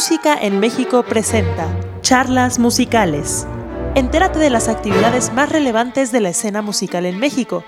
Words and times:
Música 0.00 0.34
en 0.34 0.60
México 0.60 1.02
presenta 1.02 1.68
Charlas 2.00 2.58
Musicales. 2.58 3.46
Entérate 3.94 4.38
de 4.38 4.48
las 4.48 4.68
actividades 4.68 5.30
más 5.34 5.50
relevantes 5.50 6.10
de 6.10 6.20
la 6.20 6.30
escena 6.30 6.62
musical 6.62 7.04
en 7.04 7.18
México 7.18 7.64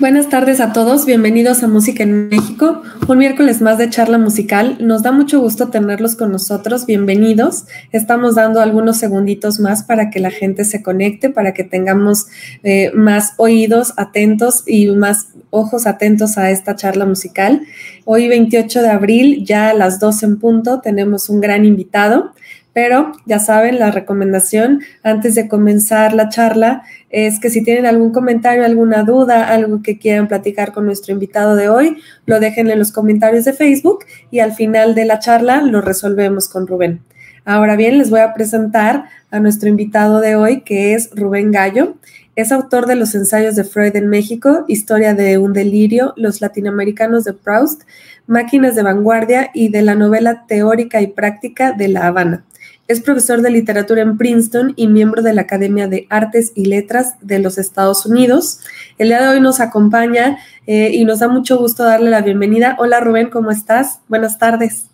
Buenas 0.00 0.30
tardes 0.30 0.60
a 0.60 0.72
todos, 0.72 1.04
bienvenidos 1.04 1.62
a 1.62 1.68
Música 1.68 2.04
en 2.04 2.30
México, 2.30 2.80
un 3.06 3.18
miércoles 3.18 3.60
más 3.60 3.76
de 3.76 3.90
charla 3.90 4.16
musical. 4.16 4.78
Nos 4.80 5.02
da 5.02 5.12
mucho 5.12 5.42
gusto 5.42 5.68
tenerlos 5.68 6.16
con 6.16 6.32
nosotros, 6.32 6.86
bienvenidos. 6.86 7.66
Estamos 7.92 8.34
dando 8.34 8.62
algunos 8.62 8.96
segunditos 8.96 9.60
más 9.60 9.82
para 9.82 10.08
que 10.08 10.18
la 10.18 10.30
gente 10.30 10.64
se 10.64 10.82
conecte, 10.82 11.28
para 11.28 11.52
que 11.52 11.64
tengamos 11.64 12.28
eh, 12.62 12.90
más 12.94 13.34
oídos 13.36 13.92
atentos 13.98 14.64
y 14.66 14.86
más 14.86 15.28
ojos 15.50 15.86
atentos 15.86 16.38
a 16.38 16.50
esta 16.50 16.76
charla 16.76 17.04
musical. 17.04 17.60
Hoy 18.06 18.26
28 18.26 18.80
de 18.80 18.88
abril, 18.88 19.44
ya 19.44 19.68
a 19.68 19.74
las 19.74 20.00
12 20.00 20.24
en 20.24 20.38
punto, 20.38 20.80
tenemos 20.80 21.28
un 21.28 21.42
gran 21.42 21.66
invitado. 21.66 22.32
Pero 22.72 23.12
ya 23.26 23.40
saben, 23.40 23.78
la 23.78 23.90
recomendación 23.90 24.82
antes 25.02 25.34
de 25.34 25.48
comenzar 25.48 26.14
la 26.14 26.28
charla 26.28 26.82
es 27.08 27.40
que 27.40 27.50
si 27.50 27.64
tienen 27.64 27.86
algún 27.86 28.12
comentario, 28.12 28.64
alguna 28.64 29.02
duda, 29.02 29.48
algo 29.48 29.82
que 29.82 29.98
quieran 29.98 30.28
platicar 30.28 30.72
con 30.72 30.86
nuestro 30.86 31.12
invitado 31.12 31.56
de 31.56 31.68
hoy, 31.68 31.96
lo 32.26 32.38
dejen 32.38 32.70
en 32.70 32.78
los 32.78 32.92
comentarios 32.92 33.44
de 33.44 33.52
Facebook 33.52 34.04
y 34.30 34.38
al 34.38 34.52
final 34.52 34.94
de 34.94 35.04
la 35.04 35.18
charla 35.18 35.62
lo 35.62 35.80
resolvemos 35.80 36.48
con 36.48 36.66
Rubén. 36.66 37.00
Ahora 37.44 37.74
bien, 37.74 37.98
les 37.98 38.10
voy 38.10 38.20
a 38.20 38.34
presentar 38.34 39.06
a 39.30 39.40
nuestro 39.40 39.68
invitado 39.68 40.20
de 40.20 40.36
hoy, 40.36 40.60
que 40.60 40.94
es 40.94 41.10
Rubén 41.14 41.50
Gallo. 41.50 41.96
Es 42.36 42.52
autor 42.52 42.86
de 42.86 42.94
los 42.94 43.14
ensayos 43.14 43.56
de 43.56 43.64
Freud 43.64 43.96
en 43.96 44.08
México, 44.08 44.64
Historia 44.68 45.14
de 45.14 45.38
un 45.38 45.52
delirio, 45.52 46.12
Los 46.16 46.40
latinoamericanos 46.40 47.24
de 47.24 47.32
Proust, 47.32 47.82
Máquinas 48.26 48.76
de 48.76 48.82
vanguardia 48.82 49.50
y 49.52 49.70
de 49.70 49.82
la 49.82 49.94
novela 49.96 50.44
teórica 50.46 51.00
y 51.00 51.08
práctica 51.08 51.72
de 51.72 51.88
La 51.88 52.06
Habana. 52.06 52.44
Es 52.90 53.00
profesor 53.00 53.40
de 53.40 53.50
literatura 53.50 54.02
en 54.02 54.18
Princeton 54.18 54.72
y 54.74 54.88
miembro 54.88 55.22
de 55.22 55.32
la 55.32 55.42
Academia 55.42 55.86
de 55.86 56.08
Artes 56.10 56.50
y 56.56 56.64
Letras 56.64 57.14
de 57.20 57.38
los 57.38 57.56
Estados 57.56 58.04
Unidos. 58.04 58.58
El 58.98 59.10
día 59.10 59.22
de 59.22 59.28
hoy 59.28 59.40
nos 59.40 59.60
acompaña 59.60 60.38
eh, 60.66 60.90
y 60.92 61.04
nos 61.04 61.20
da 61.20 61.28
mucho 61.28 61.56
gusto 61.56 61.84
darle 61.84 62.10
la 62.10 62.20
bienvenida. 62.20 62.74
Hola 62.80 62.98
Rubén, 62.98 63.30
¿cómo 63.30 63.52
estás? 63.52 64.00
Buenas 64.08 64.40
tardes. 64.40 64.86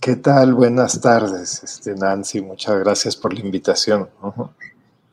¿Qué 0.00 0.16
tal? 0.16 0.54
Buenas 0.54 1.02
tardes, 1.02 1.62
este, 1.62 1.94
Nancy. 1.94 2.40
Muchas 2.40 2.78
gracias 2.78 3.14
por 3.14 3.34
la 3.34 3.40
invitación. 3.40 4.08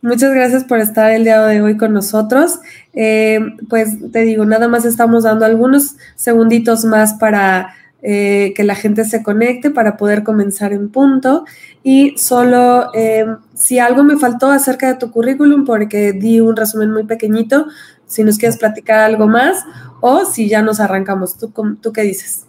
Muchas 0.02 0.34
gracias 0.34 0.64
por 0.64 0.80
estar 0.80 1.12
el 1.12 1.26
día 1.26 1.46
de 1.46 1.62
hoy 1.62 1.76
con 1.76 1.92
nosotros. 1.92 2.60
Eh, 2.94 3.42
pues 3.68 4.10
te 4.14 4.22
digo, 4.22 4.46
nada 4.46 4.70
más 4.70 4.86
estamos 4.86 5.24
dando 5.24 5.44
algunos 5.44 5.98
segunditos 6.16 6.86
más 6.86 7.16
para 7.16 7.76
eh, 8.08 8.54
que 8.56 8.64
la 8.64 8.76
gente 8.76 9.04
se 9.04 9.24
conecte 9.24 9.72
para 9.72 9.98
poder 9.98 10.24
comenzar 10.24 10.74
en 10.74 10.90
punto. 10.90 11.44
Y 11.82 12.16
solo 12.18 12.94
em, 12.94 13.38
si 13.56 13.80
algo 13.80 14.04
me 14.04 14.18
faltó 14.18 14.52
acerca 14.52 14.88
de 14.88 15.00
tu 15.00 15.10
currículum, 15.10 15.66
porque 15.66 16.14
di 16.14 16.40
un 16.40 16.56
resumen 16.56 16.92
muy 16.92 17.06
pequeñito, 17.06 17.66
si 18.06 18.24
nos 18.24 18.38
quieres 18.38 18.58
platicar 18.58 19.00
algo 19.00 19.28
más 19.28 19.64
o 20.02 20.24
si 20.24 20.48
ya 20.48 20.62
nos 20.62 20.80
arrancamos. 20.80 21.36
¿Tú, 21.36 21.52
tú 21.82 21.92
qué 21.92 22.04
dices? 22.04 22.44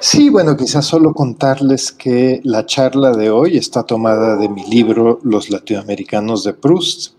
Sí, 0.00 0.30
bueno, 0.30 0.56
quizás 0.56 0.86
solo 0.86 1.12
contarles 1.12 1.92
que 1.92 2.40
la 2.44 2.64
charla 2.64 3.12
de 3.12 3.28
hoy 3.28 3.58
está 3.58 3.82
tomada 3.82 4.36
de 4.36 4.48
mi 4.48 4.64
libro 4.64 5.20
Los 5.24 5.50
latinoamericanos 5.50 6.42
de 6.44 6.54
Proust, 6.54 7.12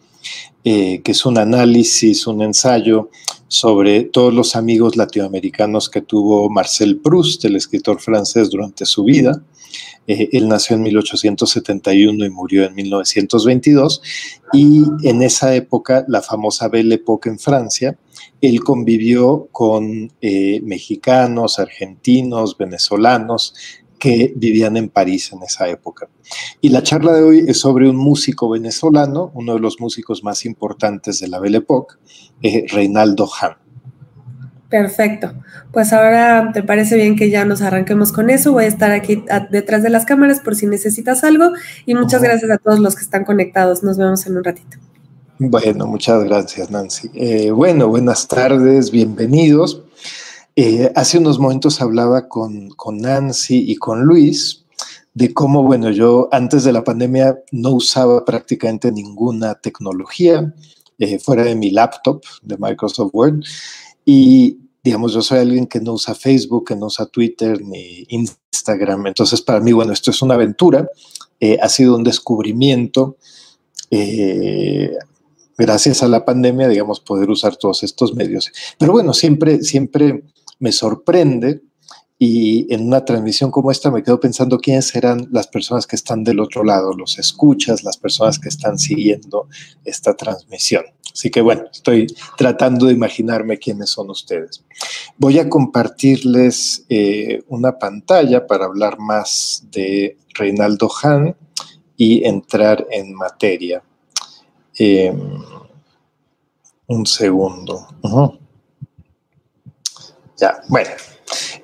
eh, 0.63 1.01
que 1.03 1.11
es 1.11 1.25
un 1.27 1.37
análisis, 1.37 2.25
un 2.25 2.41
ensayo 2.41 3.09
sobre 3.47 4.03
todos 4.03 4.33
los 4.33 4.55
amigos 4.55 4.95
latinoamericanos 4.97 5.89
que 5.89 6.01
tuvo 6.01 6.49
Marcel 6.49 6.97
Proust, 6.97 7.45
el 7.45 7.55
escritor 7.55 7.99
francés, 7.99 8.49
durante 8.49 8.85
su 8.85 9.03
vida. 9.03 9.41
Eh, 10.07 10.29
él 10.31 10.47
nació 10.47 10.75
en 10.75 10.83
1871 10.83 12.25
y 12.25 12.29
murió 12.29 12.65
en 12.65 12.75
1922. 12.75 14.01
Y 14.53 14.83
en 15.03 15.21
esa 15.21 15.53
época, 15.55 16.05
la 16.07 16.21
famosa 16.21 16.69
Belle 16.69 16.95
Époque 16.95 17.29
en 17.29 17.39
Francia, 17.39 17.97
él 18.41 18.63
convivió 18.63 19.47
con 19.51 20.11
eh, 20.21 20.61
mexicanos, 20.61 21.59
argentinos, 21.59 22.57
venezolanos, 22.57 23.53
que 23.99 24.33
vivían 24.35 24.77
en 24.77 24.89
París 24.89 25.31
en 25.33 25.43
esa 25.43 25.67
época. 25.67 26.07
Y 26.61 26.69
la 26.69 26.83
charla 26.83 27.13
de 27.13 27.23
hoy 27.23 27.45
es 27.47 27.59
sobre 27.59 27.89
un 27.89 27.95
músico 27.95 28.49
venezolano, 28.49 29.31
uno 29.33 29.53
de 29.55 29.59
los 29.59 29.79
músicos 29.79 30.23
más 30.23 30.45
importantes 30.45 31.19
de 31.19 31.27
la 31.27 31.39
Belle 31.39 31.59
Époque, 31.59 31.95
eh, 32.41 32.65
Reinaldo 32.69 33.27
Hahn. 33.27 33.57
Perfecto. 34.69 35.33
Pues 35.71 35.93
ahora 35.93 36.51
te 36.53 36.61
parece 36.61 36.97
bien 36.97 37.15
que 37.15 37.29
ya 37.29 37.45
nos 37.45 37.61
arranquemos 37.61 38.11
con 38.11 38.29
eso. 38.29 38.51
Voy 38.51 38.65
a 38.65 38.67
estar 38.67 38.91
aquí 38.91 39.23
detrás 39.49 39.81
de 39.81 39.89
las 39.89 40.05
cámaras 40.05 40.41
por 40.41 40.55
si 40.55 40.65
necesitas 40.65 41.23
algo 41.23 41.53
y 41.85 41.95
muchas 41.95 42.21
gracias 42.21 42.51
a 42.51 42.57
todos 42.57 42.79
los 42.79 42.95
que 42.95 43.03
están 43.03 43.23
conectados. 43.23 43.83
Nos 43.83 43.97
vemos 43.97 44.25
en 44.27 44.37
un 44.37 44.43
ratito. 44.43 44.77
Bueno, 45.39 45.85
muchas 45.87 46.23
gracias 46.23 46.69
Nancy. 46.69 47.09
Eh, 47.13 47.51
bueno, 47.51 47.87
buenas 47.87 48.27
tardes, 48.27 48.91
bienvenidos. 48.91 49.83
Eh, 50.59 50.91
hace 50.95 51.19
unos 51.19 51.37
momentos 51.37 51.83
hablaba 51.83 52.27
con, 52.27 52.69
Nancy 52.93 53.71
y 53.71 53.75
con 53.75 54.01
Luis 54.01 54.65
de 55.13 55.31
cómo, 55.31 55.61
bueno, 55.61 55.91
yo 55.91 56.29
antes 56.31 56.63
de 56.63 56.73
la 56.73 56.83
pandemia 56.83 57.37
no 57.51 57.73
usaba 57.73 58.25
prácticamente 58.25 58.91
ninguna 58.91 59.53
tecnología 59.53 60.51
eh, 60.97 61.19
fuera 61.19 61.43
de 61.43 61.53
mi 61.53 61.69
laptop 61.69 62.23
de 62.41 62.57
Microsoft 62.57 63.11
Word 63.13 63.43
y 64.03 64.57
digamos, 64.83 65.13
yo 65.13 65.21
soy 65.21 65.37
alguien 65.37 65.67
que 65.67 65.79
no 65.79 65.93
usa 65.93 66.15
Facebook, 66.15 66.69
que 66.69 66.75
no 66.75 66.87
usa 66.87 67.05
Twitter 67.05 67.61
ni 67.61 68.07
Instagram. 68.09 69.05
Entonces, 69.05 69.43
para 69.43 69.59
mí, 69.59 69.73
bueno, 69.73 69.93
esto 69.93 70.09
es 70.09 70.23
una 70.23 70.33
aventura, 70.33 70.89
eh, 71.39 71.59
ha 71.61 71.69
sido 71.69 71.95
un 71.95 72.03
descubrimiento. 72.03 73.17
gracias 75.55 76.01
a 76.01 76.07
la 76.07 76.25
pandemia, 76.25 76.67
digamos, 76.67 76.99
poder 76.99 77.29
usar 77.29 77.57
todos 77.57 77.83
estos 77.83 78.15
medios. 78.15 78.51
Pero 78.79 78.91
bueno, 78.91 79.13
siempre, 79.13 79.61
siempre 79.61 80.23
me 80.59 80.71
sorprende 80.71 81.61
y 82.19 82.73
en 82.73 82.87
una 82.87 83.05
transmisión 83.05 83.51
como 83.51 83.69
esta 83.69 83.91
me 83.91 84.01
quedo 84.01 84.19
pensando 84.19 84.57
quiénes 84.57 84.87
serán 84.87 85.27
las 85.31 85.47
personas 85.47 85.85
que 85.85 85.95
están 85.95 86.23
del 86.23 86.39
otro 86.39 86.63
lado, 86.63 86.93
los 86.93 87.19
escuchas, 87.19 87.83
las 87.83 87.97
personas 87.97 88.39
que 88.39 88.49
están 88.49 88.79
siguiendo 88.79 89.47
esta 89.85 90.15
transmisión. 90.15 90.83
Así 91.13 91.29
que 91.29 91.41
bueno, 91.41 91.63
estoy 91.71 92.07
tratando 92.37 92.87
de 92.87 92.93
imaginarme 92.93 93.57
quiénes 93.57 93.91
son 93.91 94.09
ustedes. 94.09 94.63
Voy 95.17 95.39
a 95.39 95.49
compartirles 95.49 96.85
eh, 96.89 97.43
una 97.47 97.77
pantalla 97.77 98.47
para 98.47 98.65
hablar 98.65 98.99
más 98.99 99.65
de 99.71 100.17
Reinaldo 100.33 100.89
Hahn 100.89 101.35
y 101.95 102.25
entrar 102.25 102.85
en 102.91 103.13
materia. 103.13 103.83
Em, 104.77 105.19
un 106.87 107.05
segundo. 107.05 107.87
Ya, 110.37 110.61
bueno. 110.67 110.89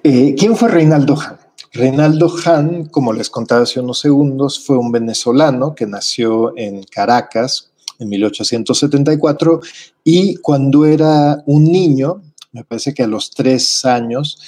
Eh, 0.04 0.36
¿Quién 0.38 0.56
fue 0.56 0.70
Reinaldo 0.70 1.16
Hahn? 1.16 1.38
Reinaldo 1.72 2.32
Hahn, 2.44 2.86
como 2.86 3.14
les 3.14 3.30
contaba 3.30 3.64
hace 3.64 3.80
unos 3.80 4.00
segundos, 4.00 4.64
fue 4.64 4.78
un 4.78 4.92
venezolano 4.92 5.74
que 5.74 5.88
nació 5.88 6.58
en 6.58 6.84
Caracas 6.84 7.72
en 8.00 8.10
1874 8.10 9.62
y 10.04 10.36
cuando 10.36 10.86
era 10.86 11.44
un 11.46 11.64
niño, 11.64 12.22
me 12.52 12.64
parece 12.64 12.94
que 12.94 13.04
a 13.04 13.08
los 13.08 13.32
tres 13.32 13.86
años, 13.86 14.40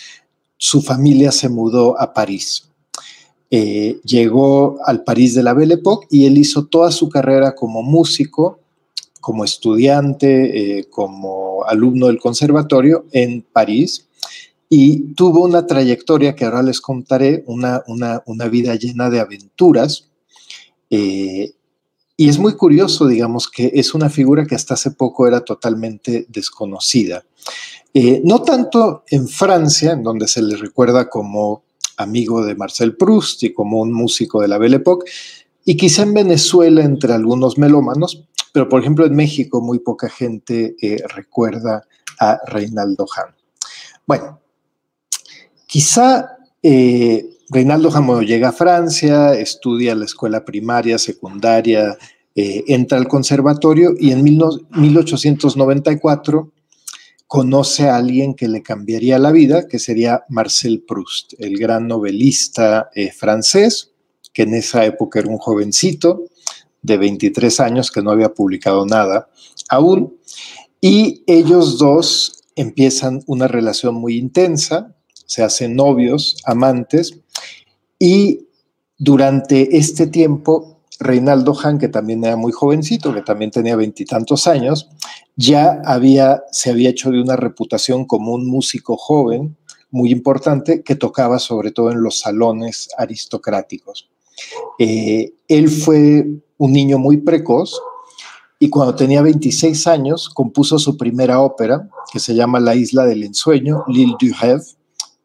su 0.58 0.82
familia 0.82 1.32
se 1.32 1.50
mudó 1.50 2.00
a 2.00 2.14
París. 2.14 2.68
Eh, 3.52 4.00
llegó 4.04 4.80
al 4.86 5.04
París 5.04 5.36
de 5.36 5.44
la 5.44 5.54
Belle 5.54 5.76
Époque 5.76 6.08
y 6.10 6.26
él 6.26 6.38
hizo 6.38 6.66
toda 6.66 6.92
su 6.92 7.10
carrera 7.10 7.56
como 7.56 7.84
músico, 7.84 8.60
como 9.22 9.44
estudiante, 9.44 10.80
eh, 10.80 10.86
como 10.90 11.64
alumno 11.66 12.08
del 12.08 12.20
conservatorio 12.20 13.06
en 13.12 13.42
París 13.42 14.06
y 14.70 15.14
tuvo 15.14 15.44
una 15.44 15.68
trayectoria 15.68 16.36
que 16.36 16.46
ahora 16.46 16.64
les 16.64 16.82
contaré, 16.82 17.44
una, 17.48 17.84
una, 17.88 18.48
vida 18.48 18.76
llena 18.76 19.10
de 19.10 19.20
aventuras. 19.20 20.10
Eh, 20.90 21.54
y 22.18 22.30
es 22.30 22.40
muy 22.40 22.56
curioso, 22.56 23.08
digamos, 23.08 23.50
que 23.50 23.72
es 23.74 23.94
una 23.94 24.10
figura 24.10 24.46
que 24.46 24.56
hasta 24.56 24.74
hace 24.74 24.92
poco 24.92 25.28
era 25.28 25.42
totalmente 25.42 26.26
desconocida. 26.30 27.26
Eh, 27.94 28.22
no 28.24 28.42
tanto 28.42 29.04
en 29.10 29.28
Francia, 29.28 29.92
en 29.92 30.04
donde 30.04 30.28
se 30.28 30.42
le 30.42 30.56
recuerda 30.58 31.10
como 31.10 31.64
amigo 31.98 32.44
de 32.46 32.56
Marcel 32.56 32.96
Proust 32.96 33.44
y 33.44 33.54
como 33.54 33.82
un 33.82 33.94
músico 33.94 34.42
de 34.42 34.48
la 34.48 34.58
Belle 34.58 34.78
Époque, 34.78 35.10
y 35.64 35.78
quizá 35.78 36.04
en 36.04 36.14
Venezuela 36.14 36.84
entre 36.84 37.14
algunos 37.14 37.58
melómanos, 37.58 38.24
pero 38.54 38.70
por 38.70 38.82
ejemplo 38.82 39.06
en 39.06 39.16
México 39.16 39.62
muy 39.62 39.80
poca 39.80 40.10
gente 40.10 40.76
eh, 40.82 41.04
recuerda 41.14 41.84
a 42.20 42.40
Reinaldo 42.48 43.06
Hahn. 43.16 43.36
Bueno, 44.06 44.40
Quizá 45.68 46.38
eh, 46.62 47.26
Reinaldo 47.50 47.92
Jamón 47.92 48.26
llega 48.26 48.50
a 48.50 48.54
Francia, 48.54 49.34
estudia 49.34 49.96
la 49.96 50.06
escuela 50.06 50.44
primaria, 50.44 50.98
secundaria, 50.98 51.98
eh, 52.36 52.64
entra 52.68 52.98
al 52.98 53.08
conservatorio 53.08 53.94
y 54.00 54.12
en 54.12 54.24
1894 54.24 56.52
conoce 57.28 57.90
a 57.90 57.98
alguien 57.98 58.34
que 58.34 58.48
le 58.48 58.62
cambiaría 58.62 59.20
la 59.20 59.32
vida, 59.32 59.68
que 59.68 59.80
sería 59.80 60.24
Marcel 60.30 60.84
Proust, 60.88 61.34
el 61.40 61.58
gran 61.58 61.88
novelista 61.88 62.90
eh, 62.94 63.12
francés, 63.12 63.92
que 64.34 64.44
en 64.44 64.54
esa 64.54 64.86
época 64.86 65.20
era 65.20 65.30
un 65.30 65.38
jovencito 65.38 66.26
de 66.82 66.98
23 66.98 67.60
años 67.60 67.92
que 67.92 68.02
no 68.02 68.12
había 68.12 68.34
publicado 68.34 68.86
nada 68.86 69.30
aún. 69.70 70.18
Y 70.82 71.24
ellos 71.26 71.78
dos 71.78 72.44
empiezan 72.56 73.24
una 73.28 73.48
relación 73.48 73.96
muy 73.96 74.18
intensa, 74.18 74.95
se 75.26 75.44
hacen 75.44 75.76
novios, 75.76 76.38
amantes, 76.46 77.20
y 78.00 78.48
durante 78.98 79.78
este 79.78 80.08
tiempo, 80.08 80.82
Reinaldo 81.00 81.54
Hahn, 81.54 81.80
que 81.80 81.90
también 81.90 82.24
era 82.24 82.36
muy 82.36 82.52
jovencito, 82.52 83.14
que 83.14 83.22
también 83.22 83.52
tenía 83.52 83.76
veintitantos 83.76 84.48
años, 84.48 84.90
ya 85.36 85.82
había, 85.86 86.44
se 86.52 86.72
había 86.72 86.90
hecho 86.90 87.12
de 87.12 87.22
una 87.22 87.36
reputación 87.36 88.06
como 88.06 88.34
un 88.34 88.48
músico 88.48 88.96
joven 88.96 89.58
muy 89.92 90.12
importante 90.12 90.82
que 90.84 90.96
tocaba 90.96 91.40
sobre 91.40 91.72
todo 91.72 91.92
en 91.92 92.02
los 92.02 92.20
salones 92.20 92.90
aristocráticos. 92.98 94.10
Eh, 94.80 95.34
él 95.48 95.70
fue 95.70 96.26
un 96.58 96.74
niño 96.74 96.98
muy 96.98 97.18
precoz 97.18 97.80
y 98.60 98.70
cuando 98.70 98.96
tenía 98.96 99.22
26 99.22 99.88
años 99.88 100.30
compuso 100.30 100.80
su 100.80 100.98
primera 100.98 101.42
ópera 101.42 101.90
que 102.12 102.20
se 102.20 102.36
llama 102.36 102.60
La 102.60 102.76
isla 102.76 103.06
del 103.06 103.24
ensueño, 103.24 103.84
L'île 103.88 104.16
du 104.20 104.34
rêve, 104.34 104.64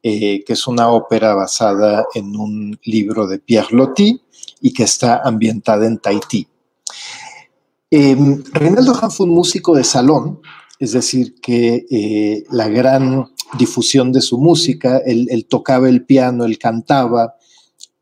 eh, 0.02 0.44
que 0.44 0.55
es 0.55 0.67
una 0.67 0.88
ópera 0.88 1.35
basada 1.35 2.06
en 2.14 2.35
un 2.35 2.79
libro 2.85 3.26
de 3.26 3.38
Pierre 3.38 3.76
Loti 3.76 4.20
y 4.62 4.73
que 4.73 4.85
está 4.85 5.20
ambientada 5.23 5.87
en 5.87 5.99
Tahití. 5.99 6.49
Eh, 7.91 8.17
Reinaldo 8.52 8.94
Hahn 8.94 9.11
fue 9.11 9.26
un 9.26 9.35
músico 9.35 9.75
de 9.75 9.85
salón, 9.85 10.41
es 10.79 10.93
decir, 10.93 11.35
que 11.43 11.87
eh, 11.91 12.44
la 12.50 12.69
gran 12.69 13.31
difusión 13.58 14.11
de 14.12 14.23
su 14.23 14.38
música, 14.38 14.99
él, 15.05 15.47
tocaba 15.49 15.88
el 15.88 16.06
piano, 16.06 16.44
él 16.44 16.58
cantaba 16.58 17.35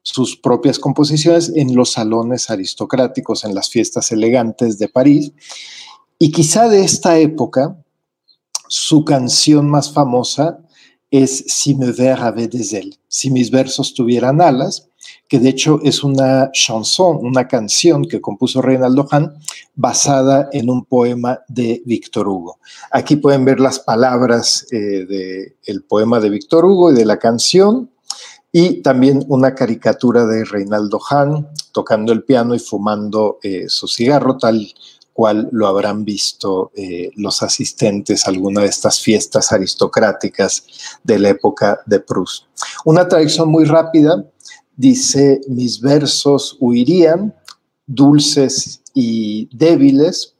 sus 0.02 0.36
propias 0.36 0.78
composiciones 0.78 1.50
en 1.54 1.74
los 1.74 1.92
salones 1.92 2.48
aristocráticos, 2.50 3.44
en 3.44 3.54
las 3.54 3.70
fiestas 3.70 4.12
elegantes 4.12 4.78
de 4.78 4.88
París. 4.88 5.32
Y 6.18 6.30
quizá 6.30 6.68
de 6.68 6.84
esta 6.84 7.18
época, 7.18 7.76
su 8.68 9.04
canción 9.04 9.68
más 9.68 9.92
famosa 9.92 10.60
es 11.10 11.44
Si 11.48 11.74
me 11.74 11.90
vers 11.90 12.22
avait 12.22 12.48
des 12.48 12.74
ailes, 12.74 12.98
si 13.08 13.30
mis 13.30 13.50
versos 13.50 13.94
tuvieran 13.94 14.40
alas, 14.40 14.88
que 15.28 15.38
de 15.38 15.50
hecho 15.50 15.80
es 15.82 16.02
una 16.04 16.50
chanson, 16.52 17.18
una 17.22 17.46
canción 17.46 18.04
que 18.04 18.20
compuso 18.20 18.60
Reinaldo 18.60 19.06
Hahn 19.10 19.34
basada 19.74 20.48
en 20.52 20.70
un 20.70 20.84
poema 20.84 21.40
de 21.48 21.82
Víctor 21.86 22.28
Hugo. 22.28 22.58
Aquí 22.90 23.16
pueden 23.16 23.44
ver 23.44 23.60
las 23.60 23.78
palabras 23.78 24.66
eh, 24.70 25.54
del 25.66 25.84
poema 25.84 26.20
de 26.20 26.30
Víctor 26.30 26.64
Hugo 26.64 26.92
y 26.92 26.94
de 26.94 27.04
la 27.04 27.18
canción 27.18 27.90
y 28.50 28.82
también 28.82 29.24
una 29.28 29.54
caricatura 29.54 30.24
de 30.24 30.44
Reinaldo 30.44 30.98
Hahn 31.10 31.48
tocando 31.72 32.12
el 32.12 32.24
piano 32.24 32.54
y 32.54 32.58
fumando 32.58 33.38
eh, 33.42 33.66
su 33.68 33.86
cigarro, 33.86 34.38
tal 34.38 34.72
cual 35.18 35.48
lo 35.50 35.66
habrán 35.66 36.04
visto 36.04 36.70
eh, 36.76 37.10
los 37.16 37.42
asistentes 37.42 38.24
a 38.24 38.30
alguna 38.30 38.60
de 38.60 38.68
estas 38.68 39.00
fiestas 39.00 39.50
aristocráticas 39.50 40.64
de 41.02 41.18
la 41.18 41.30
época 41.30 41.80
de 41.86 41.98
Proust. 41.98 42.44
Una 42.84 43.08
traducción 43.08 43.48
muy 43.48 43.64
rápida 43.64 44.24
dice, 44.76 45.40
mis 45.48 45.80
versos 45.80 46.56
huirían, 46.60 47.34
dulces 47.84 48.80
y 48.94 49.48
débiles, 49.52 50.36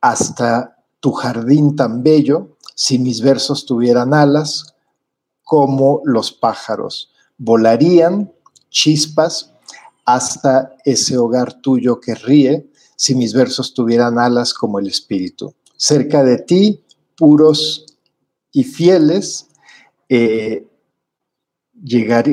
hasta 0.00 0.76
tu 0.98 1.12
jardín 1.12 1.76
tan 1.76 2.02
bello, 2.02 2.56
si 2.74 2.98
mis 2.98 3.20
versos 3.20 3.64
tuvieran 3.64 4.12
alas, 4.12 4.74
como 5.44 6.02
los 6.04 6.32
pájaros. 6.32 7.12
Volarían 7.38 8.32
chispas 8.70 9.52
hasta 10.04 10.74
ese 10.84 11.16
hogar 11.16 11.60
tuyo 11.60 12.00
que 12.00 12.16
ríe, 12.16 12.69
si 13.00 13.14
mis 13.14 13.32
versos 13.32 13.72
tuvieran 13.72 14.18
alas 14.18 14.52
como 14.52 14.78
el 14.78 14.86
espíritu. 14.86 15.54
Cerca 15.74 16.22
de 16.22 16.36
ti, 16.36 16.84
puros 17.16 17.86
y 18.52 18.62
fieles, 18.62 19.46
eh, 20.10 20.68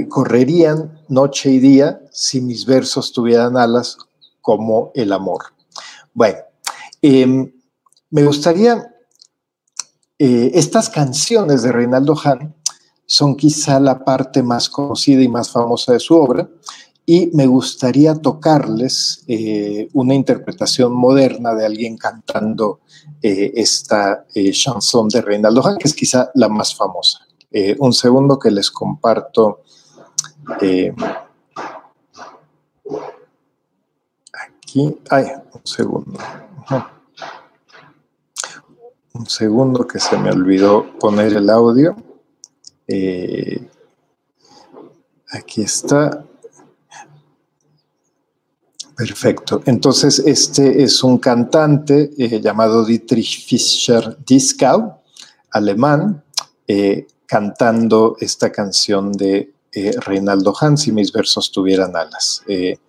correrían 0.10 1.00
noche 1.08 1.52
y 1.52 1.60
día 1.60 2.02
si 2.12 2.42
mis 2.42 2.66
versos 2.66 3.14
tuvieran 3.14 3.56
alas 3.56 3.98
como 4.42 4.92
el 4.94 5.14
amor. 5.14 5.46
Bueno, 6.14 6.40
em, 7.02 7.50
me 8.10 8.26
gustaría, 8.26 8.94
eh, 10.20 10.52
estas 10.54 10.90
canciones 10.90 11.64
de 11.64 11.72
Reinaldo 11.72 12.14
Hahn 12.14 12.54
son 13.06 13.38
quizá 13.38 13.80
la 13.80 14.04
parte 14.04 14.44
más 14.44 14.70
conocida 14.70 15.22
y 15.24 15.30
más 15.30 15.50
famosa 15.50 15.94
de 15.94 16.02
su 16.02 16.14
obra, 16.14 16.50
y 17.10 17.32
me 17.34 17.48
gustaría 17.48 18.16
tocarles 18.16 19.24
eh, 19.28 19.88
una 19.94 20.14
interpretación 20.14 20.94
moderna 20.94 21.56
de 21.56 21.66
alguien 21.66 21.98
cantando 21.98 22.82
eh, 23.22 23.54
esta 23.56 24.26
chanson 24.52 25.08
de 25.08 25.22
Reinaldo 25.22 25.66
Hahn, 25.66 25.78
que 25.78 25.88
es 25.88 25.94
quizá 25.96 26.30
la 26.36 26.50
más 26.50 26.76
famosa. 26.76 27.28
Eh, 27.50 27.78
un 27.80 27.94
segundo 27.94 28.38
que 28.38 28.52
les 28.52 28.70
comparto. 28.70 29.64
Eh, 30.62 30.94
aquí, 34.34 34.98
ay, 35.10 35.28
un 35.54 35.62
segundo. 35.64 36.20
Un 39.14 39.28
segundo 39.28 39.88
que 39.88 40.00
se 40.00 40.18
me 40.18 40.30
olvidó 40.30 40.86
poner 41.00 41.34
el 41.34 41.50
audio. 41.50 41.96
Eh, 42.88 43.68
aquí 45.32 45.62
está. 45.62 46.27
Perfecto. 48.98 49.62
Entonces, 49.66 50.20
este 50.20 50.82
es 50.84 51.04
un 51.04 51.20
cantante 51.20 52.10
llamado 52.42 52.84
Dietrich 52.84 53.46
Fischer-Dieskau, 53.46 55.02
alemán, 55.52 56.24
cantando 57.28 58.18
esta 58.20 58.52
canción 58.52 59.12
de 59.12 59.54
eh, 59.72 59.92
Reinaldo 60.00 60.56
Hahn, 60.60 60.78
si 60.78 60.92
mis 60.92 61.12
versos 61.12 61.52
tuvieran 61.52 61.96
alas. 61.96 62.42
Eh, 62.48 62.80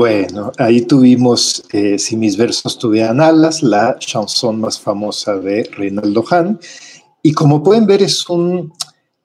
Bueno, 0.00 0.50
ahí 0.56 0.80
tuvimos 0.80 1.62
eh, 1.74 1.98
Si 1.98 2.16
mis 2.16 2.38
versos 2.38 2.78
tuvieran 2.78 3.20
alas, 3.20 3.62
la 3.62 3.98
chanson 3.98 4.58
más 4.58 4.80
famosa 4.80 5.36
de 5.36 5.64
Reinaldo 5.64 6.24
Hahn. 6.30 6.58
Y 7.22 7.32
como 7.32 7.62
pueden 7.62 7.84
ver, 7.84 8.00
es, 8.00 8.26
un, 8.30 8.72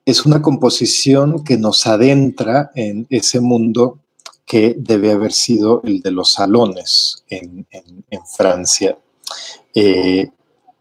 es 0.04 0.26
una 0.26 0.42
composición 0.42 1.42
que 1.44 1.56
nos 1.56 1.86
adentra 1.86 2.72
en 2.74 3.06
ese 3.08 3.40
mundo 3.40 4.00
que 4.44 4.76
debe 4.76 5.12
haber 5.12 5.32
sido 5.32 5.80
el 5.82 6.02
de 6.02 6.10
los 6.10 6.32
salones 6.32 7.24
en, 7.30 7.66
Francia, 8.36 8.98
eh, 9.74 10.28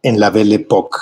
en 0.04 0.20
la 0.20 0.30
Belle 0.30 0.56
Époque. 0.56 0.98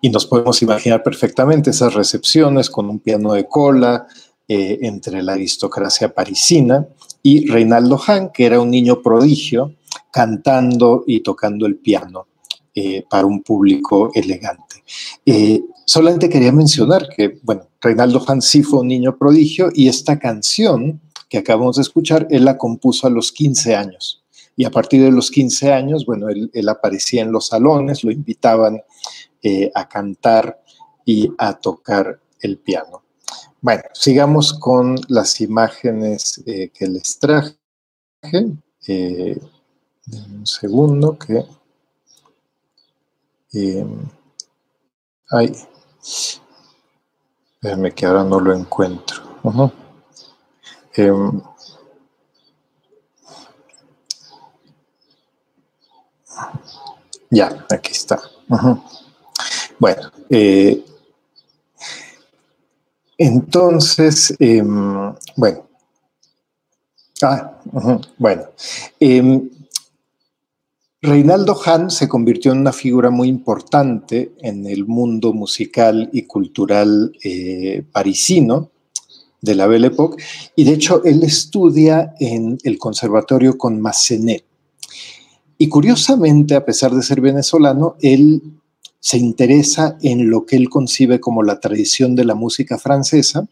Y 0.00 0.10
nos 0.10 0.26
podemos 0.26 0.62
imaginar 0.62 1.02
perfectamente 1.02 1.70
esas 1.70 1.92
recepciones 1.92 2.70
con 2.70 2.88
un 2.88 3.00
piano 3.00 3.32
de 3.32 3.48
cola, 3.48 4.06
eh, 4.46 4.78
entre 4.82 5.24
la 5.24 5.32
aristocracia 5.32 6.14
parisina 6.14 6.86
y 7.22 7.46
Reinaldo 7.46 7.98
Hahn, 7.98 8.30
que 8.32 8.46
era 8.46 8.60
un 8.60 8.70
niño 8.70 9.00
prodigio, 9.00 9.74
cantando 10.10 11.04
y 11.06 11.20
tocando 11.20 11.66
el 11.66 11.76
piano 11.76 12.26
eh, 12.74 13.04
para 13.08 13.26
un 13.26 13.42
público 13.42 14.10
elegante. 14.14 14.82
Eh, 15.24 15.62
solamente 15.86 16.28
quería 16.28 16.52
mencionar 16.52 17.08
que, 17.14 17.38
bueno, 17.42 17.68
Reinaldo 17.80 18.22
Hahn 18.26 18.42
sí 18.42 18.62
fue 18.62 18.80
un 18.80 18.88
niño 18.88 19.16
prodigio 19.16 19.70
y 19.72 19.88
esta 19.88 20.18
canción 20.18 21.00
que 21.28 21.38
acabamos 21.38 21.76
de 21.76 21.82
escuchar, 21.82 22.26
él 22.30 22.44
la 22.44 22.58
compuso 22.58 23.06
a 23.06 23.10
los 23.10 23.32
15 23.32 23.74
años. 23.74 24.22
Y 24.54 24.66
a 24.66 24.70
partir 24.70 25.02
de 25.02 25.10
los 25.10 25.30
15 25.30 25.72
años, 25.72 26.04
bueno, 26.04 26.28
él, 26.28 26.68
aparecía 26.68 27.22
en 27.22 27.32
los 27.32 27.46
salones, 27.46 28.04
lo 28.04 28.10
invitaban 28.10 28.82
a 29.74 29.88
cantar 29.88 30.62
y 31.06 31.30
a 31.38 31.54
tocar 31.54 32.20
el 32.40 32.58
piano. 32.58 33.02
Bueno, 33.64 33.84
sigamos 33.92 34.54
con 34.54 34.96
las 35.06 35.40
imágenes 35.40 36.42
eh, 36.46 36.70
que 36.74 36.88
les 36.88 37.16
traje. 37.20 37.54
Eh, 38.88 39.40
un 40.10 40.44
segundo 40.44 41.16
que... 41.16 41.46
Eh, 43.54 43.86
ay, 45.30 45.52
que 47.94 48.04
ahora 48.04 48.24
no 48.24 48.40
lo 48.40 48.52
encuentro. 48.52 49.22
Em, 50.94 51.40
ya, 57.30 57.64
aquí 57.70 57.92
está. 57.92 58.20
Bueno, 59.78 60.10
eh, 60.30 60.84
entonces, 63.18 64.34
em, 64.38 65.14
bueno. 65.36 65.66
Ah, 67.22 67.60
bueno. 68.18 68.42
Em, 68.98 69.48
Reinaldo 71.00 71.60
Hahn 71.64 71.90
se 71.90 72.08
convirtió 72.08 72.52
en 72.52 72.58
una 72.58 72.72
figura 72.72 73.10
muy 73.10 73.28
importante 73.28 74.32
en 74.40 74.66
el 74.66 74.86
mundo 74.86 75.32
musical 75.32 76.08
y 76.12 76.22
cultural 76.22 77.12
eh, 77.24 77.84
parisino 77.90 78.70
de 79.40 79.56
la 79.56 79.66
Belle 79.66 79.88
Époque, 79.88 80.22
y 80.54 80.62
de 80.62 80.74
hecho 80.74 81.02
él 81.04 81.24
estudia 81.24 82.14
en 82.20 82.58
el 82.62 82.78
conservatorio 82.78 83.58
con 83.58 83.80
Massenet. 83.80 84.44
Y 85.58 85.68
curiosamente, 85.68 86.54
a 86.54 86.64
pesar 86.64 86.92
de 86.92 87.02
ser 87.02 87.20
venezolano, 87.20 87.96
él 88.00 88.40
se 89.02 89.18
interesa 89.18 89.98
en 90.00 90.30
lo 90.30 90.46
que 90.46 90.54
él 90.54 90.70
concibe 90.70 91.18
como 91.18 91.42
la 91.42 91.58
tradición 91.58 92.14
de 92.14 92.24
la 92.24 92.36
música 92.36 92.78
francesa 92.78 93.48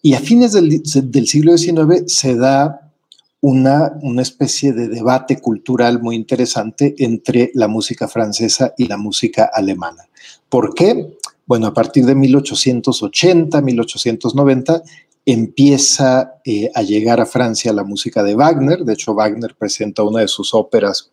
y 0.00 0.14
a 0.14 0.20
fines 0.20 0.52
del, 0.52 1.26
siglo 1.26 1.58
XIX 1.58 2.04
se 2.06 2.36
da 2.36 2.92
una, 3.40 3.98
una, 4.02 4.22
especie 4.22 4.72
de 4.72 4.86
debate 4.86 5.40
cultural 5.40 6.00
muy 6.00 6.14
interesante 6.14 6.94
entre 6.98 7.50
la 7.54 7.66
música 7.66 8.06
francesa 8.06 8.72
y 8.78 8.86
la 8.86 8.96
música 8.96 9.50
alemana. 9.52 10.08
¿Por 10.48 10.72
qué? 10.72 11.16
Bueno, 11.46 11.66
a 11.66 11.74
partir 11.74 12.06
de 12.06 12.14
1880, 12.14 13.60
1890, 13.60 14.82
empieza 15.26 16.34
eh, 16.44 16.70
a 16.74 16.82
llegar 16.82 17.20
a 17.20 17.26
Francia 17.26 17.72
la 17.72 17.82
música 17.82 18.22
de 18.22 18.36
Wagner. 18.36 18.84
De 18.84 18.92
hecho, 18.92 19.14
Wagner 19.14 19.56
presenta 19.58 20.04
una 20.04 20.20
de 20.20 20.28
sus 20.28 20.54
óperas 20.54 21.10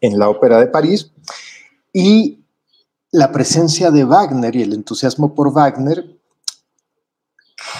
en 0.00 0.18
la 0.18 0.28
Ópera 0.28 0.60
de 0.60 0.66
París. 0.66 1.10
Y 1.92 2.37
la 3.10 3.32
presencia 3.32 3.90
de 3.90 4.04
Wagner 4.04 4.54
y 4.54 4.62
el 4.62 4.74
entusiasmo 4.74 5.34
por 5.34 5.52
Wagner 5.52 6.18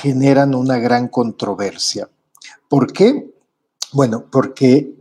generan 0.01 0.55
una 0.55 0.79
gran 0.79 1.09
controversia. 1.09 2.09
¿Por 2.69 2.93
qué? 2.93 3.35
Bueno, 3.93 4.27
porque 4.31 4.95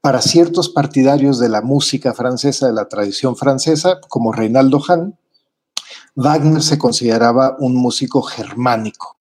para 0.00 0.22
ciertos 0.22 0.68
partidarios 0.68 1.38
de 1.38 1.48
la 1.48 1.60
música 1.60 2.14
francesa, 2.14 2.66
de 2.66 2.72
la 2.72 2.88
tradición 2.88 3.36
francesa, 3.36 4.00
como 4.08 4.32
Reinaldo 4.32 4.80
Hahn, 4.86 5.18
Wagner 6.14 6.62
se 6.62 6.78
consideraba 6.78 7.56
un 7.58 7.76
músico 7.76 8.22
germánico, 8.22 9.18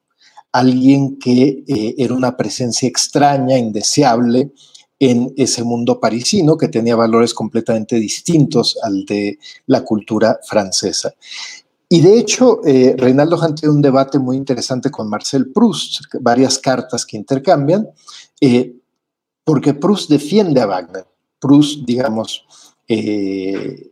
alguien 0.52 1.20
que 1.20 1.64
eh, 1.68 1.96
era 1.98 2.14
una 2.14 2.38
presencia 2.38 2.88
extraña, 2.88 3.58
indeseable, 3.58 4.52
en 5.00 5.34
ese 5.38 5.64
mundo 5.64 6.00
parisino 6.00 6.58
que 6.58 6.70
tenía 6.70 6.96
valores 6.96 7.34
completamente 7.34 7.98
distintos 7.98 8.78
al 8.82 9.06
de 9.06 9.38
la 9.68 9.84
cultura 9.84 10.40
francesa. 10.44 11.14
Y 11.90 12.02
de 12.02 12.20
hecho, 12.20 12.66
eh, 12.66 12.96
Reinaldo 12.98 13.38
Hahn 13.38 13.56
tiene 13.56 13.74
un 13.74 13.82
debate 13.82 14.20
muy 14.20 14.36
interesante 14.36 14.92
con 14.92 15.10
Marcel 15.10 15.52
Proust, 15.54 16.02
varias 16.20 16.60
cartas 16.60 17.06
que 17.06 17.16
intercambian, 17.16 17.88
eh, 18.42 18.76
porque 19.44 19.74
Proust 19.74 20.10
defiende 20.10 20.60
a 20.60 20.66
Wagner. 20.66 21.06
Proust, 21.40 21.86
digamos, 21.86 22.46
eh, 22.90 23.92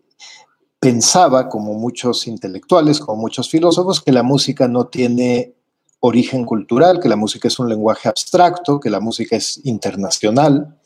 pensaba, 0.77 1.47
como 1.47 1.73
muchos 1.73 2.27
intelectuales, 2.27 2.99
como 2.99 3.21
muchos 3.21 3.49
filósofos, 3.49 4.01
que 4.01 4.11
la 4.11 4.23
música 4.23 4.67
no 4.67 4.87
tiene 4.87 5.55
origen 6.01 6.43
cultural, 6.45 6.99
que 6.99 7.09
la 7.09 7.15
música 7.15 7.47
es 7.47 7.57
un 7.59 7.69
lenguaje 7.69 8.09
abstracto, 8.09 8.79
que 8.79 8.89
la 8.89 8.99
música 8.99 9.37
es 9.37 9.61
internacional, 9.63 10.77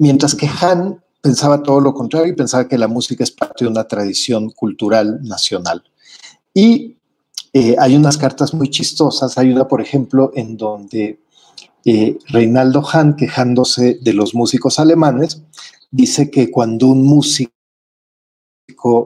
Mientras 0.00 0.34
que 0.34 0.48
Han 0.48 0.98
pensaba 1.20 1.62
todo 1.62 1.78
lo 1.78 1.92
contrario 1.92 2.32
y 2.32 2.36
pensaba 2.36 2.66
que 2.66 2.78
la 2.78 2.88
música 2.88 3.22
es 3.22 3.30
parte 3.30 3.64
de 3.64 3.70
una 3.70 3.86
tradición 3.86 4.48
cultural 4.48 5.20
nacional. 5.22 5.84
Y 6.54 6.96
eh, 7.52 7.76
hay 7.78 7.96
unas 7.96 8.16
cartas 8.16 8.54
muy 8.54 8.70
chistosas. 8.70 9.36
Hay 9.36 9.50
una, 9.50 9.68
por 9.68 9.82
ejemplo, 9.82 10.32
en 10.34 10.56
donde 10.56 11.20
eh, 11.84 12.16
Reinaldo 12.28 12.82
Hahn, 12.82 13.14
quejándose 13.14 13.98
de 14.00 14.14
los 14.14 14.34
músicos 14.34 14.78
alemanes, 14.78 15.42
dice 15.90 16.30
que 16.30 16.50
cuando 16.50 16.86
un 16.86 17.02
músico 17.02 17.52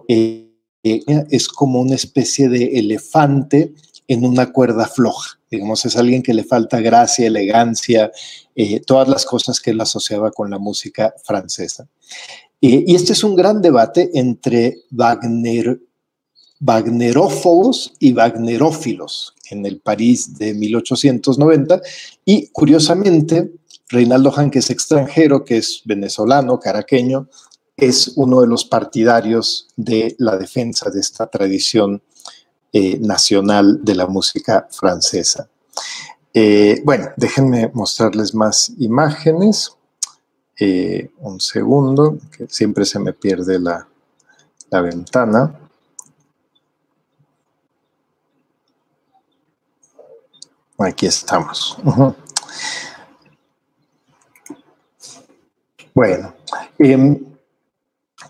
eh, 0.07 0.53
es 0.85 1.49
como 1.49 1.81
una 1.81 1.97
especie 1.97 2.49
de 2.49 2.79
elefante 2.79 3.75
en 4.07 4.25
una 4.25 4.53
cuerda 4.53 4.87
floja. 4.87 5.41
Digamos, 5.55 5.85
es 5.85 5.97
alguien 5.97 6.23
que 6.23 6.35
le 6.35 6.45
falta 6.45 6.81
gracia, 6.81 7.27
elegancia, 7.27 8.11
eh, 8.55 8.81
todas 8.81 9.09
las 9.09 9.25
cosas 9.25 9.61
que 9.61 9.71
él 9.71 9.81
asociaba 9.81 10.31
con 10.31 10.51
la 10.51 10.59
música 10.59 11.15
francesa. 11.23 11.87
Eh, 12.61 12.85
y 12.87 12.95
este 12.95 13.13
es 13.13 13.23
un 13.23 13.37
gran 13.37 13.63
debate 13.63 14.11
entre 14.15 14.79
Wagner, 14.91 15.81
Wagnerófobos 16.61 17.93
y 17.99 18.13
Wagnerófilos 18.13 19.35
en 19.51 19.67
el 19.67 19.81
París 19.81 20.37
de 20.39 20.55
1890. 20.55 21.81
Y 22.25 22.49
curiosamente, 22.49 23.53
Reinaldo 23.89 24.33
Hahn, 24.33 24.51
que 24.51 24.61
es 24.61 24.71
extranjero, 24.71 25.45
que 25.45 25.59
es 25.59 25.83
venezolano, 25.85 26.59
caraqueño, 26.59 27.29
es 27.77 28.13
uno 28.17 28.41
de 28.41 28.47
los 28.47 28.65
partidarios 28.65 29.69
de 29.77 30.15
la 30.19 30.37
defensa 30.37 30.91
de 30.91 31.01
esta 31.01 31.27
tradición 31.27 32.03
eh, 32.77 32.99
nacional 32.99 33.79
de 33.85 33.95
la 33.95 34.09
música 34.09 34.67
francesa. 34.69 35.49
Eh, 36.33 36.83
bueno, 36.85 37.11
déjenme 37.17 37.71
mostrarles 37.73 38.35
más 38.35 38.73
imágenes. 38.79 39.77
Eh, 40.59 41.09
un 41.21 41.39
segundo, 41.39 42.19
que 42.37 42.49
siempre 42.49 42.85
se 42.85 42.99
me 42.99 43.13
pierde 43.13 43.61
la, 43.61 43.87
ventana. 44.73 45.57
Aquí 50.77 51.07
estamos. 51.07 51.79
Bueno, 55.95 56.35
em, 56.77 57.34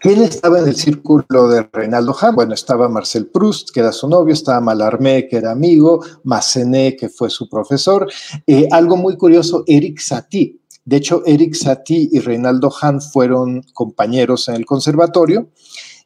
¿Quién 0.05 0.21
estaba 0.21 0.59
en 0.59 0.69
el 0.69 0.77
círculo 0.77 1.49
de 1.49 1.67
Reinaldo 1.73 2.15
Hahn? 2.21 2.35
Bueno, 2.35 2.53
estaba 2.53 2.91
Marcel 2.91 3.29
Proust, 3.29 3.71
que 3.71 3.81
era 3.81 3.91
su 3.91 4.07
novio, 4.07 4.35
estaba 4.35 4.61
Mallarmé, 4.61 5.27
que 5.29 5.39
era 5.39 5.53
amigo, 5.53 6.05
Massenet, 6.25 6.99
que 7.01 7.09
fue 7.09 7.31
su 7.31 7.49
profesor. 7.49 8.07
Eh, 8.47 8.69
algo 8.71 8.99
muy 8.99 9.17
curioso, 9.17 9.65
Eric 9.67 10.01
Satie. 10.01 10.59
De 10.85 10.97
hecho, 10.97 11.23
Eric 11.25 11.55
Satie 11.55 12.11
y 12.13 12.19
Reinaldo 12.19 12.71
Hahn 12.71 13.01
fueron 13.01 13.63
compañeros 13.73 14.47
en 14.49 14.57
el 14.57 14.67
conservatorio 14.67 15.49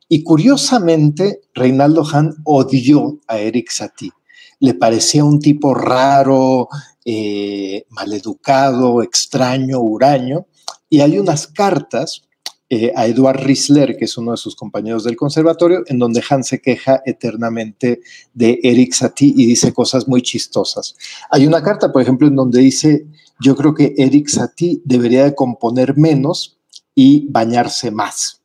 y 0.08 0.22
curiosamente, 0.22 1.40
Reinaldo 1.52 2.04
Hahn 2.04 2.36
odió 2.44 3.18
a 3.26 3.40
Eric 3.40 3.68
Satie. 3.68 4.12
Le 4.60 4.74
parecía 4.74 5.24
un 5.24 5.40
tipo 5.40 5.74
raro, 5.74 6.68
eh, 7.04 7.84
maleducado, 7.88 9.02
extraño, 9.02 9.80
huraño. 9.80 10.46
Y 10.88 11.00
hay 11.00 11.18
unas 11.18 11.48
cartas 11.48 12.27
eh, 12.70 12.92
a 12.94 13.06
Eduard 13.06 13.40
Risler, 13.44 13.96
que 13.96 14.04
es 14.04 14.18
uno 14.18 14.32
de 14.32 14.36
sus 14.36 14.54
compañeros 14.54 15.04
del 15.04 15.16
conservatorio, 15.16 15.84
en 15.86 15.98
donde 15.98 16.22
Han 16.28 16.44
se 16.44 16.60
queja 16.60 17.00
eternamente 17.06 18.00
de 18.34 18.60
Eric 18.62 18.92
Satie 18.92 19.32
y 19.34 19.46
dice 19.46 19.72
cosas 19.72 20.06
muy 20.06 20.20
chistosas. 20.20 20.94
Hay 21.30 21.46
una 21.46 21.62
carta, 21.62 21.90
por 21.90 22.02
ejemplo, 22.02 22.28
en 22.28 22.36
donde 22.36 22.60
dice, 22.60 23.06
yo 23.40 23.56
creo 23.56 23.74
que 23.74 23.94
Eric 23.96 24.28
Satie 24.28 24.82
debería 24.84 25.24
de 25.24 25.34
componer 25.34 25.96
menos 25.96 26.58
y 26.94 27.26
bañarse 27.30 27.90
más. 27.90 28.42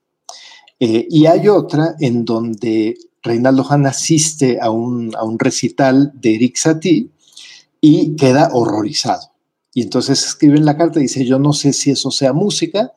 Eh, 0.80 1.06
y 1.10 1.26
hay 1.26 1.50
otra 1.50 1.96
en 2.00 2.24
donde 2.24 2.98
Reinaldo 3.24 3.66
Han 3.70 3.86
asiste 3.86 4.58
a 4.62 4.70
un, 4.70 5.14
a 5.16 5.26
un 5.26 5.38
recital 5.38 6.14
de 6.14 6.36
Eric 6.36 6.56
Satie 6.56 7.10
y 7.82 8.16
queda 8.16 8.52
horrorizado. 8.54 9.32
Y 9.74 9.82
entonces 9.82 10.26
escribe 10.26 10.58
en 10.58 10.66
la 10.66 10.78
carta, 10.78 11.02
dice, 11.02 11.26
yo 11.26 11.40
no 11.40 11.52
sé 11.52 11.74
si 11.74 11.92
eso 11.92 12.10
sea 12.12 12.32
música, 12.32 12.94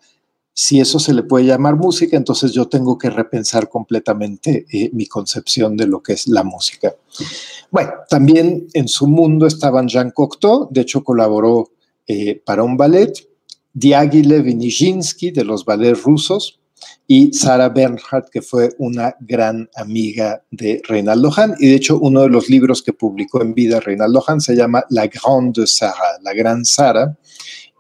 si 0.58 0.80
eso 0.80 0.98
se 0.98 1.12
le 1.12 1.22
puede 1.22 1.44
llamar 1.44 1.76
música, 1.76 2.16
entonces 2.16 2.50
yo 2.50 2.66
tengo 2.66 2.96
que 2.96 3.10
repensar 3.10 3.68
completamente 3.68 4.64
eh, 4.72 4.88
mi 4.94 5.06
concepción 5.06 5.76
de 5.76 5.86
lo 5.86 6.02
que 6.02 6.14
es 6.14 6.28
la 6.28 6.44
música. 6.44 6.94
Bueno, 7.70 7.90
también 8.08 8.66
en 8.72 8.88
su 8.88 9.06
mundo 9.06 9.46
estaban 9.46 9.86
Jean 9.86 10.12
Cocteau, 10.12 10.68
de 10.70 10.80
hecho 10.80 11.04
colaboró 11.04 11.72
eh, 12.06 12.40
para 12.42 12.62
un 12.62 12.78
ballet, 12.78 13.12
Diaghilev 13.74 14.48
y 14.48 14.54
Nijinsky 14.54 15.30
de 15.30 15.44
los 15.44 15.66
ballets 15.66 16.02
rusos, 16.02 16.58
y 17.06 17.34
Sara 17.34 17.68
Bernhardt, 17.68 18.30
que 18.30 18.40
fue 18.40 18.70
una 18.78 19.14
gran 19.20 19.68
amiga 19.76 20.42
de 20.50 20.80
Reinaldo 20.88 21.30
Hahn. 21.36 21.54
Y 21.58 21.68
de 21.68 21.74
hecho, 21.74 21.98
uno 21.98 22.22
de 22.22 22.30
los 22.30 22.48
libros 22.48 22.82
que 22.82 22.94
publicó 22.94 23.42
en 23.42 23.54
vida 23.54 23.78
Reinaldo 23.78 24.24
Hahn 24.26 24.40
se 24.40 24.56
llama 24.56 24.84
La 24.88 25.06
Grande 25.06 25.66
Sara, 25.66 26.18
La 26.22 26.32
Gran 26.32 26.64
Sara, 26.64 27.16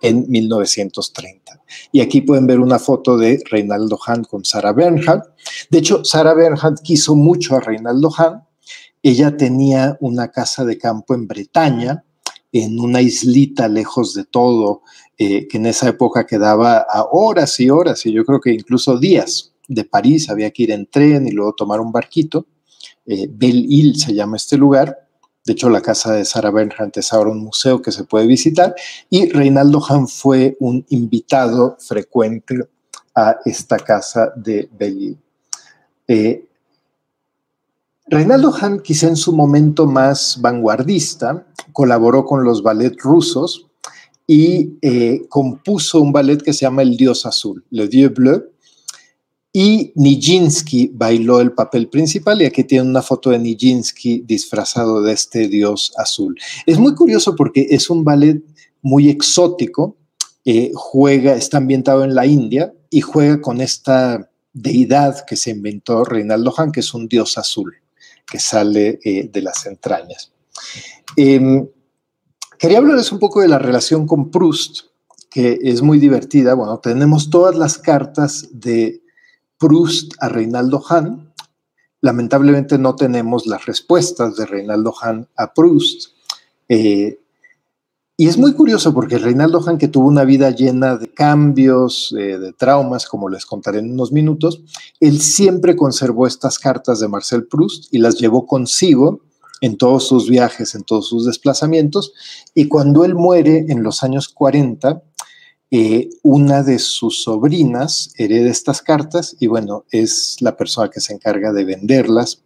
en 0.02 0.28
1930. 0.28 1.62
Y 1.92 2.00
aquí 2.00 2.20
pueden 2.20 2.46
ver 2.46 2.60
una 2.60 2.78
foto 2.78 3.16
de 3.16 3.42
Reinaldo 3.50 3.98
Hahn 4.06 4.24
con 4.24 4.44
Sara 4.44 4.72
Bernhardt. 4.72 5.24
De 5.70 5.78
hecho, 5.78 6.04
Sara 6.04 6.34
Bernhardt 6.34 6.80
quiso 6.82 7.14
mucho 7.14 7.56
a 7.56 7.60
Reinaldo 7.60 8.10
Hahn. 8.16 8.42
Ella 9.02 9.36
tenía 9.36 9.96
una 10.00 10.30
casa 10.30 10.64
de 10.64 10.78
campo 10.78 11.14
en 11.14 11.26
Bretaña, 11.26 12.04
en 12.52 12.78
una 12.80 13.00
islita 13.00 13.68
lejos 13.68 14.14
de 14.14 14.24
todo, 14.24 14.82
eh, 15.18 15.46
que 15.48 15.58
en 15.58 15.66
esa 15.66 15.88
época 15.88 16.26
quedaba 16.26 16.78
a 16.78 17.04
horas 17.10 17.58
y 17.60 17.70
horas, 17.70 18.04
y 18.06 18.12
yo 18.12 18.24
creo 18.24 18.40
que 18.40 18.52
incluso 18.52 18.98
días 18.98 19.52
de 19.68 19.84
París, 19.84 20.30
había 20.30 20.50
que 20.50 20.64
ir 20.64 20.70
en 20.70 20.86
tren 20.86 21.26
y 21.26 21.32
luego 21.32 21.54
tomar 21.54 21.80
un 21.80 21.92
barquito. 21.92 22.46
Eh, 23.04 23.28
Belle-Île 23.30 23.94
se 23.94 24.14
llama 24.14 24.36
este 24.36 24.56
lugar. 24.56 25.05
De 25.46 25.52
hecho, 25.52 25.70
la 25.70 25.80
casa 25.80 26.12
de 26.12 26.24
Sarah 26.24 26.50
Bernhardt 26.50 26.96
es 26.98 27.12
ahora 27.12 27.30
un 27.30 27.38
museo 27.38 27.80
que 27.80 27.92
se 27.92 28.02
puede 28.02 28.26
visitar. 28.26 28.74
Y 29.08 29.30
Reinaldo 29.30 29.80
Hahn 29.80 30.08
fue 30.08 30.56
un 30.58 30.84
invitado 30.88 31.76
frecuente 31.78 32.68
a 33.14 33.36
esta 33.44 33.78
casa 33.78 34.32
de 34.34 34.68
Belle-Île. 34.76 35.18
Eh, 36.08 36.48
Reinaldo 38.08 38.52
Hahn, 38.52 38.80
quizá 38.80 39.06
en 39.06 39.16
su 39.16 39.32
momento 39.32 39.86
más 39.86 40.40
vanguardista, 40.40 41.46
colaboró 41.72 42.24
con 42.24 42.44
los 42.44 42.62
ballets 42.62 43.02
rusos 43.02 43.66
y 44.26 44.78
eh, 44.82 45.26
compuso 45.28 46.00
un 46.00 46.12
ballet 46.12 46.42
que 46.42 46.52
se 46.52 46.62
llama 46.62 46.82
El 46.82 46.96
Dios 46.96 47.24
Azul, 47.24 47.64
Le 47.70 47.86
Dieu 47.86 48.10
Bleu, 48.12 48.44
y 49.58 49.90
Nijinsky 49.94 50.90
bailó 50.92 51.40
el 51.40 51.52
papel 51.52 51.88
principal 51.88 52.42
y 52.42 52.44
aquí 52.44 52.62
tiene 52.62 52.90
una 52.90 53.00
foto 53.00 53.30
de 53.30 53.38
Nijinsky 53.38 54.20
disfrazado 54.26 55.00
de 55.00 55.14
este 55.14 55.48
dios 55.48 55.94
azul. 55.96 56.38
Es 56.66 56.78
muy 56.78 56.94
curioso 56.94 57.34
porque 57.34 57.66
es 57.70 57.88
un 57.88 58.04
ballet 58.04 58.42
muy 58.82 59.08
exótico, 59.08 59.96
eh, 60.44 60.72
juega, 60.74 61.36
está 61.36 61.56
ambientado 61.56 62.04
en 62.04 62.14
la 62.14 62.26
India 62.26 62.74
y 62.90 63.00
juega 63.00 63.40
con 63.40 63.62
esta 63.62 64.30
deidad 64.52 65.24
que 65.24 65.36
se 65.36 65.52
inventó 65.52 66.04
Reinaldo 66.04 66.52
Hahn, 66.54 66.70
que 66.70 66.80
es 66.80 66.92
un 66.92 67.08
dios 67.08 67.38
azul 67.38 67.76
que 68.30 68.38
sale 68.38 69.00
eh, 69.02 69.30
de 69.32 69.40
las 69.40 69.64
entrañas. 69.64 70.32
Em, 71.16 71.66
quería 72.58 72.76
hablarles 72.76 73.10
un 73.10 73.18
poco 73.18 73.40
de 73.40 73.48
la 73.48 73.58
relación 73.58 74.06
con 74.06 74.30
Proust, 74.30 74.80
que 75.30 75.58
es 75.62 75.80
muy 75.80 75.98
divertida. 75.98 76.52
Bueno, 76.52 76.78
tenemos 76.78 77.30
todas 77.30 77.56
las 77.56 77.78
cartas 77.78 78.50
de 78.52 79.00
Proust 79.58 80.12
a 80.20 80.28
Reinaldo 80.28 80.82
Hahn. 80.88 81.32
Lamentablemente 82.00 82.78
no 82.78 82.94
tenemos 82.96 83.46
las 83.46 83.66
respuestas 83.66 84.36
de 84.36 84.46
Reinaldo 84.46 84.94
Hahn 85.00 85.28
a 85.36 85.52
Proust. 85.54 86.10
Eh, 86.68 87.20
y 88.18 88.28
es 88.28 88.38
muy 88.38 88.54
curioso 88.54 88.94
porque 88.94 89.18
Reinaldo 89.18 89.60
Hahn, 89.60 89.76
que 89.76 89.88
tuvo 89.88 90.08
una 90.08 90.24
vida 90.24 90.50
llena 90.50 90.96
de 90.96 91.12
cambios, 91.12 92.14
eh, 92.18 92.38
de 92.38 92.52
traumas, 92.54 93.06
como 93.06 93.28
les 93.28 93.44
contaré 93.44 93.80
en 93.80 93.92
unos 93.92 94.10
minutos, 94.10 94.62
él 95.00 95.20
siempre 95.20 95.76
conservó 95.76 96.26
estas 96.26 96.58
cartas 96.58 96.98
de 97.00 97.08
Marcel 97.08 97.46
Proust 97.46 97.92
y 97.92 97.98
las 97.98 98.18
llevó 98.18 98.46
consigo 98.46 99.20
en 99.60 99.76
todos 99.76 100.06
sus 100.06 100.30
viajes, 100.30 100.74
en 100.74 100.84
todos 100.84 101.08
sus 101.08 101.26
desplazamientos. 101.26 102.12
Y 102.54 102.68
cuando 102.68 103.04
él 103.04 103.14
muere 103.14 103.66
en 103.68 103.82
los 103.82 104.02
años 104.02 104.28
40, 104.28 105.02
eh, 105.70 106.10
una 106.22 106.62
de 106.62 106.78
sus 106.78 107.22
sobrinas 107.22 108.12
hereda 108.16 108.50
estas 108.50 108.82
cartas 108.82 109.36
y 109.40 109.48
bueno, 109.48 109.84
es 109.90 110.36
la 110.40 110.56
persona 110.56 110.90
que 110.90 111.00
se 111.00 111.12
encarga 111.12 111.52
de 111.52 111.64
venderlas 111.64 112.42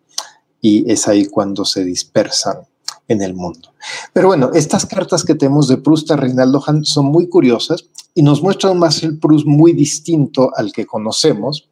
y 0.60 0.90
es 0.90 1.06
ahí 1.06 1.26
cuando 1.26 1.64
se 1.64 1.84
dispersan 1.84 2.58
en 3.08 3.22
el 3.22 3.34
mundo. 3.34 3.72
Pero 4.12 4.28
bueno, 4.28 4.50
estas 4.54 4.86
cartas 4.86 5.24
que 5.24 5.34
tenemos 5.34 5.68
de 5.68 5.76
Proust 5.76 6.10
a 6.12 6.16
Reinaldo 6.16 6.62
Hahn 6.64 6.84
son 6.84 7.06
muy 7.06 7.28
curiosas 7.28 7.86
y 8.14 8.22
nos 8.22 8.42
muestran 8.42 8.78
más 8.78 9.02
el 9.02 9.18
Proust 9.18 9.46
muy 9.46 9.72
distinto 9.72 10.50
al 10.56 10.72
que 10.72 10.86
conocemos, 10.86 11.68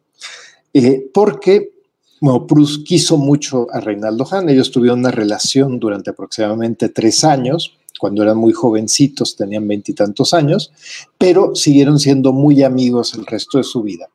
eh, 0.73 1.09
porque 1.13 1.71
bueno, 2.21 2.45
Proust 2.45 2.85
quiso 2.85 3.17
mucho 3.17 3.67
a 3.71 3.79
Reinaldo 3.79 4.27
Hahn, 4.29 4.49
ellos 4.49 4.71
tuvieron 4.71 4.99
una 4.99 5.11
relación 5.11 5.79
durante 5.79 6.09
aproximadamente 6.09 6.89
tres 6.89 7.23
años, 7.23 7.78
cuando 7.99 8.23
eran 8.23 8.37
muy 8.37 8.53
jovencitos, 8.53 9.35
tenían 9.35 9.67
veintitantos 9.67 10.33
años, 10.33 10.71
pero 11.19 11.53
siguieron 11.53 11.99
siendo 11.99 12.33
muy 12.33 12.63
amigos 12.63 13.13
el 13.13 13.27
resto 13.27 13.59
de 13.59 13.63
su 13.63 13.83
vida. 13.83 14.09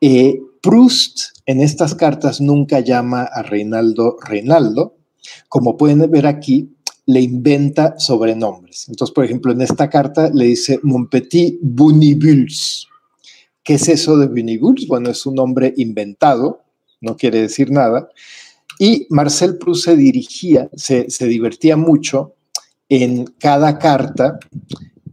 Eh, 0.00 0.42
Proust 0.60 1.38
en 1.46 1.60
estas 1.60 1.94
cartas 1.94 2.40
nunca 2.40 2.80
llama 2.80 3.22
a 3.22 3.42
Reinaldo 3.42 4.16
Reinaldo, 4.22 4.96
como 5.48 5.76
pueden 5.76 6.10
ver 6.10 6.26
aquí, 6.26 6.74
le 7.06 7.20
inventa 7.20 7.98
sobrenombres. 7.98 8.88
Entonces, 8.88 9.14
por 9.14 9.24
ejemplo, 9.24 9.52
en 9.52 9.60
esta 9.60 9.88
carta 9.88 10.30
le 10.32 10.46
dice 10.46 10.78
Mon 10.82 11.08
petit 11.08 11.58
Bunibuls. 11.60 12.88
¿Qué 13.62 13.74
es 13.74 13.88
eso 13.88 14.16
de 14.18 14.26
Bunibuls? 14.26 14.86
Bueno, 14.86 15.10
es 15.10 15.24
un 15.26 15.34
nombre 15.34 15.72
inventado, 15.76 16.62
no 17.00 17.16
quiere 17.16 17.42
decir 17.42 17.70
nada. 17.70 18.08
Y 18.78 19.06
Marcel 19.10 19.58
Proust 19.58 19.84
se 19.84 19.96
dirigía, 19.96 20.68
se, 20.74 21.06
divertía 21.26 21.76
mucho 21.76 22.34
en 22.94 23.24
cada 23.38 23.78
carta 23.78 24.38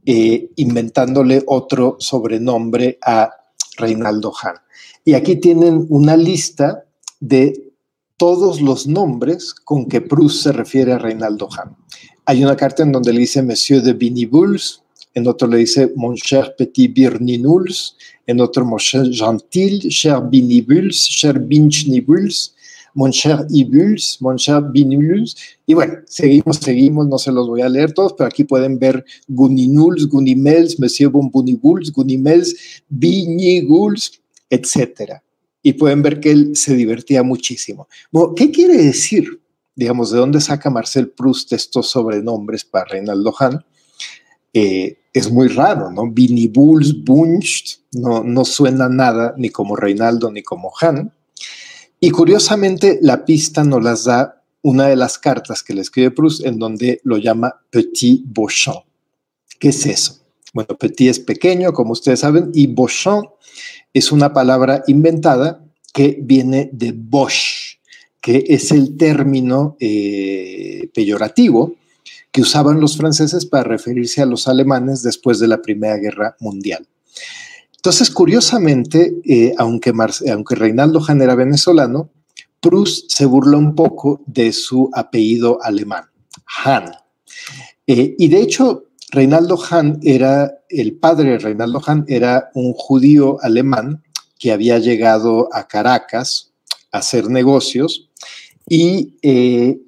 eh, 0.05 0.49
inventándole 0.57 1.41
otro 1.47 1.95
sobrenombre 1.97 2.97
a 3.01 3.29
Reinaldo 3.77 4.33
Hahn. 4.33 4.57
Y 5.05 5.13
aquí 5.13 5.37
tienen 5.37 5.85
una 5.87 6.17
lista 6.17 6.83
de 7.21 7.71
todos 8.17 8.59
los 8.59 8.85
nombres 8.85 9.53
con 9.53 9.85
que 9.85 10.01
Proust 10.01 10.43
se 10.43 10.51
refiere 10.51 10.91
a 10.91 10.97
Reinaldo 10.97 11.47
Hahn. 11.47 11.77
Hay 12.25 12.43
una 12.43 12.57
carta 12.57 12.83
en 12.83 12.91
donde 12.91 13.13
le 13.13 13.21
dice 13.21 13.41
Monsieur 13.41 13.81
de 13.81 13.93
Binibuls, 13.93 14.83
en 15.13 15.25
otro 15.25 15.47
le 15.47 15.59
dice 15.59 15.93
Mon 15.95 16.17
cher 16.17 16.55
petit 16.57 16.93
Birninuls, 16.93 17.95
en 18.27 18.41
otro 18.41 18.65
Mon 18.65 18.77
cher 18.77 19.05
gentil, 19.09 19.89
cher 19.89 20.19
Binibuls, 20.29 21.07
cher 21.07 21.39
Binchnibuls, 21.39 22.55
Mon 22.99 23.11
cher 23.11 23.45
Ibuls, 23.49 24.17
Mon 24.19 24.37
cher. 24.37 24.61
Y 24.73 25.73
bueno, 25.73 25.93
seguimos, 26.05 26.57
seguimos, 26.57 27.07
no 27.07 27.17
se 27.17 27.31
los 27.31 27.47
voy 27.47 27.61
a 27.61 27.69
leer 27.69 27.93
todos, 27.93 28.13
pero 28.13 28.27
aquí 28.27 28.43
pueden 28.43 28.77
ver 28.77 29.05
Guninuls, 29.27 30.05
Gunimels, 30.07 30.77
Monsieur 30.79 31.09
Bonbunibuls, 31.09 31.93
Gunimels, 31.93 32.83
Biniguls, 32.89 34.21
etcétera 34.49 35.23
y 35.61 35.73
pueden 35.73 36.01
ver 36.01 36.21
que 36.21 36.31
él 36.31 36.55
se 36.55 36.73
divertía 36.73 37.21
muchísimo. 37.21 37.87
¿Qué 38.35 38.49
quiere 38.49 38.77
decir? 38.77 39.41
Digamos, 39.75 40.11
¿de 40.11 40.17
dónde 40.17 40.39
saca 40.39 40.69
Marcel 40.69 41.09
Proust 41.09 41.51
estos 41.51 41.89
sobrenombres 41.89 42.63
para 42.63 42.85
Reinaldo 42.85 43.33
Hahn? 43.37 43.63
eh, 44.53 44.97
es 45.13 45.31
muy 45.31 45.47
raro, 45.47 45.91
¿no? 45.91 46.09
Binibuls 46.09 47.03
Buncht 47.03 47.79
no, 47.93 48.23
no 48.23 48.45
suena 48.45 48.87
nada 48.87 49.33
ni 49.37 49.49
como 49.49 49.75
Reinaldo 49.75 50.31
ni 50.31 50.43
como 50.43 50.71
Han. 50.81 51.11
Y 51.99 52.11
curiosamente, 52.11 52.99
la 53.01 53.25
pista 53.25 53.63
nos 53.63 53.83
las 53.83 54.05
da 54.05 54.41
una 54.61 54.87
de 54.87 54.95
las 54.95 55.17
cartas 55.17 55.63
que 55.63 55.73
le 55.73 55.81
escribe 55.81 56.11
Proust 56.11 56.45
en 56.45 56.59
donde 56.59 57.01
lo 57.03 57.17
llama 57.17 57.61
Petit 57.69 58.21
Beauchamp. 58.25 58.85
¿Qué 59.59 59.69
es 59.69 59.85
eso? 59.85 60.19
Bueno, 60.53 60.77
Petit 60.77 61.09
es 61.09 61.19
pequeño, 61.19 61.73
como 61.73 61.91
ustedes 61.91 62.21
saben, 62.21 62.51
y 62.53 62.67
Beauchamp 62.67 63.25
es 63.93 64.11
una 64.11 64.33
palabra 64.33 64.83
inventada 64.87 65.63
que 65.93 66.17
viene 66.21 66.69
de 66.71 66.93
Bosch, 66.95 67.79
que 68.21 68.45
es 68.47 68.71
el 68.71 68.97
término 68.97 69.75
eh, 69.79 70.89
peyorativo 70.93 71.75
que 72.31 72.41
usaban 72.41 72.79
los 72.79 72.95
franceses 72.95 73.45
para 73.45 73.63
referirse 73.63 74.21
a 74.21 74.25
los 74.25 74.47
alemanes 74.47 75.01
después 75.01 75.39
de 75.39 75.47
la 75.47 75.61
Primera 75.61 75.97
Guerra 75.97 76.35
Mundial. 76.39 76.87
Entonces, 77.79 78.11
curiosamente, 78.11 79.21
eh, 79.23 79.53
aunque, 79.57 79.93
Reinaldo 80.49 81.01
Hahn 81.01 81.21
era 81.21 81.33
venezolano, 81.33 82.09
Proust 82.59 83.09
se 83.09 83.25
burla 83.25 83.55
un 83.55 83.73
poco 83.73 84.19
de 84.25 84.51
su 84.51 84.89
apellido 84.91 85.63
alemán, 85.63 86.03
Hahn. 86.45 86.91
Eh, 87.87 88.15
y 88.17 88.27
de 88.27 88.41
hecho, 88.41 88.83
Reinaldo 89.11 89.57
Hahn 89.57 90.01
era, 90.03 90.59
el 90.67 90.97
padre 90.97 91.31
de 91.31 91.37
Reinaldo 91.39 91.81
Hahn 91.85 92.03
era 92.09 92.51
un 92.53 92.73
judío 92.73 93.37
alemán 93.41 94.03
que 94.37 94.51
había 94.51 94.77
llegado 94.79 95.47
a 95.53 95.65
Caracas 95.65 96.51
a 96.91 96.97
hacer 96.97 97.29
negocios 97.29 98.09
y 98.67 99.15
eh, 99.21 99.79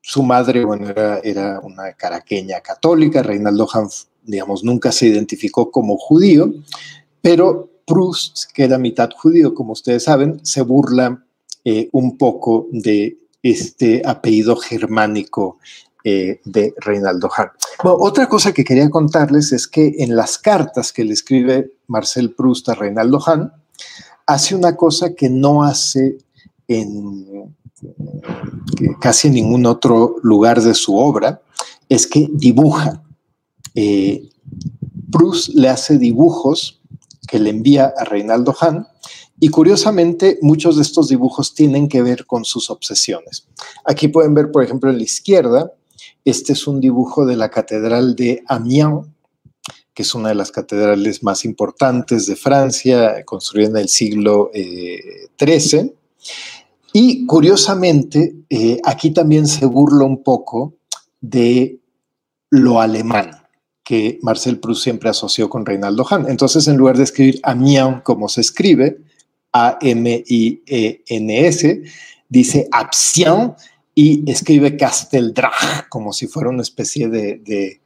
su 0.00 0.22
madre, 0.22 0.64
bueno, 0.64 0.90
era, 1.24 1.58
una 1.60 1.92
caraqueña 1.94 2.60
católica, 2.60 3.20
Reinaldo 3.20 3.66
Hahn, 3.72 3.88
digamos, 4.22 4.62
nunca 4.62 4.92
se 4.92 5.08
identificó 5.08 5.72
como 5.72 5.96
judío, 5.96 6.52
pero 7.22 7.70
Proust, 7.86 8.52
que 8.52 8.64
era 8.64 8.78
mitad 8.78 9.10
judío, 9.16 9.54
como 9.54 9.72
ustedes 9.72 10.04
saben, 10.04 10.40
se 10.44 10.62
burla 10.62 11.24
eh, 11.64 11.88
un 11.92 12.18
poco 12.18 12.68
de 12.70 13.18
este 13.42 14.02
apellido 14.04 14.56
germánico 14.56 15.58
eh, 16.04 16.40
de 16.44 16.74
Reinaldo 16.78 17.30
Hahn. 17.30 17.50
otra 17.84 18.28
cosa 18.28 18.52
que 18.52 18.64
quería 18.64 18.90
contarles 18.90 19.52
es 19.52 19.66
que 19.68 19.94
en 19.98 20.16
las 20.16 20.38
cartas 20.38 20.92
que 20.92 21.04
le 21.04 21.12
escribe 21.12 21.72
Marcel 21.86 22.32
Proust 22.34 22.68
a 22.68 22.74
Reinaldo 22.74 23.20
Hahn, 23.20 23.52
hace 24.26 24.54
una 24.54 24.76
cosa 24.76 25.14
que 25.14 25.30
no 25.30 25.62
hace 25.62 26.18
en 26.68 27.54
casi 29.00 29.28
en 29.28 29.34
ningún 29.34 29.66
otro 29.66 30.16
lugar 30.22 30.60
de 30.60 30.74
su 30.74 30.96
obra, 30.96 31.42
es 31.88 32.06
que 32.06 32.28
dibuja. 32.32 33.02
Eh, 33.74 34.28
Proust 35.10 35.50
le 35.50 35.68
hace 35.68 35.98
dibujos 35.98 36.80
que 37.32 37.38
le 37.38 37.48
envía 37.48 37.94
a 37.96 38.04
Reinaldo 38.04 38.54
Hahn 38.60 38.86
y 39.40 39.48
curiosamente 39.48 40.38
muchos 40.42 40.76
de 40.76 40.82
estos 40.82 41.08
dibujos 41.08 41.54
tienen 41.54 41.88
que 41.88 42.02
ver 42.02 42.26
con 42.26 42.44
sus 42.44 42.68
obsesiones. 42.68 43.48
Aquí 43.86 44.08
pueden 44.08 44.34
ver, 44.34 44.50
por 44.50 44.62
ejemplo, 44.62 44.90
en 44.90 44.98
la 44.98 45.02
izquierda, 45.02 45.72
este 46.26 46.52
es 46.52 46.66
un 46.66 46.78
dibujo 46.78 47.24
de 47.24 47.36
la 47.36 47.48
Catedral 47.48 48.16
de 48.16 48.42
Amiens, 48.48 49.06
que 49.94 50.02
es 50.02 50.14
una 50.14 50.28
de 50.28 50.34
las 50.34 50.52
catedrales 50.52 51.22
más 51.22 51.46
importantes 51.46 52.26
de 52.26 52.36
Francia, 52.36 53.24
construida 53.24 53.68
en 53.68 53.76
el 53.78 53.88
siglo 53.88 54.50
XIII. 54.52 55.80
Eh, 55.80 55.94
y 56.92 57.24
curiosamente, 57.24 58.44
eh, 58.50 58.78
aquí 58.84 59.10
también 59.10 59.46
se 59.46 59.64
burla 59.64 60.04
un 60.04 60.22
poco 60.22 60.74
de 61.22 61.80
lo 62.50 62.78
alemán 62.78 63.41
que 63.84 64.18
Marcel 64.22 64.58
Proust 64.60 64.84
siempre 64.84 65.10
asoció 65.10 65.48
con 65.50 65.66
Reinaldo 65.66 66.06
Hahn. 66.08 66.26
Entonces, 66.28 66.68
en 66.68 66.76
lugar 66.76 66.96
de 66.96 67.04
escribir 67.04 67.40
Amiens 67.42 68.02
como 68.02 68.28
se 68.28 68.42
escribe, 68.42 68.98
A-M-I-E-N-S, 69.52 70.62
dice 72.28 72.68
Absien 72.70 73.54
y 73.94 74.30
escribe 74.30 74.76
Casteldrach 74.76 75.88
como 75.88 76.12
si 76.12 76.26
fuera 76.26 76.50
una 76.50 76.62
especie 76.62 77.08
de, 77.08 77.80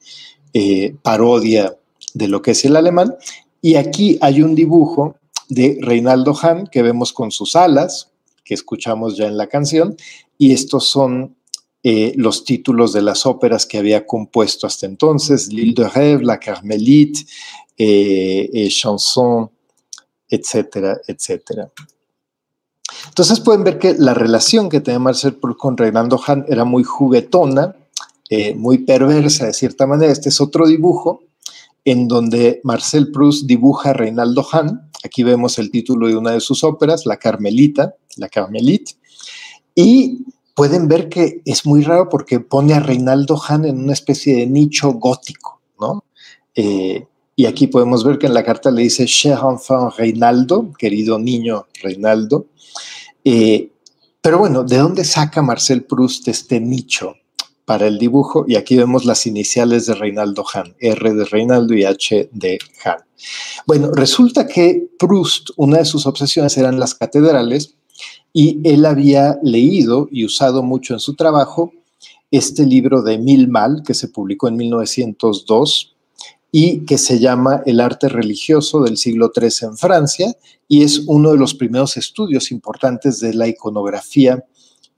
eh, 0.52 0.94
parodia 1.02 1.76
de 2.14 2.28
lo 2.28 2.42
que 2.42 2.52
es 2.52 2.64
el 2.64 2.76
alemán. 2.76 3.14
Y 3.60 3.76
aquí 3.76 4.18
hay 4.20 4.42
un 4.42 4.54
dibujo 4.54 5.16
de 5.48 5.78
Reinaldo 5.80 6.34
Hahn 6.34 6.68
que 6.70 6.82
vemos 6.82 7.12
con 7.12 7.30
sus 7.30 7.56
alas, 7.56 8.10
que 8.44 8.54
escuchamos 8.54 9.16
ya 9.16 9.26
en 9.26 9.36
la 9.36 9.48
canción, 9.48 9.96
y 10.38 10.52
estos 10.52 10.88
son 10.88 11.35
eh, 11.88 12.14
los 12.16 12.42
títulos 12.42 12.92
de 12.92 13.00
las 13.00 13.26
óperas 13.26 13.64
que 13.64 13.78
había 13.78 14.04
compuesto 14.04 14.66
hasta 14.66 14.86
entonces, 14.86 15.52
L'Île 15.52 15.72
de 15.72 15.88
Rêve, 15.88 16.20
La 16.20 16.40
Carmelite, 16.40 17.20
eh, 17.78 18.50
eh, 18.52 18.68
Chanson, 18.68 19.48
etcétera, 20.28 20.98
etcétera. 21.06 21.70
Entonces 23.06 23.38
pueden 23.38 23.62
ver 23.62 23.78
que 23.78 23.94
la 23.94 24.14
relación 24.14 24.68
que 24.68 24.80
tenía 24.80 24.98
Marcel 24.98 25.34
Proust 25.34 25.60
con 25.60 25.76
Reinaldo 25.76 26.20
Hahn 26.26 26.44
era 26.48 26.64
muy 26.64 26.82
juguetona, 26.82 27.76
muy 28.56 28.78
perversa 28.78 29.46
de 29.46 29.52
cierta 29.52 29.86
manera. 29.86 30.10
Este 30.10 30.30
es 30.30 30.40
otro 30.40 30.66
dibujo 30.66 31.22
en 31.84 32.08
donde 32.08 32.60
Marcel 32.64 33.12
Proust 33.12 33.46
dibuja 33.46 33.90
a 33.90 33.92
Reinaldo 33.92 34.44
Hahn. 34.50 34.90
Aquí 35.04 35.22
vemos 35.22 35.56
el 35.60 35.70
título 35.70 36.08
de 36.08 36.16
una 36.16 36.32
de 36.32 36.40
sus 36.40 36.64
óperas, 36.64 37.06
La 37.06 37.16
Carmelita, 37.16 37.94
La 38.16 38.28
Carmelite. 38.28 38.94
Y 39.76 40.24
pueden 40.56 40.88
ver 40.88 41.08
que 41.10 41.42
es 41.44 41.66
muy 41.66 41.82
raro 41.82 42.08
porque 42.08 42.40
pone 42.40 42.72
a 42.72 42.80
Reinaldo 42.80 43.36
Hahn 43.36 43.66
en 43.66 43.78
una 43.78 43.92
especie 43.92 44.34
de 44.36 44.46
nicho 44.46 44.90
gótico, 44.94 45.60
¿no? 45.78 46.02
Eh, 46.54 47.06
y 47.36 47.44
aquí 47.44 47.66
podemos 47.66 48.02
ver 48.02 48.18
que 48.18 48.26
en 48.26 48.32
la 48.32 48.42
carta 48.42 48.70
le 48.70 48.82
dice 48.82 49.04
Cher 49.04 49.38
enfant 49.48 49.94
Reinaldo, 49.98 50.72
querido 50.78 51.18
niño 51.18 51.66
Reinaldo. 51.82 52.46
Eh, 53.22 53.70
pero 54.22 54.38
bueno, 54.38 54.64
¿de 54.64 54.78
dónde 54.78 55.04
saca 55.04 55.42
Marcel 55.42 55.84
Proust 55.84 56.26
este 56.28 56.58
nicho? 56.58 57.14
para 57.66 57.88
el 57.88 57.98
dibujo 57.98 58.44
y 58.46 58.54
aquí 58.54 58.76
vemos 58.76 59.04
las 59.04 59.26
iniciales 59.26 59.86
de 59.86 59.94
Reinaldo 59.94 60.44
Hahn, 60.54 60.76
R 60.78 61.14
de 61.14 61.24
Reinaldo 61.24 61.74
y 61.74 61.84
H 61.84 62.30
de 62.32 62.58
Hahn. 62.84 63.04
Bueno, 63.66 63.90
resulta 63.92 64.46
que 64.46 64.86
Proust, 64.98 65.50
una 65.56 65.78
de 65.78 65.84
sus 65.84 66.06
obsesiones 66.06 66.56
eran 66.56 66.78
las 66.78 66.94
catedrales 66.94 67.74
y 68.38 68.60
él 68.64 68.84
había 68.84 69.38
leído 69.42 70.08
y 70.12 70.26
usado 70.26 70.62
mucho 70.62 70.92
en 70.92 71.00
su 71.00 71.14
trabajo 71.14 71.72
este 72.30 72.66
libro 72.66 73.00
de 73.00 73.16
Mil 73.16 73.48
Mal 73.48 73.82
que 73.82 73.94
se 73.94 74.08
publicó 74.08 74.48
en 74.48 74.56
1902 74.56 75.96
y 76.52 76.84
que 76.84 76.98
se 76.98 77.18
llama 77.18 77.62
El 77.64 77.80
arte 77.80 78.10
religioso 78.10 78.82
del 78.82 78.98
siglo 78.98 79.32
III 79.34 79.48
en 79.62 79.78
Francia 79.78 80.36
y 80.68 80.82
es 80.82 81.04
uno 81.06 81.30
de 81.32 81.38
los 81.38 81.54
primeros 81.54 81.96
estudios 81.96 82.50
importantes 82.50 83.20
de 83.20 83.32
la 83.32 83.48
iconografía 83.48 84.44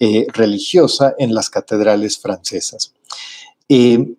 eh, 0.01 0.27
religiosa 0.33 1.15
en 1.17 1.33
las 1.33 1.49
catedrales 1.49 2.19
francesas. 2.19 2.93
Eh, 3.69 4.17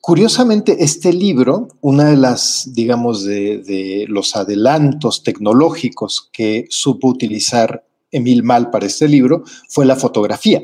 curiosamente, 0.00 0.76
este 0.78 1.12
libro, 1.12 1.66
una 1.80 2.04
de 2.04 2.16
las, 2.16 2.70
digamos, 2.72 3.24
de, 3.24 4.04
los 4.06 4.36
adelantos 4.36 5.24
tecnológicos 5.24 6.30
que 6.32 6.66
supo 6.70 7.08
utilizar 7.08 7.84
Emil 8.14 8.42
Mal 8.42 8.70
para 8.70 8.86
este 8.86 9.08
libro 9.08 9.44
fue 9.68 9.86
la 9.86 9.96
fotografía 9.96 10.62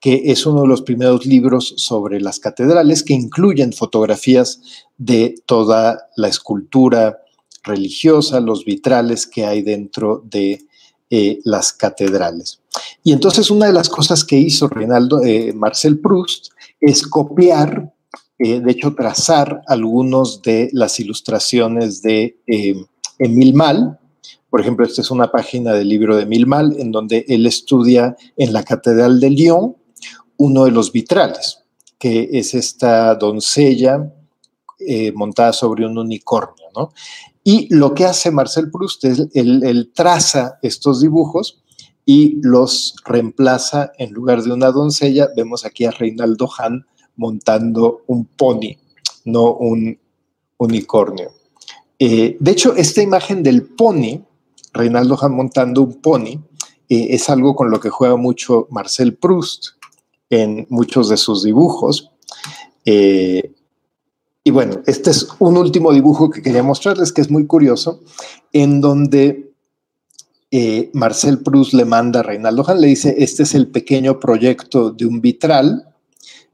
que 0.00 0.22
es 0.26 0.46
uno 0.46 0.62
de 0.62 0.68
los 0.68 0.82
primeros 0.82 1.26
libros 1.26 1.74
sobre 1.78 2.20
las 2.20 2.38
catedrales 2.38 3.02
que 3.02 3.14
incluyen 3.14 3.72
fotografías 3.72 4.60
de 4.96 5.34
toda 5.46 5.98
la 6.16 6.28
escultura 6.28 7.18
religiosa, 7.64 8.40
los 8.40 8.64
vitrales 8.64 9.26
que 9.26 9.44
hay 9.44 9.62
dentro 9.62 10.22
de 10.24 10.60
eh, 11.10 11.40
las 11.44 11.72
catedrales. 11.72 12.60
Y 13.02 13.12
entonces 13.12 13.50
una 13.50 13.66
de 13.66 13.72
las 13.72 13.88
cosas 13.88 14.24
que 14.24 14.36
hizo 14.36 14.68
Reinaldo, 14.68 15.22
eh, 15.22 15.52
Marcel 15.52 15.98
Proust 15.98 16.48
es 16.80 17.06
copiar, 17.06 17.92
eh, 18.38 18.60
de 18.60 18.70
hecho 18.70 18.94
trazar 18.94 19.62
algunos 19.66 20.42
de 20.42 20.68
las 20.72 21.00
ilustraciones 21.00 22.02
de 22.02 22.38
Emil 23.18 23.54
Mal. 23.54 23.98
Por 24.56 24.62
ejemplo, 24.62 24.86
esta 24.86 25.02
es 25.02 25.10
una 25.10 25.30
página 25.30 25.74
del 25.74 25.90
libro 25.90 26.16
de 26.16 26.22
Emil 26.22 26.46
Mal 26.46 26.76
en 26.78 26.90
donde 26.90 27.26
él 27.28 27.44
estudia 27.44 28.16
en 28.38 28.54
la 28.54 28.62
Catedral 28.62 29.20
de 29.20 29.28
Lyon 29.28 29.76
uno 30.38 30.64
de 30.64 30.70
los 30.70 30.92
vitrales, 30.92 31.58
que 31.98 32.30
es 32.32 32.54
esta 32.54 33.14
doncella 33.16 34.10
montada 35.14 35.52
sobre 35.52 35.84
un 35.84 35.98
unicornio, 35.98 36.68
¿no? 36.74 36.90
Y 37.44 37.68
lo 37.74 37.92
que 37.92 38.06
hace 38.06 38.30
Marcel 38.30 38.70
Proust 38.70 39.04
es, 39.04 39.28
él, 39.34 39.92
traza 39.94 40.58
estos 40.62 41.02
dibujos 41.02 41.62
y 42.06 42.40
los 42.40 42.96
reemplaza 43.04 43.92
en 43.98 44.10
lugar 44.14 44.42
de 44.42 44.54
una 44.54 44.70
doncella. 44.70 45.28
Vemos 45.36 45.66
aquí 45.66 45.84
a 45.84 45.90
Reinaldo 45.90 46.48
Hahn 46.56 46.86
montando 47.16 48.04
un 48.06 48.24
pony, 48.24 48.78
no 49.26 49.52
un 49.52 49.98
unicornio. 50.56 51.32
Eh, 51.98 52.38
de 52.40 52.50
hecho, 52.50 52.74
esta 52.74 53.02
imagen 53.02 53.42
del 53.42 53.62
pony, 53.62 54.24
Reinaldo 54.76 55.18
montando 55.30 55.82
un 55.82 56.00
pony, 56.00 56.40
eh, 56.88 57.08
es 57.10 57.28
algo 57.28 57.56
con 57.56 57.70
lo 57.70 57.80
que 57.80 57.90
juega 57.90 58.16
mucho 58.16 58.68
Marcel 58.70 59.14
Proust 59.14 59.68
en 60.30 60.66
muchos 60.70 61.08
de 61.08 61.16
sus 61.16 61.42
dibujos. 61.42 62.10
Eh, 62.84 63.52
y 64.44 64.50
bueno, 64.50 64.80
este 64.86 65.10
es 65.10 65.28
un 65.40 65.56
último 65.56 65.92
dibujo 65.92 66.30
que 66.30 66.42
quería 66.42 66.62
mostrarles, 66.62 67.12
que 67.12 67.20
es 67.20 67.30
muy 67.30 67.46
curioso, 67.46 68.02
en 68.52 68.80
donde 68.80 69.52
eh, 70.52 70.90
Marcel 70.92 71.40
Proust 71.40 71.72
le 71.72 71.84
manda 71.84 72.20
a 72.20 72.22
Reinaldo 72.22 72.62
Hahn, 72.64 72.80
le 72.80 72.86
dice, 72.86 73.16
este 73.18 73.42
es 73.42 73.54
el 73.54 73.66
pequeño 73.66 74.20
proyecto 74.20 74.92
de 74.92 75.06
un 75.06 75.20
vitral, 75.20 75.88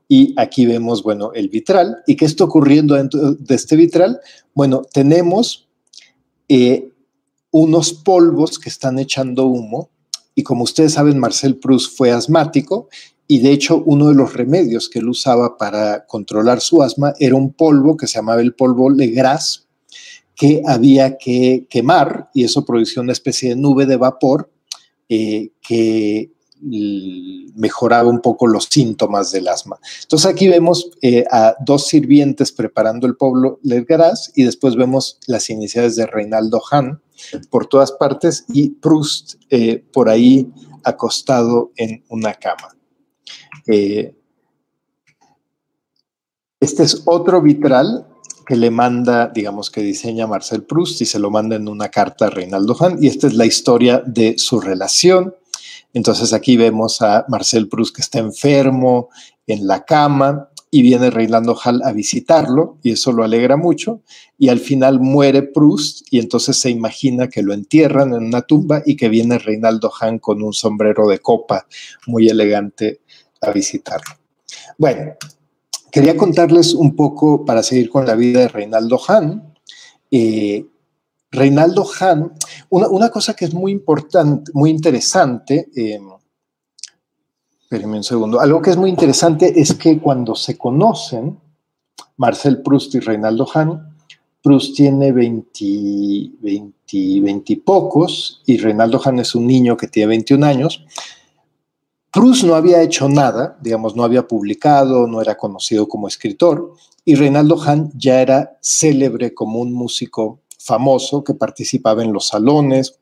y 0.08 0.34
aquí 0.36 0.66
vemos, 0.66 1.02
bueno, 1.02 1.32
el 1.32 1.48
vitral. 1.48 2.02
¿Y 2.06 2.16
qué 2.16 2.26
está 2.26 2.44
ocurriendo 2.44 2.96
dentro 2.96 3.32
de 3.32 3.54
este 3.54 3.76
vitral? 3.76 4.20
Bueno, 4.54 4.82
tenemos 4.92 5.66
unos 7.52 7.92
polvos 7.92 8.58
que 8.58 8.68
están 8.68 8.98
echando 8.98 9.46
humo, 9.46 9.90
y 10.34 10.42
como 10.42 10.64
ustedes 10.64 10.94
saben, 10.94 11.18
Marcel 11.18 11.56
Proust 11.56 11.96
fue 11.96 12.10
asmático, 12.10 12.88
y 13.28 13.38
de 13.38 13.52
hecho 13.52 13.82
uno 13.86 14.08
de 14.08 14.14
los 14.14 14.34
remedios 14.34 14.88
que 14.88 14.98
él 14.98 15.08
usaba 15.08 15.56
para 15.56 16.06
controlar 16.06 16.60
su 16.60 16.82
asma 16.82 17.14
era 17.18 17.36
un 17.36 17.52
polvo 17.52 17.96
que 17.96 18.06
se 18.06 18.14
llamaba 18.14 18.42
el 18.42 18.54
polvo 18.54 18.90
Legras, 18.90 19.68
que 20.34 20.62
había 20.66 21.18
que 21.18 21.66
quemar 21.70 22.30
y 22.34 22.44
eso 22.44 22.64
producía 22.64 23.02
una 23.02 23.12
especie 23.12 23.50
de 23.50 23.56
nube 23.56 23.86
de 23.86 23.96
vapor 23.96 24.50
eh, 25.08 25.50
que 25.60 26.32
mejoraba 26.62 28.08
un 28.08 28.20
poco 28.20 28.46
los 28.46 28.64
síntomas 28.64 29.32
del 29.32 29.48
asma. 29.48 29.78
Entonces 30.02 30.30
aquí 30.30 30.48
vemos 30.48 30.90
eh, 31.02 31.24
a 31.30 31.56
dos 31.60 31.88
sirvientes 31.88 32.52
preparando 32.52 33.06
el 33.06 33.16
polvo 33.16 33.58
Legras 33.62 34.32
y 34.34 34.44
después 34.44 34.76
vemos 34.76 35.18
las 35.26 35.50
iniciales 35.50 35.96
de 35.96 36.06
Reinaldo 36.06 36.60
Hahn 36.70 37.00
por 37.50 37.66
todas 37.66 37.92
partes 37.92 38.44
y 38.48 38.70
Proust 38.70 39.34
eh, 39.50 39.84
por 39.92 40.08
ahí 40.08 40.52
acostado 40.84 41.72
en 41.76 42.04
una 42.08 42.34
cama. 42.34 42.76
Eh, 43.66 44.14
este 46.60 46.84
es 46.84 47.02
otro 47.06 47.42
vitral 47.42 48.06
que 48.46 48.56
le 48.56 48.70
manda, 48.70 49.28
digamos 49.28 49.70
que 49.70 49.82
diseña 49.82 50.26
Marcel 50.26 50.62
Proust 50.62 51.00
y 51.00 51.06
se 51.06 51.18
lo 51.18 51.30
manda 51.30 51.56
en 51.56 51.68
una 51.68 51.88
carta 51.88 52.26
a 52.26 52.30
Reinaldo 52.30 52.76
Hahn 52.78 52.98
y 53.00 53.08
esta 53.08 53.26
es 53.26 53.34
la 53.34 53.46
historia 53.46 54.02
de 54.04 54.36
su 54.38 54.60
relación. 54.60 55.34
Entonces 55.92 56.32
aquí 56.32 56.56
vemos 56.56 57.02
a 57.02 57.24
Marcel 57.28 57.68
Proust 57.68 57.96
que 57.96 58.02
está 58.02 58.18
enfermo 58.18 59.08
en 59.46 59.66
la 59.66 59.84
cama 59.84 60.48
y 60.74 60.80
viene 60.80 61.10
Reinaldo 61.10 61.54
Hall 61.54 61.82
a 61.84 61.92
visitarlo 61.92 62.78
y 62.82 62.92
eso 62.92 63.12
lo 63.12 63.24
alegra 63.24 63.58
mucho 63.58 64.00
y 64.38 64.48
al 64.48 64.58
final 64.58 65.00
muere 65.00 65.42
Proust 65.42 66.06
y 66.10 66.18
entonces 66.18 66.56
se 66.56 66.70
imagina 66.70 67.28
que 67.28 67.42
lo 67.42 67.52
entierran 67.52 68.14
en 68.14 68.24
una 68.24 68.40
tumba 68.40 68.82
y 68.86 68.96
que 68.96 69.10
viene 69.10 69.38
Reinaldo 69.38 69.92
Hahn 70.00 70.18
con 70.18 70.42
un 70.42 70.54
sombrero 70.54 71.06
de 71.08 71.18
copa 71.18 71.66
muy 72.06 72.28
elegante 72.28 73.00
a 73.42 73.50
visitarlo. 73.50 74.14
Bueno, 74.78 75.12
quería 75.90 76.16
contarles 76.16 76.72
un 76.72 76.96
poco 76.96 77.44
para 77.44 77.62
seguir 77.62 77.90
con 77.90 78.06
la 78.06 78.14
vida 78.14 78.40
de 78.40 78.48
Reinaldo 78.48 78.98
Hahn. 79.06 79.54
Eh, 80.10 80.64
Reinaldo 81.32 81.86
Hahn, 81.98 82.32
una, 82.68 83.08
cosa 83.08 83.34
que 83.34 83.46
es 83.46 83.54
muy 83.54 83.72
importante, 83.72 84.52
muy 84.54 84.68
interesante, 84.68 85.70
eh, 85.74 85.98
un 87.70 88.04
segundo, 88.04 88.38
algo 88.38 88.60
que 88.60 88.68
es 88.68 88.76
muy 88.76 88.90
interesante 88.90 89.58
es 89.58 89.74
que 89.74 89.98
cuando 89.98 90.34
se 90.34 90.58
conocen, 90.58 91.38
Marcel 92.18 92.60
Proust 92.60 92.94
y 92.96 93.00
Reinaldo 93.00 93.48
Hahn, 93.54 93.96
Proust 94.42 94.76
tiene 94.76 95.10
20, 95.10 96.32
20, 96.40 97.20
20 97.22 97.52
y 97.52 97.56
pocos 97.56 98.42
y 98.44 98.58
Reinaldo 98.58 99.00
Hahn 99.02 99.20
es 99.20 99.34
un 99.34 99.46
niño 99.46 99.74
que 99.78 99.88
tiene 99.88 100.08
21 100.08 100.44
años. 100.44 100.84
Proust 102.10 102.44
no 102.44 102.56
había 102.56 102.82
hecho 102.82 103.08
nada, 103.08 103.56
digamos, 103.62 103.96
no 103.96 104.04
había 104.04 104.28
publicado, 104.28 105.06
no 105.06 105.22
era 105.22 105.38
conocido 105.38 105.88
como 105.88 106.08
escritor, 106.08 106.74
y 107.06 107.14
Reinaldo 107.14 107.56
Hahn 107.56 107.90
ya 107.96 108.20
era 108.20 108.58
célebre 108.60 109.32
como 109.32 109.60
un 109.60 109.72
músico 109.72 110.41
famoso 110.64 111.24
que 111.24 111.34
participaba 111.34 112.02
en 112.02 112.12
los 112.12 112.28
salones. 112.28 112.98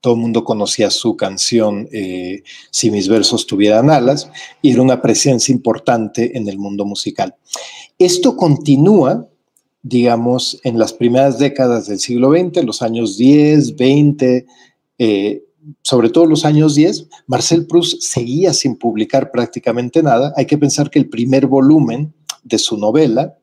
Todo 0.00 0.14
el 0.14 0.20
mundo 0.20 0.44
conocía 0.44 0.90
su 0.90 1.16
canción 1.16 1.88
eh, 1.90 2.42
Si 2.70 2.90
mis 2.90 3.08
versos 3.08 3.46
tuvieran 3.46 3.90
alas 3.90 4.30
y 4.62 4.72
era 4.72 4.82
una 4.82 5.00
presencia 5.00 5.52
importante 5.52 6.36
en 6.36 6.48
el 6.48 6.58
mundo 6.58 6.84
musical. 6.84 7.34
Esto 7.98 8.36
continúa, 8.36 9.26
digamos, 9.82 10.60
en 10.64 10.78
las 10.78 10.92
primeras 10.92 11.38
décadas 11.38 11.86
del 11.86 11.98
siglo 11.98 12.30
XX, 12.30 12.64
los 12.64 12.82
años 12.82 13.16
10, 13.16 13.76
20, 13.76 14.46
sobre 15.82 16.10
todo 16.10 16.26
los 16.26 16.44
años 16.44 16.74
10, 16.74 17.08
Marcel 17.26 17.66
Proust 17.66 18.00
seguía 18.02 18.52
sin 18.52 18.76
publicar 18.76 19.30
prácticamente 19.30 20.02
nada. 20.02 20.32
Hay 20.36 20.46
que 20.46 20.58
pensar 20.58 20.90
que 20.90 20.98
el 20.98 21.08
primer 21.08 21.46
volumen 21.46 22.14
de 22.44 22.58
su 22.58 22.76
novela, 22.76 23.36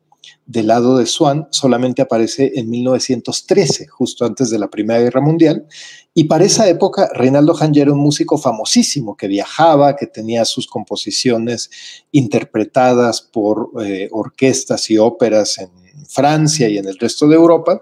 Del 0.46 0.68
lado 0.68 0.98
de 0.98 1.06
Swan, 1.06 1.48
solamente 1.52 2.02
aparece 2.02 2.52
en 2.56 2.70
1913, 2.70 3.88
justo 3.88 4.26
antes 4.26 4.50
de 4.50 4.60
la 4.60 4.70
Primera 4.70 5.00
Guerra 5.00 5.22
Mundial. 5.22 5.66
Y 6.14 6.26
para 6.26 6.44
esa 6.44 6.68
época, 6.68 7.10
Reinaldo 7.14 7.56
Hahn 7.56 7.76
era 7.76 7.94
un 7.94 8.00
músico 8.00 8.38
famosísimo 8.38 9.16
que 9.16 9.28
viajaba, 9.28 9.96
que 9.96 10.08
tenía 10.08 10.44
sus 10.44 10.68
composiciones 10.68 11.70
interpretadas 12.12 13.22
por 13.22 13.70
eh, 13.82 14.10
orquestas 14.12 14.90
y 14.90 14.98
óperas 14.98 15.60
en 15.60 15.70
Francia 16.08 16.68
y 16.68 16.78
en 16.78 16.88
el 16.88 16.98
resto 17.00 17.28
de 17.28 17.36
Europa. 17.36 17.82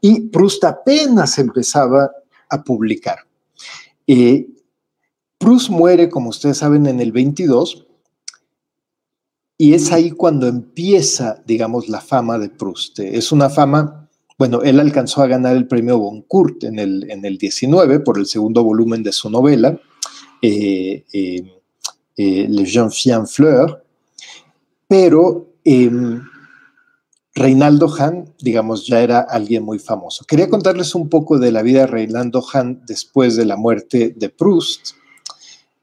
Y 0.00 0.22
Proust 0.22 0.64
apenas 0.64 1.38
empezaba 1.38 2.10
a 2.48 2.62
publicar. 2.64 3.18
Eh, 4.06 4.48
Proust 5.38 5.70
muere, 5.70 6.08
como 6.08 6.30
ustedes 6.30 6.58
saben, 6.58 6.86
en 6.86 7.00
el 7.00 7.12
22 7.12 7.86
y 9.62 9.74
es 9.74 9.92
ahí 9.92 10.10
cuando 10.10 10.48
empieza, 10.48 11.40
digamos, 11.46 11.88
la 11.88 12.00
fama 12.00 12.36
de 12.36 12.48
Proust. 12.48 12.98
Es 12.98 13.30
una 13.30 13.48
fama, 13.48 14.08
bueno, 14.36 14.60
él 14.62 14.80
alcanzó 14.80 15.22
a 15.22 15.28
ganar 15.28 15.54
el 15.54 15.68
premio 15.68 15.98
Goncourt 15.98 16.64
en 16.64 16.80
el, 16.80 17.08
en 17.08 17.24
el 17.24 17.38
19 17.38 18.00
por 18.00 18.18
el 18.18 18.26
segundo 18.26 18.64
volumen 18.64 19.04
de 19.04 19.12
su 19.12 19.30
novela, 19.30 19.80
eh, 20.42 21.04
eh, 21.12 21.60
eh 22.16 22.46
Le 22.50 22.66
Jeune 22.66 22.90
Fille 22.90 23.24
Fleur, 23.24 23.84
pero 24.88 25.52
em, 25.62 26.20
Reinaldo 27.32 27.86
Hahn, 27.86 28.34
digamos, 28.40 28.84
ya 28.88 29.00
era 29.00 29.20
alguien 29.20 29.62
muy 29.62 29.78
famoso. 29.78 30.24
Quería 30.24 30.50
contarles 30.50 30.92
un 30.96 31.08
poco 31.08 31.38
de 31.38 31.52
la 31.52 31.62
vida 31.62 31.82
de 31.82 31.86
Reinaldo 31.86 32.42
Hahn 32.52 32.82
después 32.84 33.36
de 33.36 33.44
la 33.44 33.56
muerte 33.56 34.12
de 34.16 34.28
Proust 34.28 34.96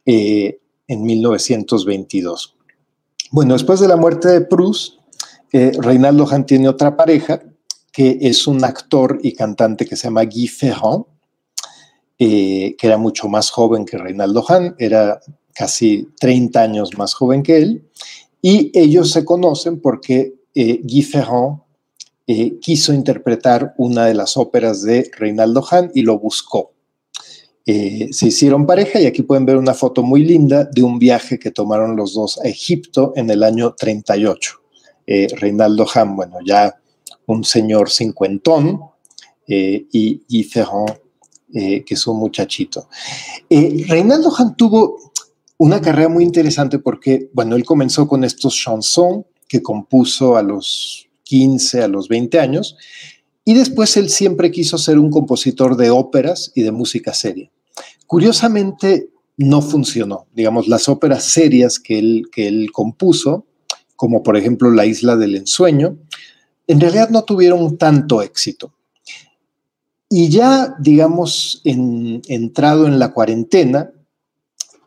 eh, 0.05 0.59
en 0.85 1.01
1922. 1.03 2.58
Bueno, 3.31 3.53
después 3.53 3.79
de 3.79 3.87
la 3.87 3.95
muerte 3.95 4.27
de 4.27 4.41
Proust, 4.41 4.95
eh, 5.53 5.71
Reinaldo 5.79 6.25
Hahn 6.25 6.47
tiene 6.47 6.67
otra 6.67 6.97
pareja 6.97 7.39
que 7.91 8.17
es 8.21 8.47
un 8.47 8.63
actor 8.63 9.19
y 9.21 9.33
cantante 9.33 9.85
que 9.85 9.95
se 9.95 10.05
llama 10.05 10.23
Guy 10.25 10.47
Ferrand, 10.47 11.05
eh, 12.17 12.75
que 12.75 12.87
era 12.87 12.97
mucho 12.97 13.27
más 13.27 13.51
joven 13.51 13.85
que 13.85 13.99
Reinaldo 13.99 14.43
Hahn, 14.47 14.75
era 14.79 15.19
casi 15.53 16.09
30 16.19 16.59
años 16.59 16.97
más 16.97 17.13
joven 17.13 17.43
que 17.43 17.57
él, 17.57 17.87
y 18.41 18.71
ellos 18.73 19.11
se 19.11 19.23
conocen 19.23 19.79
porque 19.79 20.33
eh, 20.55 20.81
Guy 20.83 21.03
Ferrand 21.03 21.59
quiso 22.61 22.93
interpretar 22.93 23.73
una 23.77 24.05
de 24.05 24.13
las 24.13 24.37
óperas 24.37 24.83
de 24.83 25.09
Reinaldo 25.17 25.65
Hahn 25.67 25.89
y 25.95 26.03
lo 26.03 26.19
buscó. 26.19 26.73
Eh, 27.71 28.07
se 28.11 28.29
hicieron 28.29 28.65
pareja 28.65 28.99
y 28.99 29.05
aquí 29.05 29.21
pueden 29.21 29.45
ver 29.45 29.55
una 29.55 29.75
foto 29.75 30.01
muy 30.01 30.23
linda 30.23 30.63
de 30.63 30.81
un 30.81 30.97
viaje 30.97 31.37
que 31.37 31.51
tomaron 31.51 31.95
los 31.95 32.15
dos 32.15 32.39
a 32.43 32.47
Egipto 32.47 33.13
en 33.15 33.29
el 33.29 33.43
año 33.43 33.75
38. 33.77 34.53
Reinaldo 35.37 35.85
Hahn, 35.93 36.15
bueno, 36.15 36.37
ya 36.43 36.79
un 37.27 37.43
señor 37.43 37.91
cincuentón, 37.91 38.79
y 39.47 40.21
Guy 40.29 40.43
Ferrand, 40.43 40.97
que 41.51 41.85
es 41.87 42.07
un 42.07 42.17
muchachito. 42.17 42.87
Reinaldo 43.49 44.31
Hahn 44.35 44.55
tuvo 44.55 44.97
una 45.57 45.79
carrera 45.79 46.09
muy 46.09 46.23
interesante 46.23 46.79
porque, 46.79 47.29
bueno, 47.33 47.55
él 47.55 47.65
comenzó 47.65 48.07
con 48.07 48.23
estos 48.23 48.55
chansons 48.55 49.25
que 49.47 49.61
compuso 49.61 50.37
a 50.37 50.41
los 50.41 51.07
15, 51.23 51.83
a 51.83 51.87
los 51.87 52.07
20 52.07 52.39
años, 52.39 52.77
y 53.45 53.53
después 53.53 53.95
él 53.97 54.09
siempre 54.09 54.49
quiso 54.49 54.79
ser 54.79 54.97
un 54.97 55.11
compositor 55.11 55.75
de 55.75 55.91
óperas 55.91 56.51
y 56.55 56.63
de 56.63 56.71
música 56.71 57.13
seria. 57.13 57.51
Curiosamente, 58.09 59.11
no 59.37 59.61
funcionó. 59.61 60.25
Digamos, 60.33 60.67
las 60.67 60.89
óperas 60.89 61.25
serias 61.25 61.77
que 61.77 61.99
él, 61.99 62.23
que 62.31 62.47
él 62.47 62.71
compuso, 62.71 63.45
como 63.95 64.23
por 64.23 64.35
ejemplo 64.35 64.71
La 64.71 64.87
Isla 64.87 65.15
del 65.15 65.35
Ensueño, 65.35 65.95
en 66.65 66.79
realidad 66.79 67.11
no 67.11 67.23
tuvieron 67.23 67.77
tanto 67.77 68.23
éxito. 68.23 68.73
Y 70.09 70.29
ya, 70.29 70.75
digamos, 70.79 71.61
en, 71.65 72.23
entrado 72.27 72.87
en 72.87 72.97
la 72.97 73.13
cuarentena, 73.13 73.91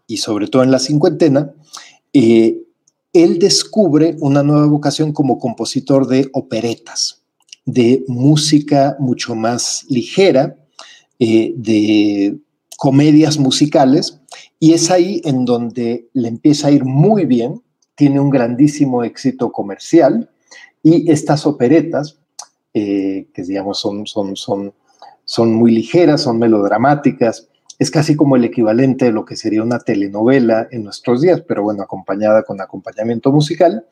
y 0.09 0.17
sobre 0.17 0.49
todo 0.49 0.65
en 0.65 0.73
la 0.73 0.81
cincuentena, 0.81 1.53
eh, 2.13 2.61
él 3.13 3.39
descubre 3.39 4.17
una 4.19 4.43
nueva 4.43 4.67
vocación 4.67 5.13
como 5.13 5.39
compositor 5.39 6.09
de 6.09 6.29
operetas, 6.33 7.23
de 7.67 8.05
música 8.09 8.97
mucho 8.99 9.37
más 9.37 9.85
ligera, 9.89 10.57
eh, 11.21 11.55
de 11.55 12.41
comedias 12.83 13.39
musicales, 13.39 14.19
y 14.59 14.73
es 14.73 14.91
ahí 14.91 15.23
en 15.25 15.45
donde 15.45 16.09
le 16.15 16.27
empieza 16.27 16.67
a 16.67 16.73
ir 16.73 16.85
muy 16.85 17.27
bien, 17.27 17.63
tiene 17.95 18.19
un 18.19 18.29
grandísimo 18.29 19.05
éxito 19.05 19.53
comercial, 19.53 20.29
Y 20.83 21.09
estas 21.09 21.47
operetas, 21.47 22.19
eh, 22.75 23.29
que 23.33 23.45
digamos 23.45 23.79
son, 23.79 24.05
son, 24.09 24.35
son, 24.35 24.75
son 25.25 25.55
muy 25.55 25.71
ligeras, 25.71 26.23
son 26.23 26.41
melodramáticas, 26.41 27.47
es 27.79 27.89
casi 27.89 28.17
como 28.17 28.35
el 28.35 28.43
equivalente 28.43 29.05
de 29.05 29.13
lo 29.13 29.25
que 29.25 29.37
sería 29.37 29.63
una 29.63 29.79
telenovela 29.79 30.67
en 30.73 30.83
nuestros 30.83 31.21
días, 31.21 31.41
pero 31.47 31.63
bueno, 31.63 31.85
acompañada 31.85 32.43
con 32.43 32.61
acompañamiento 32.61 33.31
musical. 33.31 33.87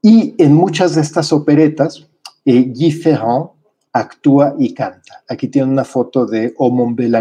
Y 0.00 0.34
en 0.38 0.54
muchas 0.54 0.94
de 0.94 1.02
estas 1.02 1.30
operetas, 1.30 2.08
eh, 2.46 2.72
Guy 2.74 2.90
Ferrand 2.90 3.50
actúa 3.92 4.54
y 4.58 4.74
canta. 4.74 5.24
Aquí 5.28 5.48
tienen 5.48 5.72
una 5.72 5.84
foto 5.84 6.26
de 6.26 6.54
O 6.58 6.70
Mon 6.70 6.94
Bel 6.94 7.16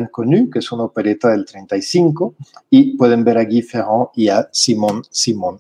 que 0.52 0.60
es 0.60 0.72
una 0.72 0.84
opereta 0.84 1.30
del 1.30 1.46
35, 1.46 2.36
y 2.70 2.98
pueden 2.98 3.24
ver 3.24 3.38
a 3.38 3.46
Guy 3.46 3.62
Ferrand 3.62 4.08
y 4.16 4.30
a 4.30 4.48
Simon 4.52 5.04
Simon. 5.10 5.60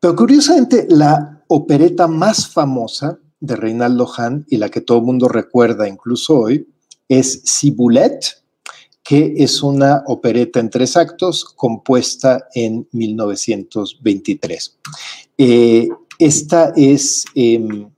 Pero 0.00 0.16
curiosamente, 0.16 0.86
la 0.88 1.42
opereta 1.48 2.06
más 2.06 2.48
famosa 2.48 3.18
de 3.40 3.56
Reinaldo 3.56 4.06
Hahn 4.16 4.46
y 4.48 4.56
la 4.56 4.68
que 4.68 4.80
todo 4.80 4.98
el 4.98 5.04
mundo 5.04 5.28
recuerda 5.28 5.88
incluso 5.88 6.38
hoy 6.38 6.68
es 7.08 7.42
Ciboulette, 7.44 8.40
que 9.02 9.34
es 9.38 9.62
una 9.62 10.04
opereta 10.06 10.60
en 10.60 10.70
tres 10.70 10.96
actos 10.96 11.44
compuesta 11.44 12.48
en 12.54 12.86
1923. 12.92 14.78
Eh, 15.38 15.88
esta 16.18 16.72
es, 16.76 17.24
em, 17.34 17.90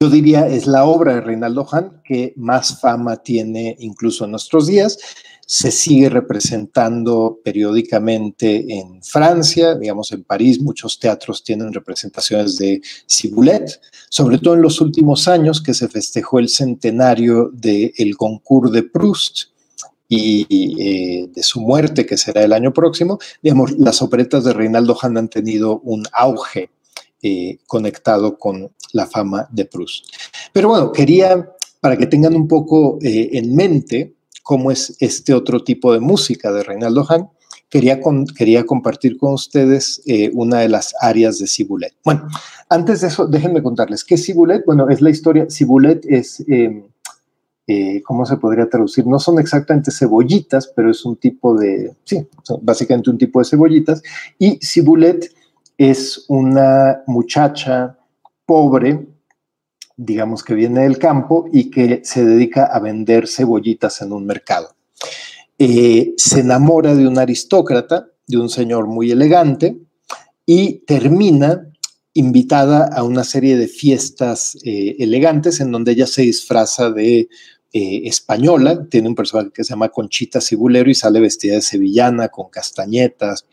yo 0.00 0.10
diría, 0.10 0.46
es 0.46 0.66
la 0.66 0.84
obra 0.84 1.14
de 1.14 1.20
Reinaldo 1.20 1.66
Hahn 1.70 2.02
que 2.04 2.34
más 2.36 2.80
fama 2.80 3.16
tiene 3.16 3.76
incluso 3.78 4.24
en 4.24 4.32
nuestros 4.32 4.66
días. 4.66 4.98
Se 5.46 5.70
sigue 5.70 6.08
representando 6.08 7.38
periódicamente 7.44 8.78
en 8.78 9.02
Francia, 9.02 9.74
digamos 9.74 10.10
en 10.12 10.24
París, 10.24 10.60
muchos 10.60 10.98
teatros 10.98 11.44
tienen 11.44 11.72
representaciones 11.72 12.56
de 12.56 12.80
Ciboulette, 13.08 13.80
sobre 14.08 14.38
todo 14.38 14.54
en 14.54 14.62
los 14.62 14.80
últimos 14.80 15.28
años 15.28 15.62
que 15.62 15.74
se 15.74 15.88
festejó 15.88 16.38
el 16.38 16.48
centenario 16.48 17.50
del 17.52 17.92
el 17.96 18.14
Goncourt 18.14 18.72
de 18.72 18.82
Proust, 18.82 19.54
y 20.06 20.46
eh, 20.78 21.28
de 21.34 21.42
su 21.42 21.60
muerte, 21.60 22.06
que 22.06 22.16
será 22.16 22.44
el 22.44 22.52
año 22.52 22.72
próximo, 22.72 23.18
digamos, 23.42 23.72
las 23.78 24.02
operetas 24.02 24.44
de 24.44 24.52
Reinaldo 24.52 24.96
Hahn 25.00 25.16
han 25.16 25.28
tenido 25.28 25.80
un 25.80 26.04
auge 26.12 26.70
eh, 27.24 27.58
conectado 27.66 28.38
con 28.38 28.70
la 28.92 29.06
fama 29.06 29.48
de 29.50 29.64
Proust. 29.64 30.06
Pero 30.52 30.68
bueno, 30.68 30.92
quería, 30.92 31.50
para 31.80 31.96
que 31.96 32.06
tengan 32.06 32.36
un 32.36 32.46
poco 32.46 32.98
eh, 33.02 33.30
en 33.32 33.56
mente 33.56 34.14
cómo 34.42 34.70
es 34.70 34.96
este 35.00 35.34
otro 35.34 35.64
tipo 35.64 35.92
de 35.92 36.00
música 36.00 36.52
de 36.52 36.62
Reinaldo 36.62 37.04
Hahn, 37.08 37.28
quería, 37.68 37.98
quería 38.36 38.64
compartir 38.66 39.16
con 39.16 39.32
ustedes 39.32 40.02
una 40.34 40.58
de 40.60 40.68
las 40.68 40.94
áreas 41.00 41.38
de 41.38 41.46
Cibulet. 41.46 41.94
Bueno, 42.04 42.28
antes 42.68 43.00
de 43.00 43.08
eso, 43.08 43.26
déjenme 43.26 43.62
contarles 43.62 44.04
qué 44.04 44.16
es 44.16 44.26
Cibulet. 44.26 44.64
Bueno, 44.66 44.88
es 44.90 45.00
la 45.00 45.10
historia, 45.10 45.46
Cibulet 45.50 46.04
es 46.06 46.44
eh, 47.66 48.02
¿cómo 48.04 48.26
se 48.26 48.36
podría 48.36 48.68
traducir? 48.68 49.06
No 49.06 49.18
son 49.18 49.38
exactamente 49.38 49.90
cebollitas, 49.90 50.70
pero 50.74 50.90
es 50.90 51.04
un 51.04 51.16
tipo 51.16 51.58
de, 51.58 51.94
sí, 52.04 52.26
básicamente 52.60 53.10
un 53.10 53.18
tipo 53.18 53.38
de 53.38 53.46
cebollitas. 53.46 54.02
Y 54.38 54.58
Cibulet 54.62 55.32
es 55.78 56.24
una 56.28 57.02
muchacha 57.06 57.98
pobre, 58.46 59.06
digamos 59.96 60.42
que 60.42 60.54
viene 60.54 60.82
del 60.82 60.98
campo 60.98 61.46
y 61.52 61.70
que 61.70 62.02
se 62.04 62.24
dedica 62.24 62.66
a 62.66 62.80
vender 62.80 63.26
cebollitas 63.28 64.02
en 64.02 64.12
un 64.12 64.26
mercado. 64.26 64.74
Eh, 65.58 66.14
se 66.16 66.40
enamora 66.40 66.94
de 66.94 67.06
un 67.06 67.18
aristócrata, 67.18 68.08
de 68.26 68.38
un 68.38 68.48
señor 68.48 68.86
muy 68.86 69.10
elegante, 69.10 69.76
y 70.46 70.84
termina 70.86 71.70
invitada 72.12 72.88
a 72.92 73.02
una 73.02 73.24
serie 73.24 73.56
de 73.56 73.66
fiestas 73.66 74.56
eh, 74.64 74.96
elegantes 74.98 75.60
en 75.60 75.72
donde 75.72 75.92
ella 75.92 76.06
se 76.06 76.22
disfraza 76.22 76.90
de 76.90 77.28
eh, 77.76 78.06
española, 78.06 78.86
tiene 78.88 79.08
un 79.08 79.16
personaje 79.16 79.50
que 79.52 79.64
se 79.64 79.70
llama 79.70 79.88
Conchita 79.88 80.40
Cibulero 80.40 80.88
y 80.88 80.94
sale 80.94 81.18
vestida 81.18 81.56
de 81.56 81.60
sevillana 81.60 82.28
con 82.28 82.48
castañetas 82.48 83.46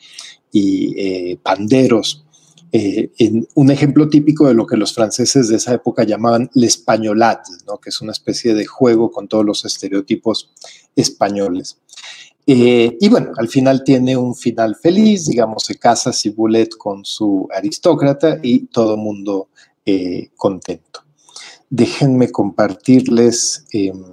y 0.51 0.93
eh, 0.95 1.39
panderos. 1.41 2.23
Eh, 2.71 3.09
un 3.55 3.71
ejemplo 3.71 4.09
típico 4.09 4.47
de 4.47 4.53
lo 4.53 4.67
que 4.67 4.77
los 4.77 4.93
franceses 4.93 5.47
de 5.47 5.55
esa 5.55 5.73
época 5.73 6.03
llamaban 6.03 6.51
l'espagnolade, 6.53 7.49
¿no? 7.65 7.79
que 7.79 7.89
es 7.89 7.99
una 7.99 8.11
especie 8.11 8.53
de 8.53 8.67
juego 8.67 9.09
con 9.09 9.27
todos 9.27 9.43
los 9.43 9.65
estereotipos 9.65 10.51
españoles. 10.95 11.79
y 12.45 13.09
bueno, 13.09 13.31
al 13.37 13.47
final 13.47 13.83
tiene 13.83 14.15
un 14.15 14.35
final 14.35 14.75
feliz, 14.75 15.25
digamos, 15.25 15.63
se 15.63 15.79
casa 15.79 16.11
con 16.77 17.05
su 17.05 17.47
aristócrata 17.51 18.37
y 18.43 18.67
todo 18.67 18.97
mundo 18.97 19.49
contento. 20.37 21.05
Déjenme 21.71 22.29
compartirles 22.29 23.65
em, 23.71 24.03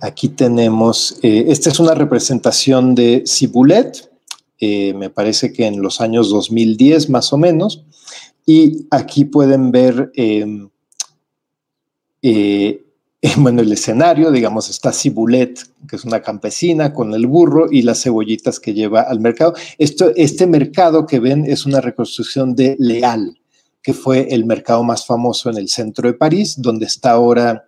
Aquí 0.00 0.28
tenemos, 0.28 1.18
eh, 1.22 1.46
esta 1.48 1.70
es 1.70 1.80
una 1.80 1.94
representación 1.94 2.94
de 2.94 3.24
Cibulet, 3.26 4.10
eh, 4.60 4.92
me 4.92 5.08
parece 5.08 5.50
que 5.50 5.66
en 5.66 5.80
los 5.80 6.02
años 6.02 6.28
2010 6.28 7.08
más 7.08 7.32
o 7.32 7.38
menos, 7.38 7.84
y 8.44 8.86
aquí 8.90 9.24
pueden 9.24 9.72
ver 9.72 10.12
em, 10.14 10.68
eh, 12.20 12.83
bueno, 13.38 13.62
el 13.62 13.72
escenario, 13.72 14.30
digamos, 14.30 14.68
está 14.68 14.92
Cibulet, 14.92 15.58
que 15.88 15.96
es 15.96 16.04
una 16.04 16.20
campesina 16.20 16.92
con 16.92 17.14
el 17.14 17.26
burro 17.26 17.68
y 17.70 17.82
las 17.82 18.02
cebollitas 18.02 18.60
que 18.60 18.74
lleva 18.74 19.02
al 19.02 19.20
mercado. 19.20 19.54
Esto, 19.78 20.12
este 20.14 20.46
mercado 20.46 21.06
que 21.06 21.20
ven 21.20 21.44
es 21.46 21.64
una 21.64 21.80
reconstrucción 21.80 22.54
de 22.54 22.76
Leal, 22.78 23.38
que 23.82 23.94
fue 23.94 24.28
el 24.34 24.44
mercado 24.44 24.84
más 24.84 25.06
famoso 25.06 25.48
en 25.48 25.56
el 25.56 25.68
centro 25.68 26.08
de 26.08 26.14
París, 26.14 26.56
donde 26.58 26.84
está 26.84 27.12
ahora 27.12 27.66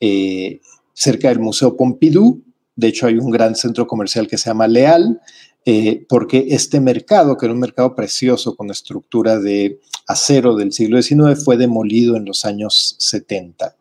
eh, 0.00 0.60
cerca 0.94 1.28
del 1.28 1.38
Museo 1.38 1.76
Pompidou. 1.76 2.42
De 2.74 2.88
hecho, 2.88 3.06
hay 3.06 3.18
un 3.18 3.30
gran 3.30 3.54
centro 3.54 3.86
comercial 3.86 4.26
que 4.26 4.38
se 4.38 4.50
llama 4.50 4.66
Leal, 4.66 5.20
eh, 5.64 6.06
porque 6.08 6.46
este 6.50 6.80
mercado, 6.80 7.36
que 7.36 7.46
era 7.46 7.52
un 7.52 7.60
mercado 7.60 7.94
precioso 7.94 8.56
con 8.56 8.70
estructura 8.70 9.38
de 9.38 9.80
acero 10.08 10.56
del 10.56 10.72
siglo 10.72 11.00
XIX, 11.00 11.44
fue 11.44 11.56
demolido 11.56 12.16
en 12.16 12.24
los 12.24 12.44
años 12.44 12.96
70. 12.98 13.77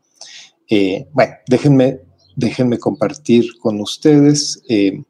Eh, 0.70 1.08
bueno, 1.14 1.34
déjenme, 1.48 2.02
déjenme 2.36 2.78
compartir 2.78 3.58
con 3.60 3.80
ustedes 3.80 4.62
eh, 4.68 5.04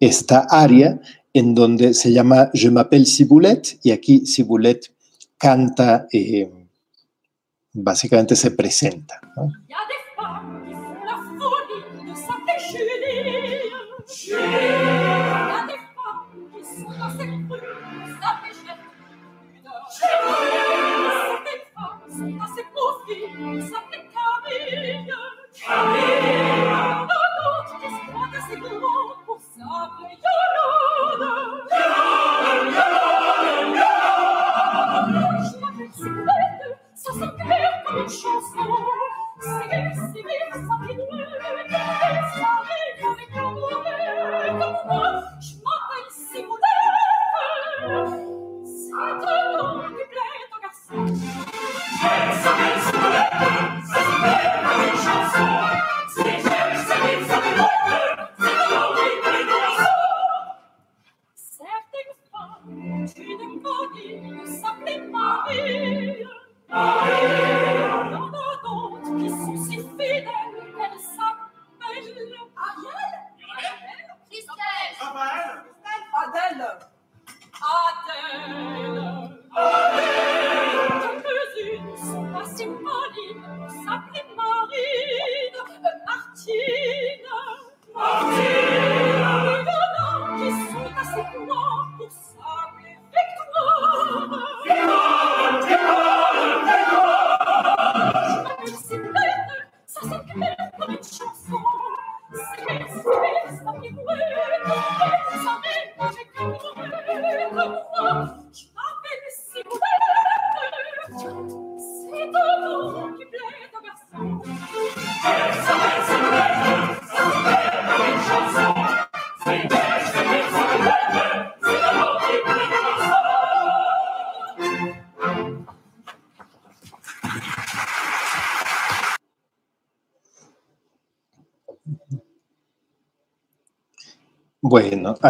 esta 0.00 0.46
área 0.50 1.00
en 1.32 1.54
donde 1.54 1.94
se 1.94 2.12
llama 2.12 2.50
Je 2.52 2.70
m'appelle 2.70 3.06
Ciboulette 3.06 3.78
y 3.82 3.90
aquí 3.90 4.26
Ciboulette 4.26 4.92
canta, 5.38 6.06
eh, 6.12 6.50
básicamente 7.72 8.36
se 8.36 8.50
presenta. 8.50 9.20
¿no? 9.36 9.52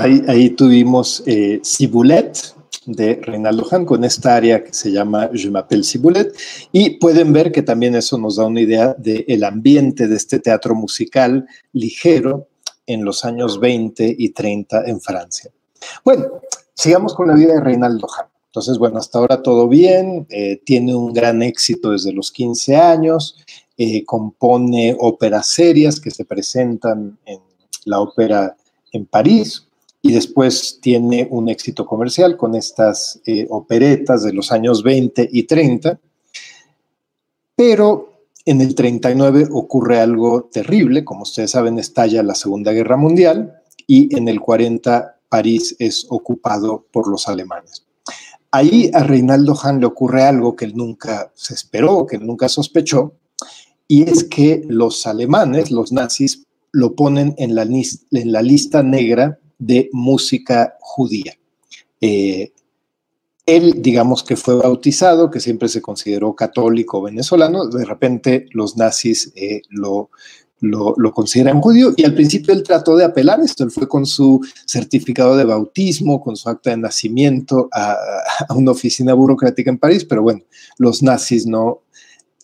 Ahí, 0.03 0.51
tuvimos 0.51 1.23
eh, 1.27 1.61
Cibulet 1.65 2.55
de 2.87 3.21
Reinaldo 3.23 3.67
Hahn 3.71 3.85
con 3.85 4.05
esta 4.05 4.37
área 4.37 4.65
que 4.65 4.73
se 4.73 4.91
llama 4.91 5.31
Je 5.33 5.51
m'appelle 5.51 5.85
Cibulet 5.85 6.35
y 6.73 6.99
pueden 6.99 7.33
ver 7.33 7.53
que 7.53 7.63
también 7.63 7.95
eso 7.95 8.17
nos 8.19 8.37
da 8.37 8.47
una 8.47 8.61
idea 8.61 8.95
del 8.99 9.45
ambiente 9.45 10.09
de 10.09 10.17
este 10.17 10.39
teatro 10.39 10.75
musical 10.75 11.47
ligero 11.73 12.49
en 12.87 13.05
los 13.05 13.25
años 13.25 13.61
20 13.61 14.17
y 14.19 14.31
30 14.31 14.85
en 14.87 15.01
Francia. 15.01 15.51
Bueno, 16.05 16.27
sigamos 16.75 17.15
con 17.15 17.29
la 17.29 17.35
vida 17.35 17.55
de 17.55 17.61
Reinaldo 17.61 18.07
Hahn. 18.09 18.29
Entonces, 18.47 18.79
bueno, 18.79 18.99
hasta 18.99 19.19
ahora 19.19 19.43
todo 19.43 19.69
bien, 19.69 20.27
eh, 20.31 20.61
tiene 20.65 20.95
un 20.95 21.13
gran 21.13 21.43
éxito 21.43 21.91
desde 21.91 22.13
los 22.13 22.33
15 22.33 22.77
años, 22.77 23.37
eh, 23.77 24.05
compone 24.05 24.97
óperas 24.99 25.49
serias 25.49 26.01
que 26.01 26.11
se 26.11 26.25
presentan 26.25 27.19
en 27.27 27.41
la 27.85 28.01
ópera 28.01 28.57
en 28.93 29.05
París 29.05 29.68
y 30.01 30.13
después 30.13 30.79
tiene 30.81 31.27
un 31.31 31.49
éxito 31.49 31.85
comercial 31.87 32.37
con 32.37 32.55
estas 32.55 33.21
eh, 33.27 33.47
operetas 33.51 34.23
de 34.23 34.33
los 34.33 34.53
años 34.53 34.83
20 34.83 35.29
y 35.33 35.43
30. 35.45 35.99
Pero 37.57 38.23
en 38.45 38.61
el 38.61 38.75
39 38.75 39.49
ocurre 39.51 40.01
algo 40.01 40.45
terrible, 40.45 41.05
como 41.05 41.23
ustedes 41.23 41.51
saben, 41.51 41.79
estalla 41.79 42.23
la 42.23 42.35
Segunda 42.35 42.73
Guerra 42.73 42.97
Mundial 42.97 43.61
y 43.87 44.17
en 44.17 44.29
el 44.29 44.41
40 44.41 45.17
París 45.29 45.77
es 45.79 46.07
ocupado 46.09 46.87
por 46.93 47.09
los 47.09 47.29
alemanes. 47.29 47.85
Ahí 48.51 48.91
a 48.95 49.03
Reinaldo 49.03 49.55
Hahn 49.55 49.81
le 49.81 49.87
ocurre 49.87 50.23
algo 50.23 50.57
que 50.57 50.65
él 50.65 50.73
nunca 50.75 51.31
se 51.35 51.53
esperó, 51.53 52.07
que 52.07 52.17
él 52.17 52.27
nunca 52.27 52.49
sospechó, 52.49 53.13
y 53.87 54.09
es 54.09 54.25
que 54.25 54.63
los 54.69 55.07
alemanes, 55.07 55.71
los 55.71 55.93
nazis, 55.93 56.47
lo 56.73 56.95
ponen 56.95 57.35
en 57.39 57.55
la, 57.55 57.63
en 57.63 58.33
la 58.33 58.43
lista 58.43 58.83
negra 58.83 59.39
de 59.59 59.91
música 59.93 60.77
judía. 60.81 61.35
Eh, 62.01 62.53
él, 63.47 63.77
digamos 63.79 64.23
que 64.23 64.37
fue 64.37 64.57
bautizado, 64.57 65.31
que 65.31 65.41
siempre 65.41 65.69
se 65.69 65.81
consideró 65.81 66.35
católico 66.35 67.01
venezolano, 67.01 67.67
de 67.67 67.85
repente 67.85 68.47
los 68.53 68.77
nazis 68.77 69.33
eh, 69.35 69.63
lo, 69.71 70.11
lo, 70.61 71.13
consideran 71.13 71.61
judío 71.61 71.93
y 71.97 72.05
al 72.05 72.15
principio 72.15 72.53
él 72.53 72.63
trató 72.63 72.97
de 72.97 73.05
apelar 73.05 73.41
esto, 73.41 73.65
él 73.65 73.71
fue 73.71 73.89
con 73.89 74.07
su 74.07 74.41
certificado 74.67 75.37
de 75.37 75.45
bautismo, 75.45 76.21
con 76.21 76.37
su 76.37 76.49
acta 76.49 76.71
de 76.71 76.77
nacimiento 76.77 77.69
a, 77.73 77.97
una 78.55 78.73
oficina 78.73 79.15
burocrática 79.15 79.71
en 79.71 79.79
París, 79.79 80.05
pero 80.05 80.23
bueno, 80.23 80.43
los 80.77 81.03
nazis 81.03 81.47
no, 81.47 81.83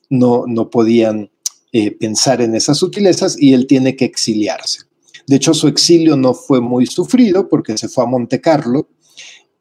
no, 0.09 0.45
no 0.47 0.71
podían 0.71 1.31
eh, 1.73 1.91
pensar 1.91 2.41
en 2.41 2.55
esas 2.55 2.79
sutilezas 2.79 3.37
y 3.39 3.53
él 3.53 3.67
tiene 3.67 3.97
que 3.97 4.05
exiliarse. 4.05 4.84
De 5.27 5.37
hecho, 5.37 5.55
su 5.55 5.68
exilio 5.68 6.16
no 6.16 6.35
fue 6.35 6.61
muy 6.61 6.87
sufrido 6.87 7.49
porque 7.49 7.79
se 7.79 7.89
fue 7.89 8.05
a 8.05 8.07
Monte 8.07 8.41
Carlo 8.41 8.89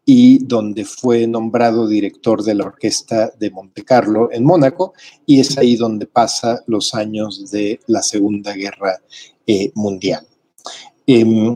y 0.05 0.43
donde 0.45 0.84
fue 0.84 1.28
nombrado 1.28 1.88
director 1.88 2.43
de 2.43 2.55
la 2.55 2.66
orquesta 2.66 3.32
de 3.39 3.51
Monte 3.51 3.86
Carlo 3.86 4.30
en 4.32 4.43
Mónaco 4.43 4.93
y 5.26 5.39
es 5.39 5.57
ahí 5.57 5.76
donde 5.76 6.07
pasa 6.07 6.61
los 6.68 6.93
años 6.93 7.49
de 7.51 7.80
la 7.88 8.03
Segunda 8.03 8.53
Guerra 8.53 9.01
eh, 9.47 9.72
Mundial. 9.76 10.28
Em, 11.07 11.55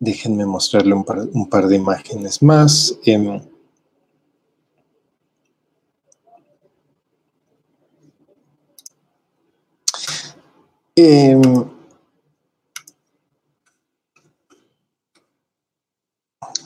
déjenme 0.00 0.46
mostrarle 0.46 0.94
un 0.94 1.48
par, 1.48 1.68
de 1.68 1.76
imágenes 1.76 2.42
más. 2.42 2.98
Em, 3.04 3.40
em, 10.96 11.75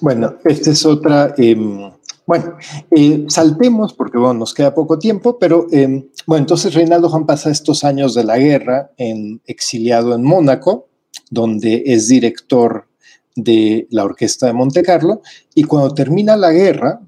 Bueno, 0.01 0.37
esta 0.45 0.71
es 0.71 0.87
otra. 0.87 1.35
Em, 1.37 1.91
bueno, 2.27 2.57
eh, 2.91 3.25
saltemos 3.29 3.93
porque 3.93 4.19
bueno, 4.19 4.35
nos 4.35 4.55
queda 4.55 4.73
poco 4.73 4.99
tiempo, 4.99 5.39
pero 5.39 5.67
em, 5.71 6.09
bueno, 6.27 6.45
entonces 6.45 6.75
Reinaldo 6.75 7.09
Juan 7.09 7.27
pasa 7.27 7.51
estos 7.51 7.85
años 7.85 8.15
de 8.15 8.25
la 8.25 8.39
guerra 8.39 8.93
en, 8.97 9.41
exiliado 9.47 10.15
en 10.15 10.23
Mónaco, 10.23 10.89
donde 11.31 11.83
es 11.87 12.09
director 12.09 12.87
de 13.35 13.87
la 13.91 14.05
orquesta 14.05 14.47
de 14.47 14.53
Monte 14.53 14.83
Carlo, 14.83 15.23
y 15.55 15.65
cuando 15.65 15.93
termina 15.93 16.37
la 16.37 16.53
guerra 16.53 17.01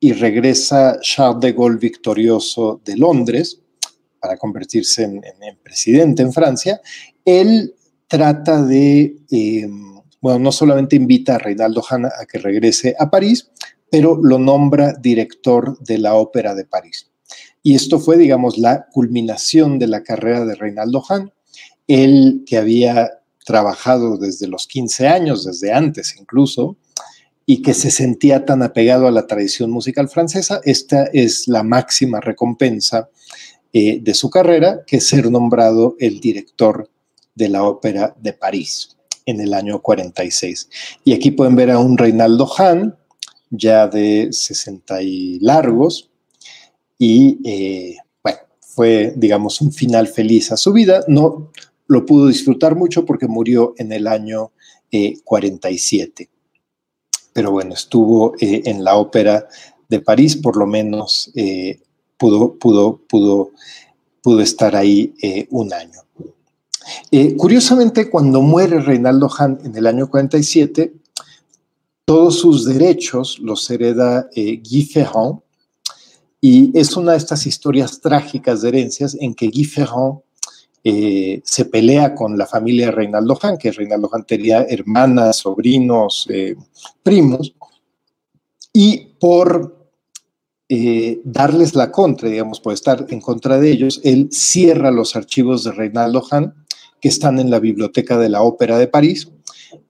y 0.00 0.12
regresa 0.12 0.98
Charles 1.00 1.40
de 1.40 1.52
Gaulle 1.52 1.78
victorioso 1.78 2.80
de 2.84 2.96
Londres 2.96 3.60
para 4.20 4.36
convertirse 4.36 5.04
en, 5.04 5.16
en 5.24 5.56
presidente 5.62 6.22
en 6.22 6.32
Francia, 6.32 6.80
él 7.24 7.74
trata 8.08 8.62
de 8.62 9.16
em, 9.30 9.95
bueno, 10.20 10.38
no 10.38 10.52
solamente 10.52 10.96
invita 10.96 11.34
a 11.34 11.38
Reinaldo 11.38 11.84
Hanna 11.88 12.10
a 12.20 12.26
que 12.26 12.38
regrese 12.38 12.94
a 12.98 13.10
París, 13.10 13.50
pero 13.90 14.18
lo 14.22 14.38
nombra 14.38 14.94
director 14.94 15.78
de 15.80 15.98
la 15.98 16.14
Ópera 16.14 16.54
de 16.54 16.64
París. 16.64 17.10
Y 17.62 17.74
esto 17.74 17.98
fue, 17.98 18.16
digamos, 18.16 18.58
la 18.58 18.86
culminación 18.92 19.78
de 19.78 19.86
la 19.86 20.02
carrera 20.02 20.44
de 20.44 20.54
Reinaldo 20.54 21.02
Hahn. 21.08 21.32
Él 21.86 22.44
que 22.46 22.56
había 22.56 23.10
trabajado 23.44 24.16
desde 24.16 24.48
los 24.48 24.66
15 24.66 25.08
años, 25.08 25.44
desde 25.44 25.72
antes 25.72 26.16
incluso, 26.18 26.76
y 27.44 27.62
que 27.62 27.74
se 27.74 27.90
sentía 27.90 28.44
tan 28.44 28.62
apegado 28.62 29.06
a 29.06 29.12
la 29.12 29.26
tradición 29.26 29.70
musical 29.70 30.08
francesa, 30.08 30.60
esta 30.64 31.04
es 31.12 31.46
la 31.46 31.62
máxima 31.62 32.20
recompensa 32.20 33.08
eh, 33.72 34.00
de 34.02 34.14
su 34.14 34.30
carrera, 34.30 34.80
que 34.84 34.96
es 34.96 35.06
ser 35.06 35.30
nombrado 35.30 35.94
el 36.00 36.18
director 36.18 36.90
de 37.36 37.48
la 37.48 37.62
Ópera 37.62 38.16
de 38.18 38.32
París 38.32 38.95
en 39.26 39.40
el 39.40 39.52
año 39.52 39.82
46. 39.82 40.70
Y 41.04 41.12
aquí 41.12 41.32
pueden 41.32 41.56
ver 41.56 41.70
a 41.70 41.78
un 41.78 41.98
Reinaldo 41.98 42.46
Hahn, 42.46 42.96
ya 43.50 43.86
de 43.88 44.28
60 44.32 45.02
y 45.02 45.38
largos, 45.40 46.10
y 46.98 47.38
eh, 47.44 47.96
bueno, 48.22 48.38
fue, 48.60 49.12
digamos, 49.16 49.60
un 49.60 49.72
final 49.72 50.08
feliz 50.08 50.52
a 50.52 50.56
su 50.56 50.72
vida. 50.72 51.04
No 51.08 51.50
lo 51.86 52.06
pudo 52.06 52.28
disfrutar 52.28 52.74
mucho 52.74 53.04
porque 53.04 53.28
murió 53.28 53.74
en 53.76 53.92
el 53.92 54.06
año 54.06 54.52
47. 55.24 56.22
Eh, 56.22 56.28
Pero 57.32 57.50
bueno, 57.50 57.74
estuvo 57.74 58.34
eh, 58.40 58.62
en 58.64 58.82
la 58.82 58.96
ópera 58.96 59.46
de 59.88 60.00
París, 60.00 60.36
por 60.36 60.56
lo 60.56 60.66
menos 60.66 61.32
pudo, 62.16 62.54
pudo, 62.58 63.00
pudo, 63.08 63.52
pudo 64.22 64.40
estar 64.40 64.74
ahí 64.74 65.14
un 65.50 65.72
año. 65.72 66.05
Eh, 67.10 67.36
curiosamente, 67.36 68.10
cuando 68.10 68.42
muere 68.42 68.80
Reinaldo 68.80 69.28
Hahn 69.28 69.58
en 69.64 69.76
el 69.76 69.86
año 69.86 70.08
47, 70.08 70.92
todos 72.04 72.38
sus 72.38 72.64
derechos 72.64 73.38
los 73.40 73.68
hereda 73.70 74.28
eh, 74.34 74.58
Guy 74.58 74.84
Ferrand, 74.84 75.40
y 76.40 76.78
es 76.78 76.96
una 76.96 77.12
de 77.12 77.18
estas 77.18 77.46
historias 77.46 78.00
trágicas 78.00 78.62
de 78.62 78.68
herencias 78.68 79.16
en 79.20 79.34
que 79.34 79.48
Guy 79.48 79.64
Ferrand 79.64 80.20
eh, 80.84 81.40
se 81.44 81.64
pelea 81.64 82.14
con 82.14 82.38
la 82.38 82.46
familia 82.46 82.86
de 82.86 82.92
Reinaldo 82.92 83.36
Hahn, 83.42 83.58
que 83.58 83.72
Reinaldo 83.72 84.08
Hahn 84.12 84.24
tenía 84.24 84.62
hermanas, 84.62 85.38
sobrinos, 85.38 86.28
primos, 87.02 87.54
y 88.72 88.98
por 89.18 89.74
darles 91.24 91.74
la 91.74 91.90
contra, 91.92 92.28
digamos, 92.28 92.60
por 92.60 92.72
estar 92.72 93.06
en 93.08 93.20
contra 93.20 93.58
de 93.58 93.70
ellos, 93.70 94.00
él 94.04 94.28
cierra 94.32 94.90
los 94.90 95.14
archivos 95.14 95.64
de 95.64 95.72
Reinaldo 95.72 96.24
Hahn 96.30 96.65
que 97.00 97.08
están 97.08 97.38
en 97.38 97.50
la 97.50 97.60
Biblioteca 97.60 98.18
de 98.18 98.28
la 98.28 98.42
Ópera 98.42 98.78
de 98.78 98.88
París 98.88 99.30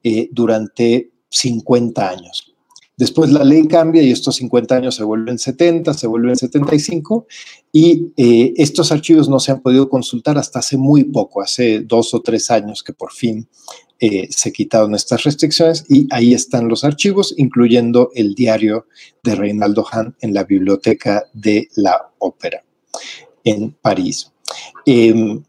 eh, 0.02 0.28
durante 0.32 1.11
50 1.30 2.09
años. 2.09 2.57
Después 2.96 3.30
la 3.30 3.44
ley 3.44 3.66
cambia 3.68 4.02
y 4.02 4.11
estos 4.11 4.36
50 4.36 4.74
años 4.74 4.94
se 4.94 5.04
vuelven 5.04 5.38
70, 5.38 5.92
se 5.92 6.07
vuelven 6.07 6.34
75 6.34 7.26
y 7.70 8.12
eh, 8.16 8.54
estos 8.57 8.90
archivos 8.90 9.28
no 9.28 9.38
se 9.38 9.52
han 9.52 9.61
podido 9.61 9.90
consultar 9.90 10.38
hasta 10.38 10.61
hace 10.61 10.78
muy 10.78 11.04
poco, 11.04 11.42
hace 11.42 11.80
dos 11.80 12.14
o 12.14 12.22
tres 12.22 12.50
años 12.50 12.82
que 12.82 12.94
por 12.94 13.12
fin 13.12 13.46
eh, 13.98 14.28
se 14.30 14.50
quitaron 14.50 14.94
estas 14.94 15.24
restricciones 15.24 15.84
y 15.90 16.07
ahí 16.11 16.32
están 16.32 16.68
los 16.68 16.84
archivos, 16.84 17.34
incluyendo 17.36 18.11
el 18.14 18.34
diario 18.34 18.86
de 19.22 19.34
Reinaldo 19.34 19.84
Hahn 19.90 20.16
en 20.20 20.32
la 20.32 20.44
Biblioteca 20.44 21.24
de 21.34 21.68
la 21.76 22.11
Ópera 22.18 22.64
en 23.44 23.72
París. 23.72 24.32
Em, 24.86 25.42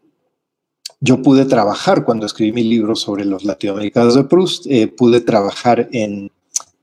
yo 1.00 1.22
pude 1.22 1.46
trabajar 1.46 2.04
cuando 2.04 2.26
escribí 2.26 2.52
mi 2.52 2.64
libro 2.64 2.96
sobre 2.96 3.26
los 3.26 3.44
latinoamericanos 3.44 4.16
de 4.16 4.24
Proust, 4.24 4.66
eh, 4.68 4.88
pude 4.88 5.22
trabajar 5.22 5.88
en, 5.92 6.32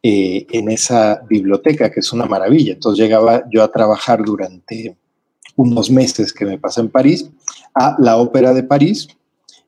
eh, 0.02 0.46
en 0.50 0.70
esa 0.70 1.22
biblioteca, 1.28 1.90
que 1.90 2.00
es 2.00 2.12
una 2.12 2.26
maravilla. 2.26 2.74
Entonces 2.74 3.02
llegaba 3.02 3.44
yo 3.50 3.62
a 3.62 3.72
trabajar 3.72 4.24
durante 4.24 4.96
unos 5.56 5.90
meses 5.90 6.32
que 6.32 6.44
me 6.44 6.58
pasé 6.58 6.80
en 6.80 6.90
París 6.90 7.28
a 7.74 7.96
la 7.98 8.16
Ópera 8.16 8.52
de 8.52 8.62
París 8.62 9.08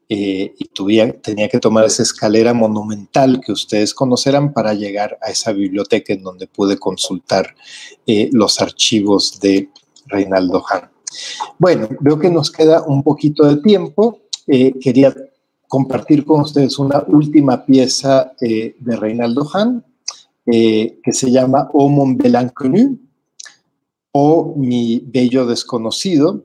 eh, 0.08 0.54
y 0.56 0.64
tenía 0.68 1.48
que 1.48 1.58
tomar 1.58 1.84
esa 1.84 2.04
escalera 2.04 2.54
monumental 2.54 3.40
que 3.44 3.50
ustedes 3.50 3.92
conocerán 3.92 4.52
para 4.52 4.74
llegar 4.74 5.18
a 5.20 5.30
esa 5.30 5.52
biblioteca 5.52 6.12
en 6.12 6.22
donde 6.22 6.46
pude 6.46 6.78
consultar 6.78 7.56
los 8.06 8.60
archivos 8.60 9.40
de 9.40 9.68
Reinaldo 10.06 10.64
Hahn. 10.68 10.90
Bueno, 11.58 11.88
veo 12.00 12.18
que 12.18 12.30
nos 12.30 12.50
queda 12.50 12.82
un 12.82 13.02
poquito 13.02 13.46
de 13.46 13.56
tiempo. 13.62 14.20
Eh, 14.46 14.74
quería 14.80 15.14
compartir 15.68 16.24
con 16.24 16.40
ustedes 16.40 16.78
una 16.78 17.04
última 17.08 17.64
pieza 17.64 18.32
eh, 18.40 18.76
de 18.78 18.96
Reinaldo 18.96 19.48
Hahn 19.52 19.84
eh, 20.46 21.00
que 21.02 21.12
se 21.12 21.30
llama 21.30 21.68
O 21.72 21.88
mon 21.88 22.16
bel 22.16 22.36
o 24.12 24.54
Mi 24.56 25.00
bello 25.04 25.44
desconocido 25.46 26.44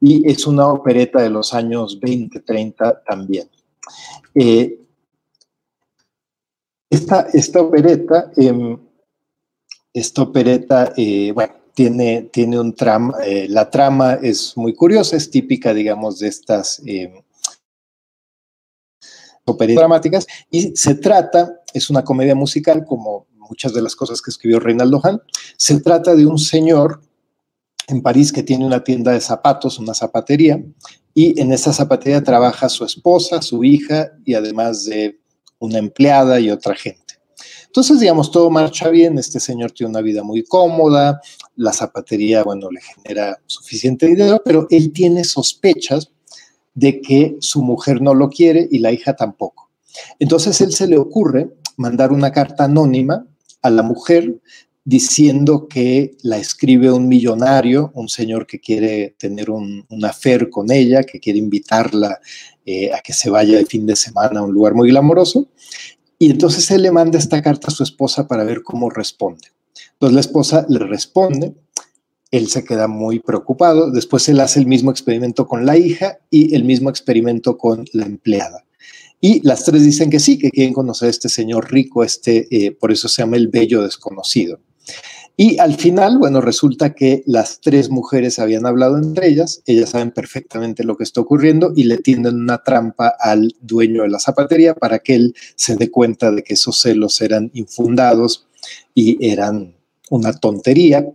y 0.00 0.30
es 0.30 0.46
una 0.46 0.68
opereta 0.68 1.22
de 1.22 1.30
los 1.30 1.52
años 1.54 1.98
20, 1.98 2.40
30 2.40 3.02
también. 3.02 3.48
Eh, 4.34 4.78
esta, 6.88 7.26
esta, 7.32 7.60
opereta, 7.60 8.30
em, 8.36 8.78
esta 9.92 10.22
opereta, 10.22 10.92
bueno, 11.34 11.54
tiene, 11.74 12.28
tiene 12.32 12.60
un 12.60 12.72
trama, 12.74 13.18
la 13.48 13.68
trama 13.68 14.14
es 14.22 14.56
muy 14.56 14.72
curiosa, 14.74 15.16
es 15.16 15.28
típica, 15.28 15.74
digamos, 15.74 16.20
de 16.20 16.28
estas 16.28 16.80
em, 16.86 17.12
operetas 19.48 19.80
dramáticas 19.80 20.26
y 20.50 20.76
se 20.76 20.94
trata, 20.94 21.60
es 21.72 21.90
una 21.90 22.04
comedia 22.04 22.34
musical 22.34 22.84
como 22.84 23.26
muchas 23.36 23.72
de 23.72 23.82
las 23.82 23.96
cosas 23.96 24.20
que 24.20 24.30
escribió 24.30 24.60
Reinaldo 24.60 25.00
Hahn, 25.02 25.20
se 25.56 25.80
trata 25.80 26.14
de 26.14 26.26
un 26.26 26.38
señor 26.38 27.00
en 27.88 28.02
París 28.02 28.32
que 28.32 28.42
tiene 28.42 28.66
una 28.66 28.84
tienda 28.84 29.12
de 29.12 29.20
zapatos, 29.20 29.78
una 29.78 29.94
zapatería, 29.94 30.62
y 31.14 31.40
en 31.40 31.52
esa 31.52 31.72
zapatería 31.72 32.22
trabaja 32.22 32.68
su 32.68 32.84
esposa, 32.84 33.40
su 33.42 33.64
hija 33.64 34.12
y 34.24 34.34
además 34.34 34.84
de 34.84 35.18
una 35.58 35.78
empleada 35.78 36.38
y 36.38 36.50
otra 36.50 36.74
gente. 36.74 37.14
Entonces, 37.66 38.00
digamos, 38.00 38.30
todo 38.30 38.50
marcha 38.50 38.88
bien, 38.88 39.18
este 39.18 39.40
señor 39.40 39.72
tiene 39.72 39.90
una 39.90 40.00
vida 40.00 40.22
muy 40.22 40.44
cómoda, 40.44 41.20
la 41.56 41.72
zapatería, 41.72 42.42
bueno, 42.42 42.70
le 42.70 42.80
genera 42.80 43.38
suficiente 43.46 44.06
dinero, 44.06 44.42
pero 44.44 44.66
él 44.70 44.92
tiene 44.92 45.24
sospechas 45.24 46.10
de 46.78 47.00
que 47.00 47.36
su 47.40 47.60
mujer 47.64 48.00
no 48.00 48.14
lo 48.14 48.30
quiere 48.30 48.68
y 48.70 48.78
la 48.78 48.92
hija 48.92 49.16
tampoco. 49.16 49.68
Entonces 50.20 50.60
él 50.60 50.72
se 50.72 50.86
le 50.86 50.96
ocurre 50.96 51.50
mandar 51.76 52.12
una 52.12 52.30
carta 52.30 52.64
anónima 52.64 53.26
a 53.62 53.70
la 53.70 53.82
mujer 53.82 54.36
diciendo 54.84 55.66
que 55.66 56.16
la 56.22 56.38
escribe 56.38 56.92
un 56.92 57.08
millonario, 57.08 57.90
un 57.94 58.08
señor 58.08 58.46
que 58.46 58.60
quiere 58.60 59.16
tener 59.18 59.50
un, 59.50 59.84
una 59.90 60.10
afer 60.10 60.50
con 60.50 60.70
ella, 60.70 61.02
que 61.02 61.18
quiere 61.18 61.40
invitarla 61.40 62.20
eh, 62.64 62.92
a 62.92 63.00
que 63.00 63.12
se 63.12 63.28
vaya 63.28 63.58
de 63.58 63.66
fin 63.66 63.84
de 63.84 63.96
semana 63.96 64.38
a 64.38 64.44
un 64.44 64.52
lugar 64.52 64.74
muy 64.74 64.90
glamoroso. 64.90 65.48
Y 66.16 66.30
entonces 66.30 66.70
él 66.70 66.82
le 66.82 66.92
manda 66.92 67.18
esta 67.18 67.42
carta 67.42 67.66
a 67.68 67.74
su 67.74 67.82
esposa 67.82 68.28
para 68.28 68.44
ver 68.44 68.62
cómo 68.62 68.88
responde. 68.88 69.48
Entonces 69.94 70.14
la 70.14 70.20
esposa 70.20 70.64
le 70.68 70.78
responde 70.78 71.54
él 72.30 72.48
se 72.48 72.64
queda 72.64 72.88
muy 72.88 73.20
preocupado. 73.20 73.90
Después 73.90 74.28
él 74.28 74.40
hace 74.40 74.60
el 74.60 74.66
mismo 74.66 74.90
experimento 74.90 75.46
con 75.46 75.64
la 75.64 75.76
hija 75.76 76.18
y 76.30 76.54
el 76.54 76.64
mismo 76.64 76.90
experimento 76.90 77.56
con 77.56 77.84
la 77.92 78.06
empleada. 78.06 78.64
Y 79.20 79.40
las 79.46 79.64
tres 79.64 79.82
dicen 79.82 80.10
que 80.10 80.20
sí, 80.20 80.38
que 80.38 80.50
quieren 80.50 80.74
conocer 80.74 81.08
a 81.08 81.10
este 81.10 81.28
señor 81.28 81.72
rico, 81.72 82.04
este, 82.04 82.46
eh, 82.50 82.70
por 82.70 82.92
eso 82.92 83.08
se 83.08 83.22
llama 83.22 83.36
el 83.36 83.48
bello 83.48 83.82
desconocido. 83.82 84.60
Y 85.40 85.58
al 85.58 85.76
final, 85.76 86.18
bueno, 86.18 86.40
resulta 86.40 86.94
que 86.94 87.22
las 87.24 87.60
tres 87.60 87.90
mujeres 87.90 88.40
habían 88.40 88.66
hablado 88.66 88.98
entre 88.98 89.28
ellas, 89.28 89.62
ellas 89.66 89.90
saben 89.90 90.10
perfectamente 90.10 90.82
lo 90.82 90.96
que 90.96 91.04
está 91.04 91.20
ocurriendo 91.20 91.72
y 91.76 91.84
le 91.84 91.98
tienden 91.98 92.40
una 92.40 92.64
trampa 92.64 93.14
al 93.20 93.54
dueño 93.60 94.02
de 94.02 94.08
la 94.08 94.18
zapatería 94.18 94.74
para 94.74 94.98
que 94.98 95.14
él 95.14 95.34
se 95.54 95.76
dé 95.76 95.92
cuenta 95.92 96.32
de 96.32 96.42
que 96.42 96.54
esos 96.54 96.80
celos 96.80 97.20
eran 97.20 97.52
infundados 97.54 98.48
y 98.94 99.16
eran 99.24 99.76
una 100.10 100.32
tontería. 100.32 101.06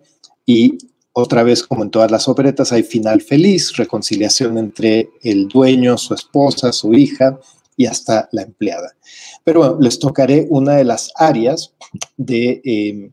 Y 0.45 0.78
otra 1.14 1.43
vez, 1.43 1.64
como 1.64 1.84
en 1.84 1.91
todas 1.91 2.09
las 2.09 2.28
operetas, 2.28 2.72
hay 2.72 2.82
final 2.82 3.22
feliz, 3.22 3.76
reconciliación 3.78 4.57
entre 4.57 5.11
el 5.22 5.47
dueño, 5.47 5.97
su 5.97 6.16
esposa, 6.16 6.72
su 6.72 6.93
hija 6.93 7.39
y 7.78 7.86
hasta 7.86 8.28
la 8.32 8.41
empleada. 8.41 8.95
Pero 9.43 9.59
bueno, 9.59 9.78
les 9.80 9.99
tocaré 9.99 10.47
una 10.49 10.74
de 10.76 10.84
las 10.84 11.11
áreas 11.16 11.74
de 12.18 12.61
eh, 12.66 13.11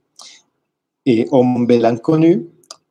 eh, 1.05 1.26
Homme 1.30 1.66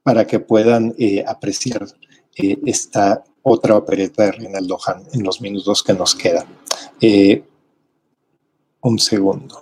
para 0.03 0.28
que 0.28 0.39
puedan 0.39 0.93
eh, 0.97 1.24
apreciar 1.28 1.88
eh, 2.36 2.57
esta 2.66 3.24
otra 3.41 3.78
opereta 3.78 4.26
de 4.26 4.32
Reinaldo 4.34 4.78
Hahn 4.86 5.03
en 5.14 5.24
los 5.24 5.41
minutos 5.41 5.84
que 5.84 5.93
nos 5.93 6.14
quedan. 6.14 6.45
un 8.82 8.99
segundo. 8.99 9.60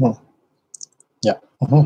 Hmm. 0.00 0.16
Yeah. 1.22 1.36
Mm 1.60 1.68
-hmm. 1.68 1.84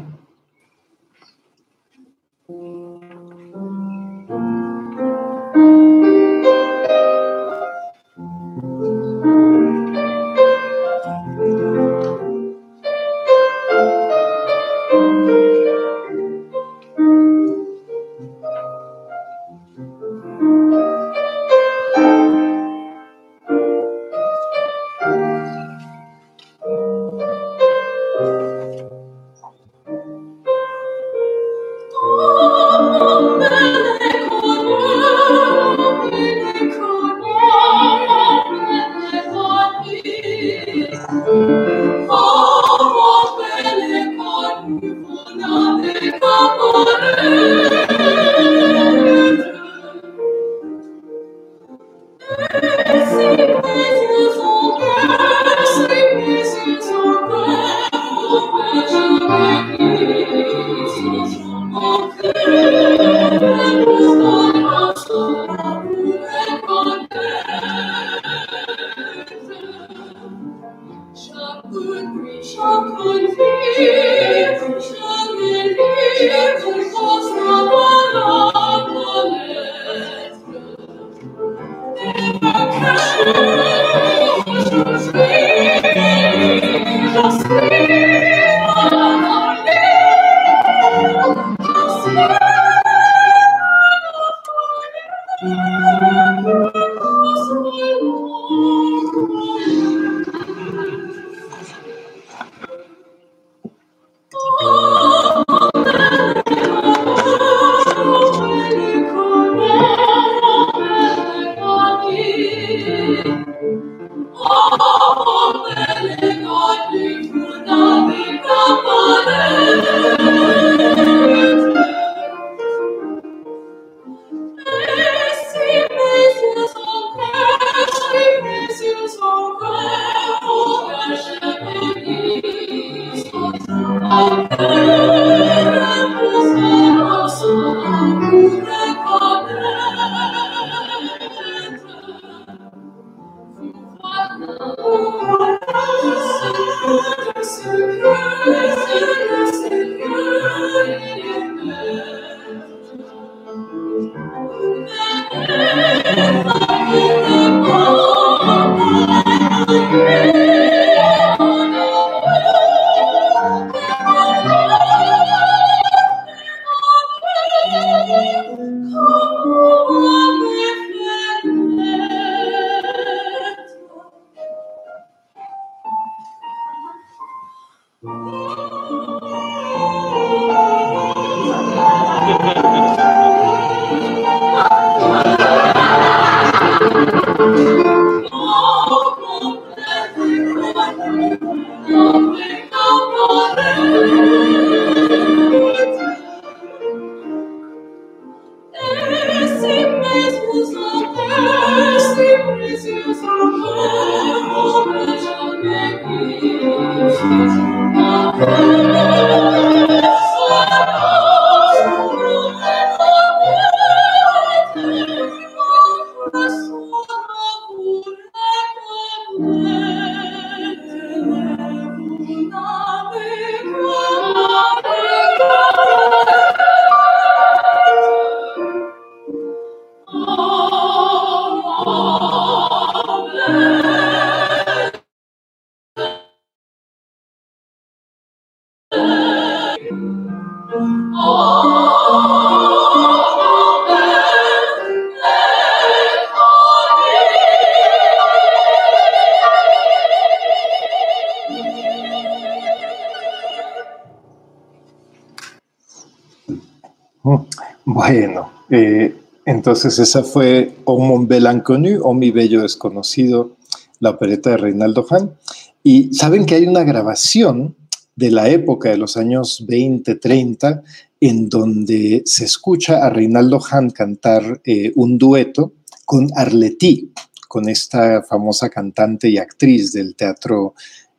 Bueno, 257.84 258.50
eh, 258.70 259.14
entonces 259.46 259.98
esa 260.00 260.24
fue 260.24 260.74
O 260.84 260.98
Mon 260.98 261.28
Bel 261.28 261.46
Inconnu 261.46 262.00
o 262.02 262.14
Mi 262.14 262.32
Bello 262.32 262.62
Desconocido, 262.62 263.52
la 264.00 264.10
opereta 264.10 264.50
de 264.50 264.56
Reinaldo 264.56 265.06
Hahn. 265.08 265.36
Y 265.84 266.12
saben 266.14 266.46
que 266.46 266.56
hay 266.56 266.66
una 266.66 266.82
grabación 266.82 267.76
de 268.16 268.30
la 268.30 268.48
época 268.48 268.90
de 268.90 268.96
los 268.96 269.16
años 269.16 269.64
20, 269.66 270.16
30, 270.16 270.82
en 271.20 271.48
donde 271.48 272.22
se 272.24 272.44
escucha 272.44 273.04
a 273.04 273.10
Reinaldo 273.10 273.60
Hahn 273.60 273.90
cantar 273.90 274.60
eh, 274.64 274.92
un 274.96 275.18
dueto 275.18 275.72
con 276.04 276.28
Arletty, 276.36 277.12
con 277.48 277.68
esta 277.68 278.22
famosa 278.22 278.68
cantante 278.68 279.28
y 279.28 279.38
actriz 279.38 279.92
del 279.92 280.14
teatro 280.14 280.74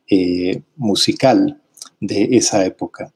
eh, 0.08 0.62
musical 0.76 1.60
de 2.00 2.28
esa 2.32 2.64
época. 2.64 3.12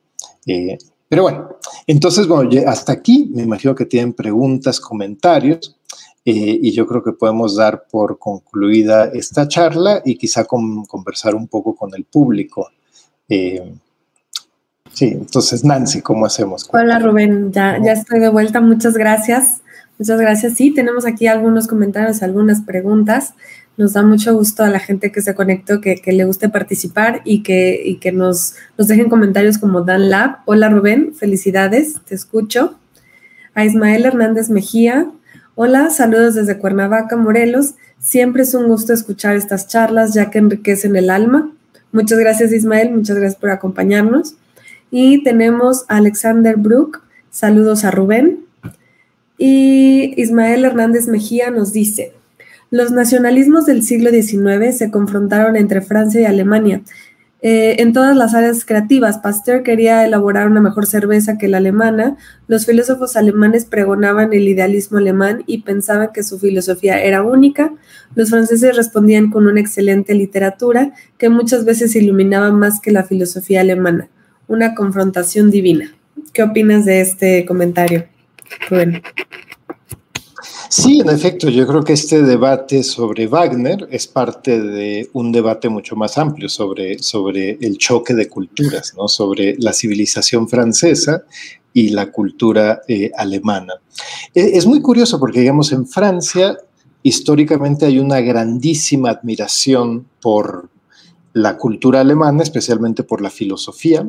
Eh, 0.47 0.77
pero 1.09 1.23
bueno, 1.23 1.49
entonces, 1.87 2.27
bueno, 2.27 2.51
hasta 2.67 2.93
aquí 2.93 3.31
me 3.35 3.43
imagino 3.43 3.75
que 3.75 3.87
tienen 3.87 4.13
preguntas, 4.13 4.81
comentarios, 4.81 5.77
y 6.23 6.71
yo 6.73 6.87
creo 6.87 7.03
que 7.03 7.13
podemos 7.13 7.57
dar 7.57 7.89
por 7.91 8.19
concluida 8.19 9.07
esta 9.07 9.49
charla 9.49 10.03
y 10.05 10.17
quizá 10.17 10.45
conversar 10.45 11.35
un 11.35 11.49
poco 11.49 11.75
con 11.75 11.93
el 11.95 12.05
público. 12.05 12.69
Eh, 13.31 13.73
sí, 14.93 15.07
entonces 15.07 15.65
Nancy, 15.65 16.03
¿cómo 16.03 16.27
hacemos? 16.27 16.69
Hola 16.73 16.99
Rubén, 16.99 17.53
ya, 17.53 17.79
ya 17.83 17.93
estoy 17.93 18.21
de 18.21 18.29
vuelta, 18.29 18.61
muchas 18.61 18.95
gracias. 18.95 19.63
Muchas 20.01 20.19
gracias. 20.19 20.55
Sí, 20.55 20.71
tenemos 20.71 21.05
aquí 21.05 21.27
algunos 21.27 21.67
comentarios, 21.67 22.23
algunas 22.23 22.63
preguntas. 22.63 23.35
Nos 23.77 23.93
da 23.93 24.03
mucho 24.03 24.35
gusto 24.35 24.65
a 24.65 24.71
la 24.71 24.79
gente 24.79 25.13
que 25.13 25.21
se 25.21 25.35
conectó, 25.35 25.83
que, 25.83 25.97
que 25.97 26.13
le 26.13 26.25
guste 26.25 26.49
participar 26.49 27.21
y 27.27 27.43
que, 27.43 27.83
y 27.85 27.99
que 27.99 28.11
nos, 28.11 28.55
nos 28.79 28.89
dejen 28.89 29.11
comentarios 29.11 29.59
como 29.59 29.83
Dan 29.83 30.09
Lab. 30.09 30.39
Hola 30.47 30.71
Rubén, 30.71 31.15
felicidades, 31.15 32.01
te 32.07 32.15
escucho. 32.15 32.79
A 33.55 33.67
Ismael 33.67 34.07
Hernández 34.07 34.49
Mejía. 34.49 35.11
Hola, 35.55 35.91
saludos 35.91 36.35
desde 36.35 36.57
Cuernavaca, 36.57 37.17
Morelos. 37.17 37.75
Siempre 37.99 38.45
es 38.45 38.55
un 38.55 38.69
gusto 38.69 38.95
escuchar 38.95 39.37
estas 39.37 39.69
charlas 39.69 40.15
ya 40.15 40.31
que 40.31 40.39
enriquecen 40.39 40.97
el 40.97 41.11
alma. 41.11 41.53
Muchas 41.93 42.19
gracias 42.19 42.53
Ismael, 42.53 42.93
muchas 42.93 43.17
gracias 43.17 43.41
por 43.41 43.51
acompañarnos. 43.51 44.37
Y 44.91 45.23
tenemos 45.23 45.85
a 45.89 45.97
Alexander 45.97 46.57
Brook, 46.57 47.03
saludos 47.31 47.85
a 47.85 47.91
Rubén. 47.91 48.41
Y 49.39 50.15
Ismael 50.21 50.65
Hernández 50.65 51.07
Mejía 51.07 51.51
nos 51.51 51.73
dice, 51.73 52.13
los 52.71 52.93
nacionalismos 52.93 53.67
del 53.67 53.83
siglo 53.83 54.11
XIX 54.11 54.77
se 54.77 54.91
confrontaron 54.91 55.57
entre 55.57 55.81
Francia 55.81 56.21
y 56.21 56.25
Alemania. 56.25 56.83
Eh, 57.43 57.77
en 57.81 57.95
todas 57.95 58.15
las 58.15 58.35
áreas 58.35 58.67
creativas, 58.67 59.19
Pasteur 59.19 59.63
quería 59.63 60.05
elaborar 60.05 60.47
una 60.47 60.61
mejor 60.61 60.87
cerveza 60.87 61.39
que 61.39 61.49
la 61.49 61.57
alemana, 61.57 62.19
los 62.49 62.67
filósofos 62.67 63.17
alemanes 63.17 63.65
pregonaban 63.65 64.35
el 64.35 64.47
idealismo 64.47 64.99
alemán 64.99 65.43
y 65.47 65.63
pensaban 65.63 66.11
que 66.13 66.23
su 66.23 66.39
filosofía 66.39 67.03
era 67.03 67.23
única, 67.23 67.73
los 68.15 68.29
franceses 68.29 68.77
respondían 68.77 69.31
con 69.31 69.47
una 69.47 69.61
excelente 69.61 70.15
literatura 70.15 70.93
que 71.17 71.31
muchas 71.31 71.65
veces 71.65 71.97
iluminaba 71.97 72.51
más 72.53 72.79
que 72.79 72.91
la 72.91 73.05
filosofía 73.05 73.63
alemana, 73.63 74.09
una 74.47 74.75
confrontación 74.75 75.51
divina. 75.51 75.95
¿Qué 76.35 76.43
opinas 76.43 76.85
de 76.85 77.01
este 77.01 77.47
comentario, 77.47 78.05
Rubén? 78.69 79.03
Sí, 80.71 81.01
en 81.01 81.11
efecto, 81.11 81.49
yo 81.49 81.67
creo 81.67 81.83
que 81.83 81.95
este 81.95 82.23
debate 82.23 82.85
sobre 82.85 83.27
Wagner 83.27 83.89
es 83.91 84.07
parte 84.07 84.63
de 84.63 85.11
un 85.15 85.33
debate 85.33 85.69
mucho 85.69 85.97
más 85.97 86.17
amplio 86.17 86.49
sobre, 86.49 87.01
sobre 87.01 87.59
el 87.61 87.77
choque 87.77 88.15
de 88.15 88.29
culturas, 88.29 88.95
¿no? 88.97 89.09
sobre 89.09 89.57
la 89.59 89.73
civilización 89.73 90.49
francesa 90.49 91.25
y 91.73 91.89
la 91.89 92.13
cultura 92.13 92.83
eh, 92.87 93.11
alemana. 93.17 93.75
E, 94.33 94.57
es 94.57 94.65
muy 94.65 94.81
curioso 94.81 95.19
porque, 95.19 95.41
digamos, 95.41 95.73
en 95.73 95.89
Francia 95.89 96.57
históricamente 97.03 97.87
hay 97.87 97.99
una 97.99 98.21
grandísima 98.21 99.11
admiración 99.11 100.07
por 100.23 100.71
la 101.33 101.57
cultura 101.57 102.01
alemana, 102.01 102.45
especialmente 102.45 103.03
por 103.03 103.23
la 103.23 103.31
filosofía, 103.31 104.09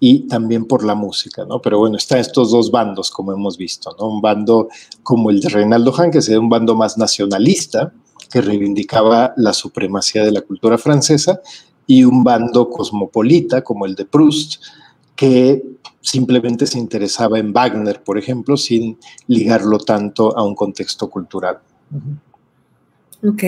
y 0.00 0.28
también 0.28 0.64
por 0.64 0.84
la 0.84 0.94
música, 0.94 1.44
¿no? 1.44 1.60
Pero 1.60 1.78
bueno, 1.78 1.96
están 1.96 2.18
estos 2.18 2.50
dos 2.50 2.70
bandos, 2.70 3.10
como 3.10 3.32
hemos 3.32 3.56
visto, 3.56 3.94
¿no? 3.98 4.08
Un 4.08 4.20
bando 4.20 4.68
como 5.02 5.30
el 5.30 5.40
de 5.40 5.48
Reinaldo 5.48 5.92
Hahn, 5.92 6.10
que 6.10 6.22
sería 6.22 6.40
un 6.40 6.48
bando 6.48 6.74
más 6.74 6.98
nacionalista, 6.98 7.92
que 8.30 8.40
reivindicaba 8.40 9.32
la 9.36 9.52
supremacía 9.52 10.24
de 10.24 10.32
la 10.32 10.42
cultura 10.42 10.78
francesa, 10.78 11.40
y 11.86 12.04
un 12.04 12.22
bando 12.22 12.68
cosmopolita, 12.68 13.62
como 13.62 13.86
el 13.86 13.94
de 13.94 14.04
Proust, 14.04 14.62
que 15.16 15.64
simplemente 16.00 16.66
se 16.66 16.78
interesaba 16.78 17.38
en 17.38 17.52
Wagner, 17.52 18.02
por 18.02 18.18
ejemplo, 18.18 18.56
sin 18.56 18.98
ligarlo 19.26 19.78
tanto 19.78 20.36
a 20.36 20.44
un 20.44 20.54
contexto 20.54 21.10
cultural. 21.10 21.58
Ok. 23.24 23.42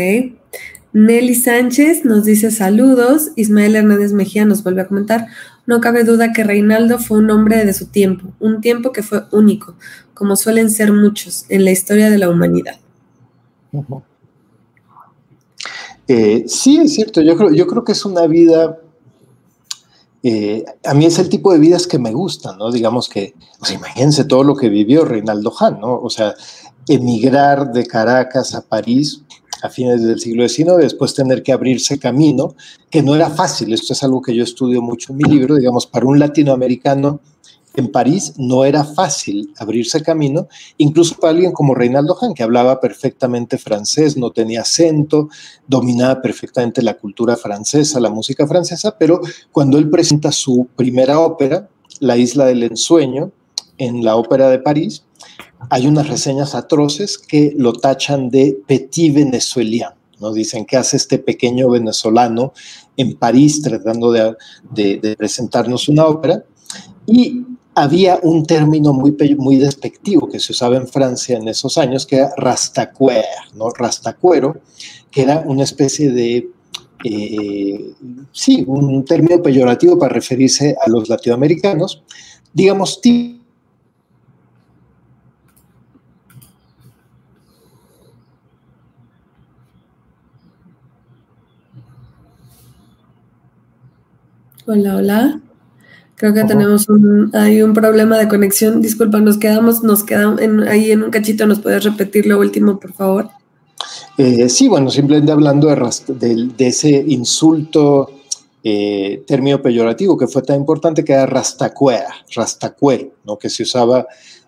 Nelly 0.93 1.35
Sánchez 1.37 2.05
nos 2.05 2.25
dice 2.25 2.51
saludos. 2.51 3.31
Ismael 3.37 3.77
Hernández 3.77 4.13
Mejía 4.13 4.45
nos 4.45 4.65
vuelve 4.65 4.83
a 4.83 4.89
comentar. 4.89 5.29
No 5.67 5.81
cabe 5.81 6.05
duda 6.05 6.33
que 6.33 6.45
Reinaldo 6.45 6.99
fue 6.99 7.19
un 7.19 7.31
hombre 7.31 7.65
de 7.65 7.73
su 7.73 7.87
tiempo, 7.87 8.29
un 8.41 8.61
tiempo 8.61 8.93
que 8.93 9.03
fue 9.03 9.25
único, 9.31 9.75
como 10.15 10.37
suelen 10.37 10.71
ser 10.71 10.93
muchos 10.93 11.45
en 11.49 11.65
la 11.65 11.71
historia 11.71 12.11
de 12.11 12.19
la 12.19 12.29
humanidad. 12.29 12.79
Eh, 16.09 16.45
sí, 16.49 16.79
es 16.79 16.95
cierto. 16.95 17.21
Yo 17.21 17.37
creo, 17.37 17.53
yo 17.53 17.67
creo 17.67 17.85
que 17.85 17.93
es 17.93 18.05
una 18.05 18.27
vida. 18.27 18.79
Eh, 20.23 20.65
a 20.85 20.93
mí 20.93 21.07
es 21.07 21.19
el 21.19 21.29
tipo 21.29 21.53
de 21.53 21.59
vidas 21.59 21.87
que 21.87 21.99
me 21.99 22.13
gustan, 22.13 22.59
¿no? 22.59 22.71
Digamos 22.71 23.09
que, 23.09 23.35
pues 23.59 23.73
imagínense 23.73 24.25
todo 24.25 24.43
lo 24.43 24.57
que 24.57 24.69
vivió 24.69 25.05
Reinaldo 25.05 25.53
Hahn, 25.59 25.81
¿no? 25.81 26.01
O 26.01 26.11
sea, 26.11 26.35
emigrar 26.89 27.73
de 27.73 27.87
Caracas 27.87 28.55
a 28.55 28.63
París 28.63 29.23
a 29.63 29.71
fines 29.71 30.03
del 30.03 30.21
siglo 30.21 30.49
XIX, 30.49 30.77
después 30.79 31.15
tener 31.15 31.43
que 31.43 31.53
abrirse 31.53 31.99
camino, 31.99 32.55
que 32.91 33.03
no 33.03 33.15
era 33.15 33.31
fácil. 33.31 33.73
Esto 33.73 33.93
es 33.93 34.03
algo 34.03 34.23
que 34.23 34.35
yo 34.35 34.45
estudio 34.45 34.83
mucho 34.83 35.13
en 35.13 35.19
mi 35.19 35.25
libro, 35.25 35.57
digamos, 35.57 35.87
para 35.87 36.07
un 36.07 36.19
latinoamericano 36.19 37.21
en 37.75 37.91
París 37.91 38.35
no 38.37 38.65
era 38.65 38.85
fácil 38.85 39.53
abrirse 39.59 40.03
camino, 40.03 40.49
incluso 40.79 41.17
para 41.17 41.33
alguien 41.33 41.53
como 41.53 41.75
Reinaldo 41.75 42.17
Hahn, 42.21 42.35
que 42.35 42.43
hablaba 42.43 42.81
perfectamente 42.81 43.59
francés, 43.59 44.17
no 44.17 44.31
tenía 44.31 44.63
acento, 44.63 45.29
dominaba 45.67 46.21
perfectamente 46.21 46.83
la 46.83 46.95
cultura 46.95 47.37
francesa, 47.37 48.01
la 48.01 48.11
música 48.11 48.47
francesa, 48.47 48.97
pero 48.99 49.21
cuando 49.53 49.79
él 49.79 49.89
presenta 49.89 50.33
su 50.33 50.69
primera 50.77 51.21
ópera, 51.21 51.69
La 51.99 52.17
isla 52.17 52.47
del 52.47 52.63
ensueño, 52.63 53.31
en 53.81 54.05
la 54.05 54.15
Ópera 54.17 54.49
de 54.49 54.61
París, 54.61 55.05
hay 55.69 55.87
unas 55.87 56.09
reseñas 56.09 56.55
atroces 56.55 57.19
que 57.19 57.53
lo 57.57 57.73
tachan 57.73 58.31
de 58.31 58.57
petit 58.67 59.13
venezuelien, 59.15 59.91
¿no? 60.21 60.33
Dicen 60.33 60.65
que 60.65 60.77
hace 60.77 60.97
este 60.97 61.19
pequeño 61.19 61.69
venezolano 61.71 62.53
en 62.97 63.17
París 63.17 63.63
tratando 63.63 64.13
de, 64.13 64.37
de 64.71 65.17
presentarnos 65.17 65.89
una 65.89 66.07
ópera. 66.07 66.45
Y 67.07 67.45
había 67.75 68.19
un 68.23 68.45
término 68.45 68.93
muy, 68.93 69.17
muy 69.39 69.57
despectivo 69.57 70.29
que 70.29 70.41
se 70.41 70.53
usaba 70.53 70.77
en 70.77 70.87
Francia 70.87 71.39
en 71.39 71.49
esos 71.49 71.79
años, 71.79 72.07
que 72.07 72.17
era 72.17 72.31
rastacuer, 72.37 73.25
¿no? 73.55 73.71
Rastacuero, 73.71 74.61
que 75.11 75.23
era 75.23 75.41
una 75.47 75.65
especie 75.65 76.11
de, 76.11 76.51
eh, 77.05 77.93
sí, 78.33 78.65
un 78.67 79.05
término 79.05 79.43
peyorativo 79.43 79.99
para 79.99 80.13
referirse 80.13 80.77
a 80.85 80.91
los 80.91 81.09
latinoamericanos, 81.09 82.03
digamos, 82.53 83.01
Hola, 94.73 94.95
hola. 94.95 95.41
Creo 96.15 96.33
que 96.33 96.45
tenemos 96.45 96.89
un, 96.89 97.33
hay 97.35 97.61
un 97.61 97.75
problema 97.75 98.17
de 98.19 98.29
conexión. 98.29 98.81
Disculpa, 98.81 99.19
nos 99.19 99.37
quedamos, 99.37 99.83
nos 99.83 100.05
quedamos 100.05 100.41
ahí 100.69 100.93
en 100.93 101.03
un 101.03 101.11
cachito. 101.11 101.45
¿Nos 101.45 101.59
puedes 101.59 101.83
repetir 101.83 102.27
lo 102.27 102.39
último, 102.39 102.79
por 102.79 102.93
favor? 102.93 103.31
Eh, 104.17 104.49
sí, 104.49 104.69
bueno, 104.69 104.89
simplemente 104.89 105.33
hablando 105.33 105.67
de, 105.67 106.53
ese 106.59 107.05
insulto, 107.09 108.13
eh, 108.63 109.25
término 109.27 109.61
peyorativo 109.61 110.17
que 110.17 110.29
fue 110.29 110.43
tan 110.43 110.61
importante 110.61 111.03
que 111.03 111.15
era 111.15 111.27
rastacuera, 111.27 112.15
rastacuero, 112.33 113.11
¿no? 113.25 113.37
que 113.39 113.51
se 113.51 113.65
usaba 113.65 114.07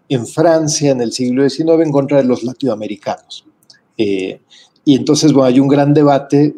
en 0.08 0.24
Francia 0.24 0.92
en 0.92 1.00
el 1.00 1.10
siglo 1.10 1.50
XIX 1.50 1.80
en 1.84 1.90
contra 1.90 2.18
de 2.18 2.24
los 2.28 2.44
latinoamericanos. 2.44 3.44
Eh, 3.98 4.40
y 4.84 4.96
entonces, 4.96 5.32
bueno, 5.32 5.46
hay 5.46 5.60
un 5.60 5.68
gran 5.68 5.94
debate 5.94 6.54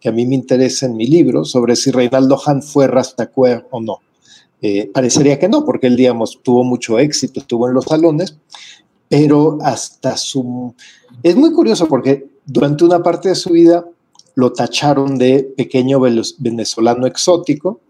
que 0.00 0.08
a 0.08 0.12
mí 0.12 0.26
me 0.26 0.34
interesa 0.34 0.86
en 0.86 0.96
mi 0.96 1.06
libro 1.06 1.44
sobre 1.44 1.76
si 1.76 1.90
Reinaldo 1.90 2.40
Hahn 2.44 2.62
fue 2.62 2.88
rastacuer 2.88 3.66
o 3.70 3.80
no. 3.80 4.00
Eh, 4.62 4.90
parecería 4.92 5.38
que 5.38 5.48
no, 5.48 5.64
porque 5.64 5.86
él, 5.86 5.96
digamos, 5.96 6.40
tuvo 6.42 6.64
mucho 6.64 6.98
éxito, 6.98 7.40
estuvo 7.40 7.68
en 7.68 7.74
los 7.74 7.84
salones, 7.84 8.36
pero 9.08 9.58
hasta 9.62 10.16
su... 10.16 10.74
Es 11.22 11.36
muy 11.36 11.52
curioso 11.52 11.86
porque 11.86 12.28
durante 12.44 12.84
una 12.84 13.02
parte 13.02 13.30
de 13.30 13.34
su 13.34 13.50
vida 13.50 13.84
lo 14.34 14.52
tacharon 14.52 15.18
de 15.18 15.52
pequeño 15.56 16.00
venezolano 16.38 17.06
exótico 17.06 17.80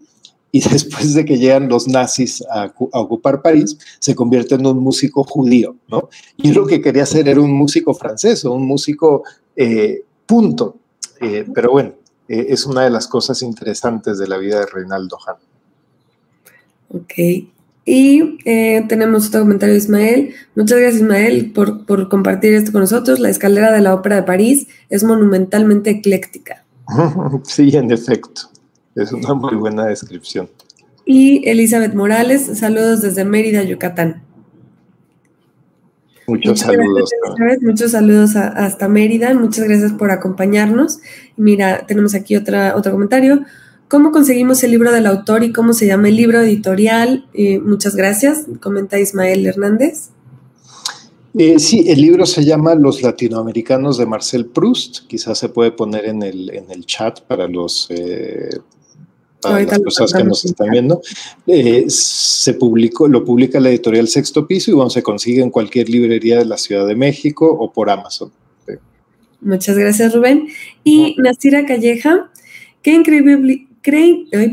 y 0.51 0.61
después 0.69 1.13
de 1.13 1.25
que 1.25 1.37
llegan 1.37 1.69
los 1.69 1.87
nazis 1.87 2.43
a, 2.49 2.73
ocupar 2.93 3.41
París, 3.41 3.77
se 3.99 4.15
convierte 4.15 4.55
en 4.55 4.65
un 4.65 4.79
músico 4.79 5.23
judío, 5.23 5.75
¿no? 5.87 6.09
Y 6.37 6.51
lo 6.51 6.65
que 6.65 6.81
quería 6.81 7.03
hacer 7.03 7.27
era 7.27 7.41
un 7.41 7.53
músico 7.53 7.93
francés 7.93 8.43
un 8.43 8.65
músico 8.65 9.23
eh, 9.55 10.03
punto. 10.25 10.77
Eh, 11.19 11.45
pero 11.53 11.71
bueno, 11.71 11.93
es 12.27 12.65
una 12.65 12.83
de 12.83 12.89
las 12.89 13.07
cosas 13.07 13.41
interesantes 13.41 14.17
de 14.17 14.27
la 14.27 14.37
vida 14.37 14.59
de 14.59 14.65
Reinaldo 14.65 15.17
Hahn. 15.25 15.37
Ok. 16.89 17.13
Y 17.83 18.37
eh, 18.45 18.85
tenemos 18.87 19.27
otro 19.27 19.41
comentario 19.41 19.73
de 19.73 19.79
Ismael. 19.79 20.33
Muchas 20.55 20.79
gracias, 20.79 21.01
Ismael, 21.01 21.51
por, 21.51 21.85
por, 21.85 22.09
compartir 22.09 22.53
esto 22.53 22.71
con 22.71 22.81
nosotros. 22.81 23.19
La 23.19 23.29
escalera 23.29 23.71
de 23.71 23.81
la 23.81 23.93
Ópera 23.95 24.17
de 24.17 24.23
París 24.23 24.67
es 24.89 25.03
monumentalmente 25.03 25.89
ecléctica. 25.89 26.63
Sí, 27.43 27.75
en 27.75 27.91
efecto. 27.91 28.41
Es 28.95 29.11
una 29.11 29.33
muy 29.33 29.55
buena 29.55 29.85
descripción. 29.85 30.49
Y 31.05 31.47
Elizabeth 31.49 31.93
Morales, 31.93 32.59
saludos 32.59 33.01
desde 33.01 33.25
Mérida, 33.25 33.63
Yucatán. 33.63 34.21
Muchos 36.31 36.61
saludos. 36.61 37.11
muchos 37.61 37.91
saludos 37.91 38.37
hasta 38.37 38.87
Mérida. 38.87 39.33
Muchas 39.33 39.65
gracias 39.65 39.91
por 39.91 40.11
acompañarnos. 40.11 40.99
Mira, 41.35 41.85
tenemos 41.85 42.15
aquí 42.15 42.37
otra, 42.37 42.77
otro 42.77 42.93
comentario. 42.93 43.43
¿Cómo 43.89 44.13
conseguimos 44.13 44.63
el 44.63 44.71
libro 44.71 44.93
del 44.93 45.07
autor 45.07 45.43
y 45.43 45.51
cómo 45.51 45.73
se 45.73 45.87
llama 45.87 46.07
el 46.07 46.15
libro 46.15 46.39
editorial? 46.39 47.25
Eh, 47.33 47.59
muchas 47.59 47.97
gracias, 47.97 48.45
comenta 48.61 48.97
Ismael 48.97 49.45
Hernández. 49.45 50.11
Eh, 51.37 51.59
sí, 51.59 51.83
el 51.89 51.99
libro 52.01 52.25
se 52.25 52.45
llama 52.45 52.75
Los 52.75 53.01
latinoamericanos 53.01 53.97
de 53.97 54.05
Marcel 54.05 54.45
Proust. 54.45 55.07
Quizás 55.07 55.37
se 55.37 55.49
puede 55.49 55.71
poner 55.71 56.05
en 56.05 56.23
el, 56.23 56.49
en 56.51 56.71
el 56.71 56.85
chat 56.85 57.19
para 57.21 57.49
los 57.49 57.87
eh, 57.89 58.57
para 59.41 59.63
las 59.63 59.79
personas 59.79 60.13
que 60.13 60.23
nos 60.23 60.45
están 60.45 60.69
viendo. 60.69 61.01
se 61.87 62.53
publicó, 62.53 63.07
lo 63.07 63.25
publica 63.25 63.59
la 63.59 63.69
editorial 63.69 64.07
Sexto 64.07 64.47
Piso 64.47 64.71
y 64.71 64.73
bueno, 64.73 64.89
se 64.89 65.03
consigue 65.03 65.41
en 65.41 65.49
cualquier 65.49 65.89
librería 65.89 66.37
de 66.37 66.45
la 66.45 66.57
Ciudad 66.57 66.87
de 66.87 66.95
México 66.95 67.45
o 67.47 67.71
por 67.71 67.89
Amazon. 67.89 68.31
Muchas 69.41 69.75
gracias, 69.75 70.13
Rubén. 70.13 70.47
Y 70.83 71.15
Nasira 71.17 71.65
Calleja, 71.65 72.29
qué 72.83 72.93
increíble, 72.93 73.67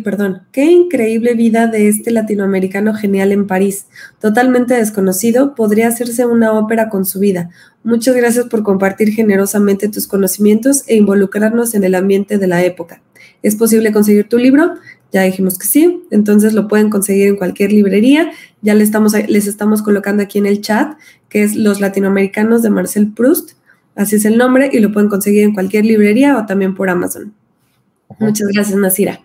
perdón, 0.02 0.42
qué 0.50 0.64
increíble 0.64 1.34
vida 1.34 1.66
de 1.66 1.88
este 1.88 2.10
latinoamericano 2.10 2.94
genial 2.94 3.32
en 3.32 3.46
París. 3.46 3.86
Totalmente 4.18 4.74
desconocido, 4.74 5.54
podría 5.54 5.88
hacerse 5.88 6.24
una 6.24 6.58
ópera 6.58 6.88
con 6.88 7.04
su 7.04 7.20
vida. 7.20 7.50
Muchas 7.84 8.16
gracias 8.16 8.46
por 8.46 8.62
compartir 8.62 9.12
generosamente 9.12 9.88
tus 9.88 10.06
conocimientos 10.06 10.84
e 10.86 10.96
involucrarnos 10.96 11.74
en 11.74 11.84
el 11.84 11.94
ambiente 11.94 12.38
de 12.38 12.46
la 12.46 12.64
época. 12.64 13.02
¿Es 13.42 13.56
posible 13.56 13.92
conseguir 13.92 14.28
tu 14.28 14.38
libro? 14.38 14.74
Ya 15.12 15.22
dijimos 15.22 15.58
que 15.58 15.66
sí, 15.66 16.02
entonces 16.10 16.52
lo 16.52 16.68
pueden 16.68 16.90
conseguir 16.90 17.28
en 17.28 17.36
cualquier 17.36 17.72
librería. 17.72 18.30
Ya 18.60 18.74
les 18.74 18.84
estamos, 18.84 19.14
les 19.14 19.46
estamos 19.46 19.82
colocando 19.82 20.22
aquí 20.22 20.38
en 20.38 20.46
el 20.46 20.60
chat, 20.60 20.98
que 21.28 21.42
es 21.42 21.56
Los 21.56 21.80
Latinoamericanos 21.80 22.62
de 22.62 22.70
Marcel 22.70 23.12
Proust. 23.12 23.52
Así 23.94 24.16
es 24.16 24.24
el 24.24 24.36
nombre 24.36 24.70
y 24.72 24.80
lo 24.80 24.92
pueden 24.92 25.08
conseguir 25.08 25.44
en 25.44 25.54
cualquier 25.54 25.84
librería 25.84 26.38
o 26.38 26.46
también 26.46 26.74
por 26.74 26.90
Amazon. 26.90 27.34
Muchas 28.18 28.48
gracias, 28.48 28.78
Nasira. 28.78 29.20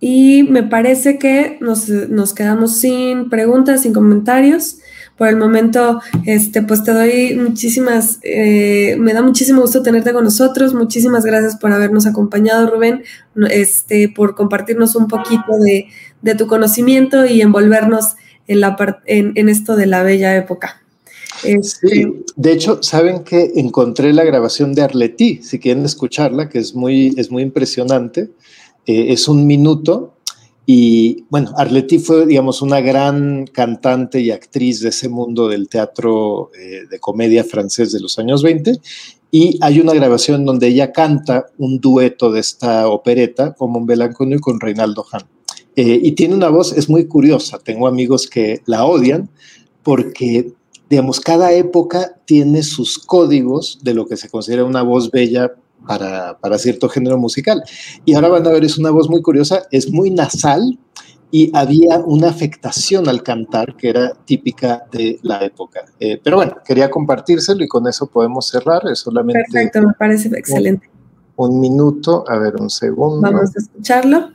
Y 0.00 0.44
me 0.44 0.62
parece 0.62 1.18
que 1.18 1.58
nos, 1.60 2.34
quedamos 2.34 2.78
sin 2.78 3.30
preguntas, 3.30 3.82
sin 3.82 3.92
comentarios. 3.92 4.78
Por 5.16 5.28
el 5.28 5.36
momento, 5.36 6.00
este, 6.24 6.62
pues 6.62 6.82
te 6.84 6.92
doy 6.92 7.36
muchísimas, 7.36 8.18
eh, 8.22 8.96
me 8.98 9.14
da 9.14 9.22
muchísimo 9.22 9.62
gusto 9.62 9.82
tenerte 9.82 10.12
con 10.12 10.24
nosotros. 10.24 10.74
Muchísimas 10.74 11.24
gracias 11.24 11.56
por 11.56 11.72
habernos 11.72 12.06
acompañado, 12.06 12.70
Rubén, 12.70 13.02
este, 13.50 14.08
por 14.08 14.34
compartirnos 14.34 14.94
un 14.94 15.08
poquito 15.08 15.58
de, 15.58 15.88
tu 16.34 16.46
conocimiento 16.46 17.24
y 17.24 17.40
envolvernos 17.40 18.16
en, 18.46 18.60
la, 18.60 18.76
en, 19.06 19.32
en 19.36 19.48
esto 19.48 19.76
de 19.76 19.86
la 19.86 20.02
bella 20.02 20.36
época. 20.36 20.82
Este, 21.44 21.88
sí, 21.88 22.24
de 22.36 22.52
hecho, 22.52 22.82
saben 22.82 23.24
que 23.24 23.52
encontré 23.56 24.12
la 24.12 24.24
grabación 24.24 24.74
de 24.74 24.82
Arletí, 24.82 25.40
si 25.42 25.58
quieren 25.58 25.84
escucharla, 25.84 26.48
que 26.48 26.58
es 26.58 26.74
muy, 26.74 27.14
es 27.16 27.30
muy 27.30 27.42
impresionante. 27.42 28.30
Eh, 28.86 29.12
es 29.12 29.28
un 29.28 29.46
minuto 29.46 30.15
y 30.68 31.24
bueno, 31.30 31.52
Arletí 31.56 32.00
fue, 32.00 32.26
digamos, 32.26 32.60
una 32.60 32.80
gran 32.80 33.46
cantante 33.46 34.20
y 34.20 34.32
actriz 34.32 34.80
de 34.80 34.88
ese 34.88 35.08
mundo 35.08 35.46
del 35.48 35.68
teatro 35.68 36.50
eh, 36.58 36.86
de 36.90 36.98
comedia 36.98 37.44
francés 37.44 37.92
de 37.92 38.00
los 38.00 38.18
años 38.18 38.42
20. 38.42 38.80
Y 39.30 39.58
hay 39.62 39.78
una 39.78 39.94
grabación 39.94 40.44
donde 40.44 40.66
ella 40.66 40.90
canta 40.90 41.46
un 41.56 41.78
dueto 41.78 42.32
de 42.32 42.40
esta 42.40 42.88
opereta, 42.88 43.54
como 43.54 43.78
un 43.78 43.86
Belanconio 43.86 44.40
con 44.40 44.58
Reinaldo 44.58 45.06
Hahn. 45.12 45.26
Eh, 45.76 46.00
y 46.02 46.12
tiene 46.12 46.34
una 46.34 46.48
voz, 46.48 46.72
es 46.72 46.88
muy 46.88 47.06
curiosa. 47.06 47.60
Tengo 47.60 47.86
amigos 47.86 48.26
que 48.26 48.60
la 48.66 48.86
odian 48.86 49.30
porque 49.84 50.52
digamos, 50.88 51.20
cada 51.20 51.52
época 51.52 52.16
tiene 52.26 52.62
sus 52.62 52.98
códigos 52.98 53.80
de 53.82 53.94
lo 53.94 54.06
que 54.06 54.16
se 54.16 54.28
considera 54.28 54.64
una 54.64 54.82
voz 54.82 55.10
bella 55.10 55.52
para, 55.86 56.38
para, 56.38 56.58
cierto 56.58 56.88
género 56.88 57.18
musical. 57.18 57.62
Y 58.04 58.14
ahora 58.14 58.28
van 58.28 58.46
a 58.46 58.50
ver, 58.50 58.64
es 58.64 58.78
una 58.78 58.90
voz 58.90 59.08
muy 59.08 59.22
curiosa, 59.22 59.62
es 59.70 59.90
muy 59.90 60.10
nasal 60.10 60.78
y 61.30 61.50
había 61.56 61.98
una 61.98 62.28
afectación 62.28 63.08
al 63.08 63.22
cantar 63.22 63.76
que 63.76 63.90
era 63.90 64.12
típica 64.24 64.84
de 64.92 65.18
la 65.22 65.44
época. 65.44 65.80
Eh, 65.98 66.20
pero 66.22 66.36
bueno, 66.36 66.56
quería 66.64 66.90
compartírselo 66.90 67.64
y 67.64 67.68
con 67.68 67.86
eso 67.88 68.06
podemos 68.06 68.48
cerrar. 68.48 68.82
Es 68.88 69.00
solamente. 69.00 69.42
Perfecto, 69.50 69.82
me 69.82 69.92
parece 69.94 70.28
excelente. 70.28 70.88
Un, 71.36 71.60
minuto, 71.60 72.24
a 72.28 72.38
ver, 72.38 72.56
un 72.56 72.70
segundo. 72.70 73.20
Vamos 73.20 73.54
a 73.54 73.58
escucharlo. 73.58 74.30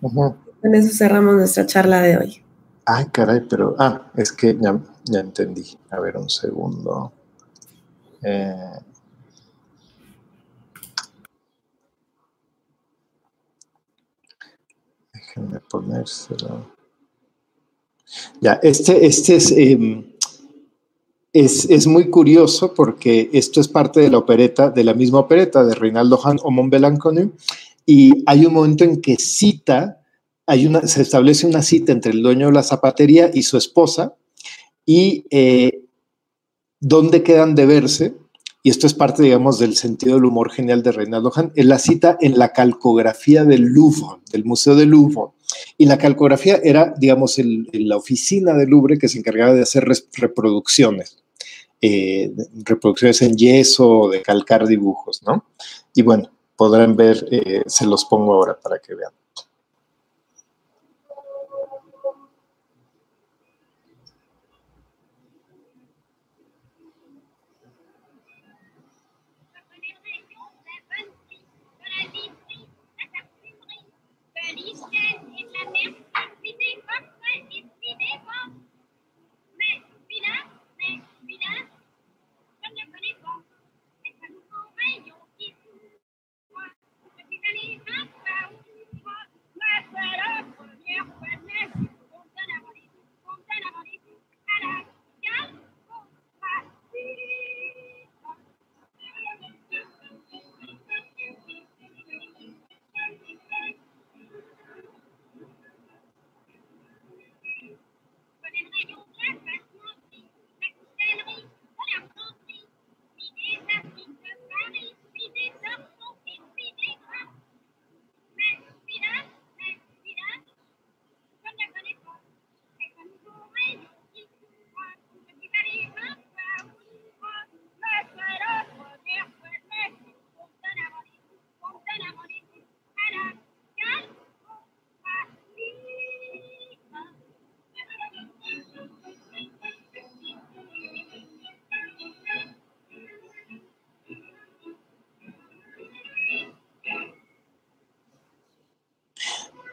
Con 0.00 0.74
eso 0.74 0.94
cerramos 0.94 1.36
nuestra 1.36 1.64
charla 1.64 2.02
de 2.02 2.18
hoy. 2.18 2.42
Ay, 2.84 3.06
caray, 3.12 3.40
pero. 3.48 3.76
Ah, 3.78 4.10
es 4.16 4.32
que 4.32 4.56
ya, 4.60 4.78
ya 5.04 5.20
entendí. 5.20 5.64
A 5.90 6.00
ver, 6.00 6.16
un 6.16 6.28
segundo. 6.28 7.12
Eh, 8.22 8.54
déjenme 15.34 15.60
ponérselo. 15.60 16.66
Ya, 18.40 18.60
este, 18.62 19.06
este 19.06 19.36
es, 19.36 19.50
em, 19.52 20.04
es, 21.32 21.64
es, 21.64 21.86
muy 21.86 22.10
curioso 22.10 22.74
porque 22.74 23.30
esto 23.32 23.60
es 23.60 23.68
parte 23.68 24.00
de 24.00 24.10
la 24.10 24.18
opereta, 24.18 24.70
de 24.70 24.84
la 24.84 24.94
misma 24.94 25.20
opereta 25.20 25.64
de 25.64 25.74
Reinaldo 25.74 26.20
Hahn 26.22 26.38
o 26.42 26.50
Montbelanconu, 26.50 27.32
y 27.86 28.22
hay 28.26 28.44
un 28.44 28.54
momento 28.54 28.84
en 28.84 29.00
que 29.00 29.16
cita, 29.16 30.02
hay 30.46 30.66
una, 30.66 30.86
se 30.86 31.02
establece 31.02 31.46
una 31.46 31.62
cita 31.62 31.92
entre 31.92 32.12
el 32.12 32.22
dueño 32.22 32.48
de 32.48 32.52
la 32.52 32.62
zapatería 32.62 33.30
y 33.32 33.42
su 33.42 33.56
esposa, 33.56 34.14
y 34.84 35.24
eh, 35.30 35.84
dónde 36.80 37.22
quedan 37.22 37.54
de 37.54 37.66
verse, 37.66 38.14
y 38.62 38.70
esto 38.70 38.86
es 38.86 38.94
parte, 38.94 39.24
digamos, 39.24 39.58
del 39.58 39.76
sentido 39.76 40.14
del 40.14 40.24
humor 40.24 40.52
genial 40.52 40.82
de 40.82 40.92
Reinaldo 40.92 41.32
Hahn, 41.34 41.52
en 41.56 41.68
la 41.68 41.78
cita 41.78 42.16
en 42.20 42.38
la 42.38 42.52
calcografía 42.52 43.44
del 43.44 43.62
Louvre, 43.62 44.20
del 44.30 44.44
Museo 44.44 44.76
del 44.76 44.90
Louvre. 44.90 45.32
Y 45.76 45.86
la 45.86 45.98
calcografía 45.98 46.60
era, 46.62 46.94
digamos, 46.96 47.40
el, 47.40 47.68
la 47.72 47.96
oficina 47.96 48.54
del 48.54 48.70
Louvre 48.70 48.98
que 48.98 49.08
se 49.08 49.18
encargaba 49.18 49.52
de 49.52 49.62
hacer 49.62 49.84
reproducciones, 50.12 51.24
eh, 51.80 52.32
reproducciones 52.64 53.20
en 53.22 53.36
yeso, 53.36 54.08
de 54.08 54.22
calcar 54.22 54.68
dibujos, 54.68 55.22
¿no? 55.24 55.44
Y 55.92 56.02
bueno, 56.02 56.30
podrán 56.56 56.94
ver, 56.94 57.26
eh, 57.32 57.62
se 57.66 57.86
los 57.86 58.04
pongo 58.04 58.34
ahora 58.34 58.56
para 58.62 58.78
que 58.78 58.94
vean. 58.94 59.12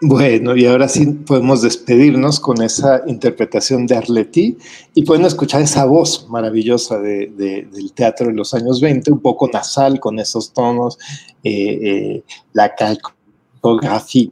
Bueno, 0.01 0.55
y 0.55 0.65
ahora 0.65 0.87
sí 0.87 1.05
podemos 1.07 1.61
despedirnos 1.61 2.39
con 2.39 2.61
esa 2.61 3.01
interpretación 3.05 3.85
de 3.85 3.97
Arletty 3.97 4.57
y 4.93 5.03
pueden 5.03 5.25
escuchar 5.25 5.61
esa 5.61 5.83
voz 5.83 6.27
maravillosa 6.29 6.99
del 6.99 7.91
teatro 7.93 8.27
de 8.27 8.33
los 8.33 8.53
años 8.53 8.79
20, 8.79 9.11
un 9.11 9.19
poco 9.19 9.49
nasal 9.49 9.99
con 9.99 10.17
esos 10.19 10.53
tonos, 10.53 10.97
eh, 11.43 11.79
eh, 11.81 12.23
la 12.53 12.75
calcografía. 12.75 14.29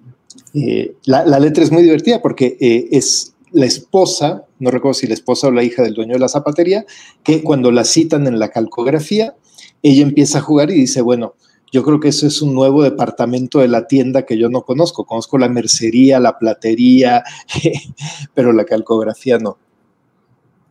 Eh, 0.54 0.96
la, 1.04 1.26
la, 1.26 1.38
letra 1.38 1.66
es 1.66 1.72
muy 1.72 1.84
divertida 1.84 2.22
porque 2.22 2.56
es 2.90 3.34
la 3.52 3.66
esposa, 3.66 4.46
no 4.60 4.72
recuerdo 4.72 4.94
si 4.94 5.08
la 5.08 5.16
esposa 5.16 5.48
o 5.48 5.52
la 5.52 5.64
hija 5.64 5.84
del 5.84 5.96
dueño 5.96 6.14
de 6.14 6.20
la 6.20 6.30
zapatería, 6.30 6.86
que 7.24 7.44
cuando 7.44 7.72
la 7.72 7.84
citan 7.84 8.26
en 8.26 8.40
la 8.40 8.50
calcografía, 8.50 9.36
ella 9.84 10.04
empieza 10.04 10.38
a 10.38 10.42
jugar 10.42 10.72
y 10.72 10.76
dice, 10.76 11.02
bueno, 11.02 11.34
yo 11.72 11.84
creo 11.84 12.00
que 12.00 12.10
eso 12.10 12.28
es 12.28 12.42
un 12.42 12.54
nuevo 12.54 12.84
departamento 12.84 13.60
de 13.60 13.68
la 13.68 13.88
tienda 13.88 14.26
que 14.26 14.38
yo 14.38 14.50
no 14.50 14.62
conozco. 14.62 15.06
Conozco 15.06 15.38
la 15.38 15.50
mercería, 15.50 16.20
la 16.20 16.38
platería, 16.38 17.24
pero 18.34 18.54
la 18.54 18.66
calcografía 18.66 19.38
no. 19.38 19.58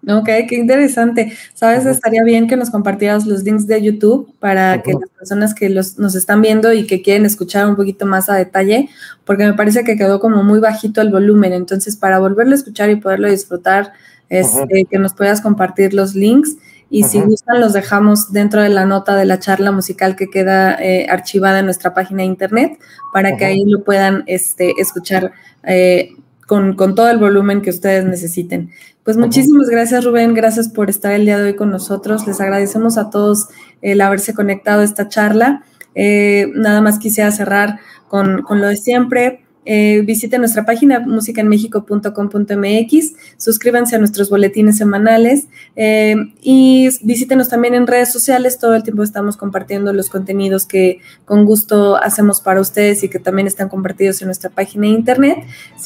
Ok, 0.09 0.29
qué 0.49 0.55
interesante. 0.57 1.33
Sabes, 1.55 1.85
estaría 1.85 2.23
bien 2.23 2.47
que 2.47 2.57
nos 2.57 2.71
compartieras 2.71 3.27
los 3.27 3.43
links 3.43 3.67
de 3.67 3.83
YouTube 3.83 4.33
para 4.39 4.81
que 4.83 4.93
las 4.93 5.11
personas 5.11 5.53
que 5.53 5.69
los, 5.69 5.99
nos 5.99 6.15
están 6.15 6.43
viendo 6.43 6.73
y 6.73 6.87
que 6.87 7.03
quieren 7.03 7.27
escuchar 7.27 7.67
un 7.67 7.75
poquito 7.75 8.07
más 8.07 8.31
a 8.31 8.37
detalle, 8.37 8.89
porque 9.25 9.45
me 9.45 9.55
parece 9.55 9.83
que 9.83 9.97
quedó 9.97 10.21
como 10.21 10.45
muy 10.45 10.61
bajito 10.61 11.01
el 11.01 11.11
volumen. 11.11 11.53
Entonces, 11.53 11.97
para 11.97 12.21
volverlo 12.21 12.53
a 12.53 12.57
escuchar 12.57 12.89
y 12.91 12.97
poderlo 12.97 13.29
disfrutar, 13.29 13.95
es 14.29 14.55
este, 14.55 14.87
que 14.89 14.99
nos 14.99 15.13
puedas 15.13 15.41
compartir 15.41 15.93
los 15.93 16.15
links. 16.15 16.57
Y 16.89 17.03
si 17.03 17.21
gustan, 17.21 17.61
los 17.61 17.73
dejamos 17.73 18.33
dentro 18.33 18.63
de 18.63 18.69
la 18.69 18.85
nota 18.85 19.17
de 19.17 19.25
la 19.25 19.41
charla 19.41 19.73
musical 19.73 20.15
que 20.15 20.31
queda 20.31 20.77
eh, 20.81 21.07
archivada 21.11 21.59
en 21.59 21.65
nuestra 21.65 21.95
página 21.95 22.19
de 22.19 22.27
internet 22.27 22.79
para 23.13 23.37
que 23.37 23.45
ahí 23.45 23.65
lo 23.65 23.83
puedan 23.83 24.23
este, 24.27 24.73
escuchar 24.79 25.33
eh, 25.65 26.11
con, 26.47 26.77
todo 26.77 27.11
el 27.11 27.19
volumen 27.19 27.61
que 27.61 27.71
ustedes 27.71 28.05
necesiten. 28.05 28.71
Pues 29.03 29.17
muchísimas 29.17 29.69
gracias, 29.69 30.05
Rubén. 30.05 30.35
Gracias 30.35 30.69
por 30.69 30.89
estar 30.89 31.13
el 31.13 31.25
día 31.25 31.39
de 31.39 31.45
hoy 31.45 31.57
con 31.57 31.71
nosotros. 31.71 32.27
Les 32.27 32.41
agradecemos 32.41 32.99
a 32.99 33.11
todos 33.11 33.49
el 33.83 34.01
haberse 34.01 34.33
conectado 34.33 34.83
a 34.83 34.85
esta 34.85 35.09
charla. 35.09 35.65
Eh, 35.97 36.53
nada 36.55 36.81
más 36.81 36.99
quisiera 36.99 37.33
cerrar 37.33 37.81
con, 38.09 38.43
con 38.43 38.61
lo 38.61 38.69
de 38.69 38.77
siempre 38.77 39.46
eh, 39.69 40.03
visiten 40.03 40.41
nuestra 40.41 40.65
página 40.65 41.01
musicaenmexico.com.mx, 41.01 43.13
suscríbanse 43.37 43.97
a 43.97 43.99
nuestros 43.99 44.31
boletines 44.31 44.79
semanales 44.79 45.49
eh, 45.75 46.15
y 46.41 46.89
visítenos 47.03 47.49
también 47.49 47.75
en 47.75 47.89
redes 47.89 48.13
sociales. 48.13 48.61
Todo 48.61 48.77
el 48.77 48.85
tiempo 48.85 49.03
estamos 49.03 49.37
compartiendo 49.37 49.93
los 49.93 50.09
contenidos 50.09 50.67
que 50.67 51.01
con 51.25 51.45
gusto 51.45 51.97
hacemos 51.97 52.41
para 52.41 52.61
ustedes 52.61 53.03
y 53.03 53.09
que 53.09 53.19
también 53.19 53.49
están 53.49 53.69
compartidos 53.69 54.23
en 54.23 54.27
nuestra 54.27 54.51
página 54.51 54.87
de 54.87 54.93
internet. 54.93 55.39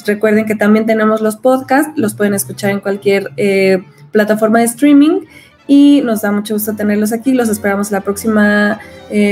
Recuerden 0.04 0.44
que 0.44 0.56
también 0.56 0.84
tenemos 0.84 1.22
los 1.22 1.36
podcasts, 1.36 1.94
los 1.96 2.12
pueden 2.14 2.34
escuchar 2.34 2.72
en 2.72 2.80
cualquier 2.80 3.32
eh, 3.38 3.82
plataforma 4.12 4.58
de 4.58 4.66
streaming 4.66 5.20
y 5.66 6.02
nos 6.04 6.20
da 6.20 6.32
mucho 6.32 6.52
gusto 6.52 6.76
tenerlos 6.76 7.12
aquí. 7.12 7.32
Los 7.32 7.48
esperamos 7.48 7.90
la 7.90 8.02
próxima 8.02 8.78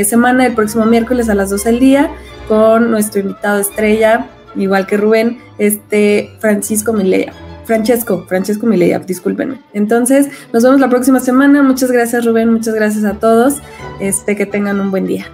semana, 0.05 0.47
el 0.47 0.55
próximo 0.55 0.87
miércoles 0.87 1.29
a 1.29 1.35
las 1.35 1.51
12 1.51 1.71
del 1.71 1.81
día, 1.81 2.11
con 2.49 2.91
nuestro 2.91 3.21
invitado 3.21 3.61
estrella, 3.61 4.27
igual 4.59 4.87
que 4.87 4.97
Rubén, 4.97 5.39
este 5.59 6.31
Francisco 6.41 6.93
Milea. 6.93 7.33
Francesco, 7.65 8.25
Francesco 8.27 8.67
Milea, 8.67 8.99
discúlpenme. 9.01 9.61
Entonces, 9.75 10.29
nos 10.55 10.63
vemos 10.63 10.81
la 10.81 10.89
próxima 10.89 11.21
semana. 11.21 11.63
Muchas 11.63 11.91
gracias, 11.93 12.25
Rubén. 12.25 12.51
Muchas 12.51 12.75
gracias 12.75 13.05
a 13.05 13.15
todos. 13.15 13.57
Este, 14.01 14.37
que 14.37 14.47
tengan 14.47 14.81
un 14.81 14.91
buen 14.91 15.07
día. 15.07 15.27